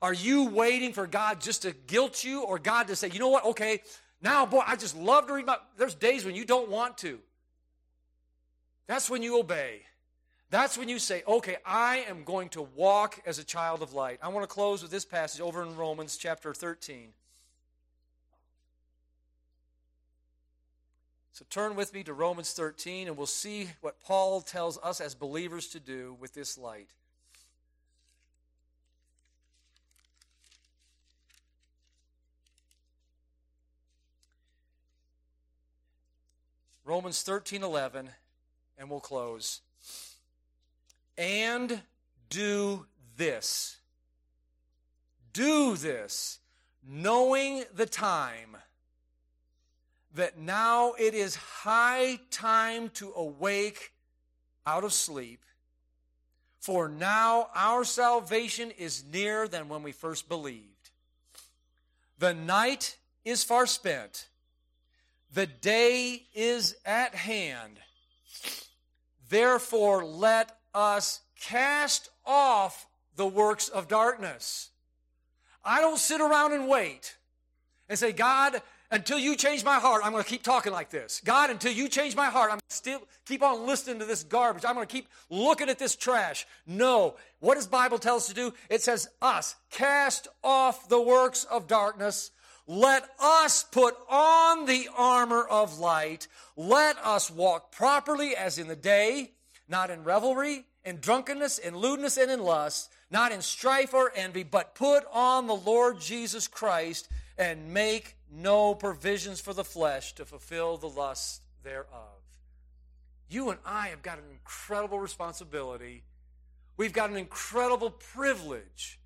Are 0.00 0.14
you 0.14 0.44
waiting 0.44 0.92
for 0.92 1.06
God 1.06 1.40
just 1.40 1.62
to 1.62 1.72
guilt 1.86 2.22
you 2.22 2.42
or 2.42 2.58
God 2.58 2.86
to 2.88 2.96
say, 2.96 3.10
you 3.10 3.18
know 3.18 3.28
what, 3.28 3.44
okay, 3.46 3.80
now, 4.20 4.46
boy, 4.46 4.62
I 4.66 4.76
just 4.76 4.96
love 4.96 5.26
to 5.28 5.34
read 5.34 5.46
my. 5.46 5.58
There's 5.76 5.94
days 5.94 6.24
when 6.24 6.34
you 6.34 6.44
don't 6.44 6.68
want 6.68 6.98
to. 6.98 7.20
That's 8.86 9.08
when 9.08 9.22
you 9.22 9.38
obey. 9.38 9.82
That's 10.50 10.78
when 10.78 10.88
you 10.88 10.98
say, 10.98 11.22
okay, 11.28 11.56
I 11.64 11.98
am 12.08 12.24
going 12.24 12.48
to 12.50 12.62
walk 12.62 13.20
as 13.26 13.38
a 13.38 13.44
child 13.44 13.82
of 13.82 13.92
light. 13.92 14.18
I 14.22 14.28
want 14.28 14.48
to 14.48 14.52
close 14.52 14.82
with 14.82 14.90
this 14.90 15.04
passage 15.04 15.40
over 15.40 15.62
in 15.62 15.76
Romans 15.76 16.16
chapter 16.16 16.54
13. 16.54 17.10
So 21.32 21.44
turn 21.50 21.76
with 21.76 21.92
me 21.92 22.02
to 22.04 22.14
Romans 22.14 22.52
13, 22.52 23.06
and 23.08 23.16
we'll 23.16 23.26
see 23.26 23.68
what 23.82 24.00
Paul 24.00 24.40
tells 24.40 24.78
us 24.78 25.00
as 25.00 25.14
believers 25.14 25.68
to 25.68 25.80
do 25.80 26.16
with 26.18 26.32
this 26.32 26.58
light. 26.58 26.88
Romans 36.88 37.20
13 37.20 37.62
11, 37.62 38.08
and 38.78 38.88
we'll 38.88 38.98
close. 38.98 39.60
And 41.18 41.82
do 42.30 42.86
this. 43.18 43.76
Do 45.34 45.76
this, 45.76 46.38
knowing 46.82 47.64
the 47.74 47.84
time, 47.84 48.56
that 50.14 50.38
now 50.38 50.94
it 50.98 51.12
is 51.12 51.36
high 51.36 52.20
time 52.30 52.88
to 52.94 53.12
awake 53.14 53.92
out 54.66 54.82
of 54.82 54.94
sleep. 54.94 55.44
For 56.58 56.88
now 56.88 57.50
our 57.54 57.84
salvation 57.84 58.70
is 58.70 59.04
nearer 59.12 59.46
than 59.46 59.68
when 59.68 59.82
we 59.82 59.92
first 59.92 60.26
believed. 60.26 60.88
The 62.18 62.32
night 62.32 62.96
is 63.26 63.44
far 63.44 63.66
spent 63.66 64.28
the 65.32 65.46
day 65.46 66.26
is 66.34 66.76
at 66.84 67.14
hand. 67.14 67.78
Therefore, 69.28 70.04
let 70.04 70.56
us 70.74 71.20
cast 71.40 72.08
off 72.24 72.86
the 73.16 73.26
works 73.26 73.68
of 73.68 73.88
darkness. 73.88 74.70
I 75.64 75.80
don't 75.80 75.98
sit 75.98 76.20
around 76.20 76.54
and 76.54 76.68
wait 76.68 77.16
and 77.88 77.98
say, 77.98 78.12
God, 78.12 78.62
until 78.90 79.18
you 79.18 79.36
change 79.36 79.64
my 79.64 79.74
heart, 79.74 80.00
I'm 80.02 80.12
going 80.12 80.24
to 80.24 80.28
keep 80.28 80.42
talking 80.42 80.72
like 80.72 80.88
this. 80.88 81.20
God, 81.22 81.50
until 81.50 81.72
you 81.72 81.88
change 81.88 82.16
my 82.16 82.26
heart, 82.26 82.50
I'm 82.50 82.60
still 82.70 83.02
keep 83.26 83.42
on 83.42 83.66
listening 83.66 83.98
to 83.98 84.06
this 84.06 84.24
garbage. 84.24 84.64
I'm 84.64 84.74
going 84.74 84.86
to 84.86 84.92
keep 84.92 85.08
looking 85.28 85.68
at 85.68 85.78
this 85.78 85.94
trash. 85.94 86.46
No. 86.66 87.16
What 87.40 87.56
does 87.56 87.66
Bible 87.66 87.98
tell 87.98 88.16
us 88.16 88.28
to 88.28 88.34
do? 88.34 88.54
It 88.70 88.80
says 88.82 89.08
us 89.20 89.56
cast 89.70 90.28
off 90.42 90.88
the 90.88 91.00
works 91.00 91.44
of 91.44 91.66
darkness. 91.66 92.30
Let 92.70 93.08
us 93.18 93.64
put 93.64 93.96
on 94.10 94.66
the 94.66 94.90
armor 94.94 95.42
of 95.42 95.78
light. 95.78 96.28
Let 96.54 96.98
us 96.98 97.30
walk 97.30 97.72
properly 97.72 98.36
as 98.36 98.58
in 98.58 98.68
the 98.68 98.76
day, 98.76 99.32
not 99.66 99.90
in 99.90 100.04
revelry, 100.04 100.66
in 100.84 101.00
drunkenness, 101.00 101.56
in 101.56 101.74
lewdness, 101.74 102.18
and 102.18 102.30
in 102.30 102.40
lust, 102.40 102.90
not 103.10 103.32
in 103.32 103.40
strife 103.40 103.94
or 103.94 104.12
envy, 104.14 104.42
but 104.42 104.74
put 104.74 105.04
on 105.10 105.46
the 105.46 105.56
Lord 105.56 105.98
Jesus 105.98 106.46
Christ 106.46 107.08
and 107.38 107.72
make 107.72 108.16
no 108.30 108.74
provisions 108.74 109.40
for 109.40 109.54
the 109.54 109.64
flesh 109.64 110.14
to 110.16 110.26
fulfill 110.26 110.76
the 110.76 110.90
lust 110.90 111.40
thereof. 111.64 112.18
You 113.30 113.48
and 113.48 113.58
I 113.64 113.88
have 113.88 114.02
got 114.02 114.18
an 114.18 114.24
incredible 114.30 115.00
responsibility. 115.00 116.02
We've 116.76 116.92
got 116.92 117.08
an 117.08 117.16
incredible 117.16 117.90
privilege. 117.90 118.98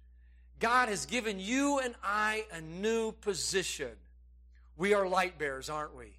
God 0.63 0.89
has 0.91 1.07
given 1.07 1.41
you 1.41 1.81
and 1.81 1.93
I 2.05 2.45
a 2.53 2.61
new 2.61 3.11
position. 3.11 3.91
We 4.77 4.95
are 4.95 5.09
light 5.09 5.37
bearers, 5.37 5.69
aren't 5.69 5.97
we? 5.97 6.13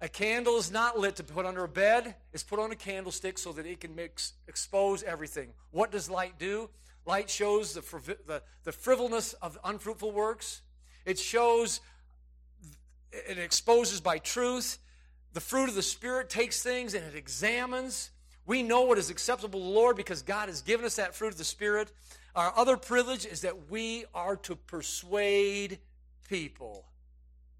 A 0.00 0.08
candle 0.08 0.56
is 0.56 0.72
not 0.72 0.98
lit 0.98 1.14
to 1.16 1.22
put 1.22 1.46
under 1.46 1.62
a 1.62 1.68
bed, 1.68 2.16
it's 2.32 2.42
put 2.42 2.58
on 2.58 2.72
a 2.72 2.74
candlestick 2.74 3.38
so 3.38 3.52
that 3.52 3.66
it 3.66 3.80
can 3.80 3.94
mix, 3.94 4.32
expose 4.48 5.04
everything. 5.04 5.50
What 5.70 5.92
does 5.92 6.10
light 6.10 6.40
do? 6.40 6.70
Light 7.06 7.30
shows 7.30 7.72
the, 7.72 7.82
the, 8.26 8.42
the 8.64 8.72
frivolous 8.72 9.34
of 9.34 9.56
unfruitful 9.62 10.10
works. 10.10 10.62
It 11.06 11.20
shows, 11.20 11.80
it 13.12 13.38
exposes 13.38 14.00
by 14.00 14.18
truth. 14.18 14.78
The 15.34 15.40
fruit 15.40 15.68
of 15.68 15.76
the 15.76 15.82
Spirit 15.82 16.30
takes 16.30 16.60
things 16.64 16.94
and 16.94 17.04
it 17.04 17.14
examines. 17.14 18.10
We 18.44 18.64
know 18.64 18.82
what 18.82 18.98
is 18.98 19.08
acceptable 19.08 19.60
to 19.60 19.64
the 19.64 19.72
Lord 19.72 19.96
because 19.96 20.22
God 20.22 20.48
has 20.48 20.62
given 20.62 20.84
us 20.84 20.96
that 20.96 21.14
fruit 21.14 21.28
of 21.28 21.38
the 21.38 21.44
Spirit. 21.44 21.92
Our 22.34 22.52
other 22.56 22.76
privilege 22.76 23.26
is 23.26 23.42
that 23.42 23.70
we 23.70 24.06
are 24.12 24.36
to 24.36 24.56
persuade 24.56 25.78
people 26.28 26.84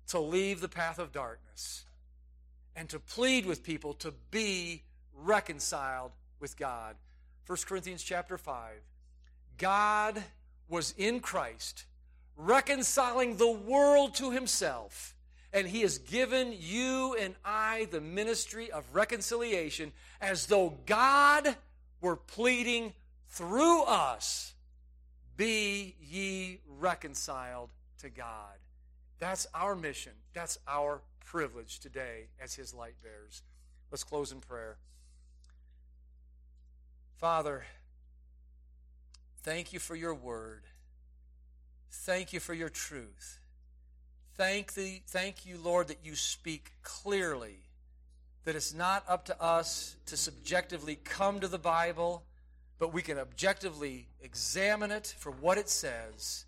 to 0.09 0.19
leave 0.19 0.61
the 0.61 0.69
path 0.69 0.99
of 0.99 1.13
darkness 1.13 1.85
and 2.75 2.89
to 2.89 2.99
plead 2.99 3.47
with 3.47 3.63
people 3.63 3.95
to 3.95 4.13
be 4.31 4.83
reconciled 5.15 6.11
with 6.41 6.57
God. 6.57 6.97
1 7.47 7.59
Corinthians 7.67 8.03
chapter 8.03 8.37
5. 8.37 8.75
God 9.59 10.23
was 10.69 10.93
in 10.97 11.21
Christ 11.21 11.85
reconciling 12.37 13.37
the 13.37 13.51
world 13.51 14.15
to 14.17 14.33
himself. 14.33 15.15
And 15.53 15.69
he 15.69 15.83
has 15.83 15.99
given 15.99 16.53
you 16.59 17.17
and 17.21 17.37
I 17.45 17.87
the 17.93 18.01
ministry 18.01 18.73
of 18.73 18.85
reconciliation 18.93 19.93
as 20.21 20.47
though 20.47 20.75
God 20.85 21.55
were 22.01 22.17
pleading 22.17 22.93
through 23.29 23.85
us 23.85 24.54
be 25.37 25.97
ye 26.01 26.61
reconciled 26.79 27.71
to 27.99 28.11
God. 28.11 28.59
That's 29.19 29.47
our 29.55 29.75
mission. 29.75 30.13
That's 30.33 30.59
our 30.69 31.01
privilege 31.25 31.81
today 31.81 32.29
as 32.41 32.55
his 32.55 32.75
light 32.75 32.95
bearers. 33.03 33.43
Let's 33.91 34.05
close 34.05 34.33
in 34.33 34.41
prayer. 34.41 34.77
Father, 37.17 37.65
thank 39.43 39.73
you 39.73 39.79
for 39.79 39.97
your 39.97 40.15
word. 40.15 40.63
Thank 41.91 42.33
you 42.33 42.41
for 42.41 42.55
your 42.55 42.69
truth. 42.69 43.39
Thank, 44.35 44.75
the, 44.75 45.01
thank 45.07 45.47
you, 45.47 45.59
Lord, 45.63 45.89
that 45.89 46.01
you 46.05 46.17
speak 46.17 46.73
clearly, 46.83 47.61
that 48.45 48.57
it's 48.57 48.75
not 48.75 49.05
up 49.09 49.25
to 49.27 49.41
us 49.41 49.97
to 50.07 50.17
subjectively 50.17 50.97
come 50.97 51.39
to 51.39 51.49
the 51.49 51.59
Bible, 51.59 52.25
but 52.79 52.93
we 52.93 53.03
can 53.03 53.19
objectively 53.19 54.09
examine 54.23 54.91
it 54.91 55.15
for 55.19 55.31
what 55.31 55.59
it 55.59 55.69
says. 55.69 56.45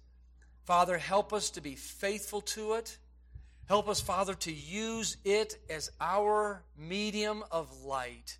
Father, 0.65 0.99
help 0.99 1.33
us 1.33 1.51
to 1.51 1.61
be 1.61 1.75
faithful 1.75 2.41
to 2.41 2.75
it. 2.75 2.99
Help 3.69 3.89
us, 3.89 4.01
Father, 4.01 4.35
to 4.35 4.53
use 4.53 5.17
it 5.25 5.59
as 5.71 5.91
our 6.01 6.63
medium 6.77 7.43
of 7.51 7.85
light. 7.85 8.39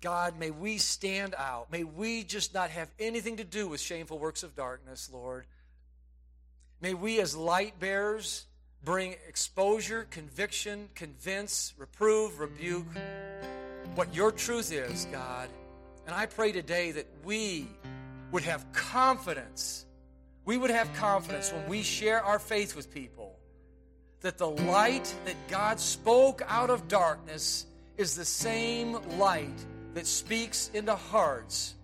God, 0.00 0.38
may 0.38 0.50
we 0.50 0.78
stand 0.78 1.34
out. 1.38 1.70
May 1.70 1.84
we 1.84 2.24
just 2.24 2.52
not 2.52 2.70
have 2.70 2.90
anything 2.98 3.36
to 3.36 3.44
do 3.44 3.68
with 3.68 3.80
shameful 3.80 4.18
works 4.18 4.42
of 4.42 4.56
darkness, 4.56 5.08
Lord. 5.12 5.46
May 6.80 6.94
we, 6.94 7.20
as 7.20 7.36
light 7.36 7.78
bearers, 7.78 8.46
bring 8.84 9.14
exposure, 9.28 10.08
conviction, 10.10 10.88
convince, 10.94 11.72
reprove, 11.78 12.40
rebuke 12.40 12.86
what 13.94 14.14
your 14.14 14.32
truth 14.32 14.72
is, 14.72 15.06
God. 15.12 15.48
And 16.06 16.14
I 16.14 16.26
pray 16.26 16.52
today 16.52 16.92
that 16.92 17.06
we 17.24 17.66
would 18.30 18.42
have 18.42 18.70
confidence. 18.72 19.86
We 20.44 20.58
would 20.58 20.70
have 20.70 20.92
confidence 20.94 21.52
when 21.52 21.68
we 21.68 21.82
share 21.82 22.22
our 22.22 22.38
faith 22.38 22.74
with 22.74 22.92
people 22.92 23.38
that 24.22 24.38
the 24.38 24.48
light 24.48 25.14
that 25.24 25.36
God 25.48 25.78
spoke 25.78 26.42
out 26.48 26.70
of 26.70 26.88
darkness 26.88 27.66
is 27.96 28.14
the 28.14 28.24
same 28.24 28.98
light 29.18 29.66
that 29.94 30.06
speaks 30.06 30.70
into 30.72 30.94
hearts. 30.94 31.74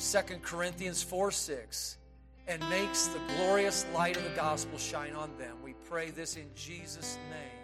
2 0.00 0.18
Corinthians 0.42 1.02
4 1.02 1.30
6 1.30 1.98
and 2.46 2.68
makes 2.68 3.06
the 3.08 3.18
glorious 3.36 3.86
light 3.94 4.16
of 4.16 4.24
the 4.24 4.36
gospel 4.36 4.78
shine 4.78 5.14
on 5.14 5.30
them. 5.38 5.56
We 5.62 5.74
pray 5.88 6.10
this 6.10 6.36
in 6.36 6.50
Jesus' 6.54 7.18
name. 7.30 7.63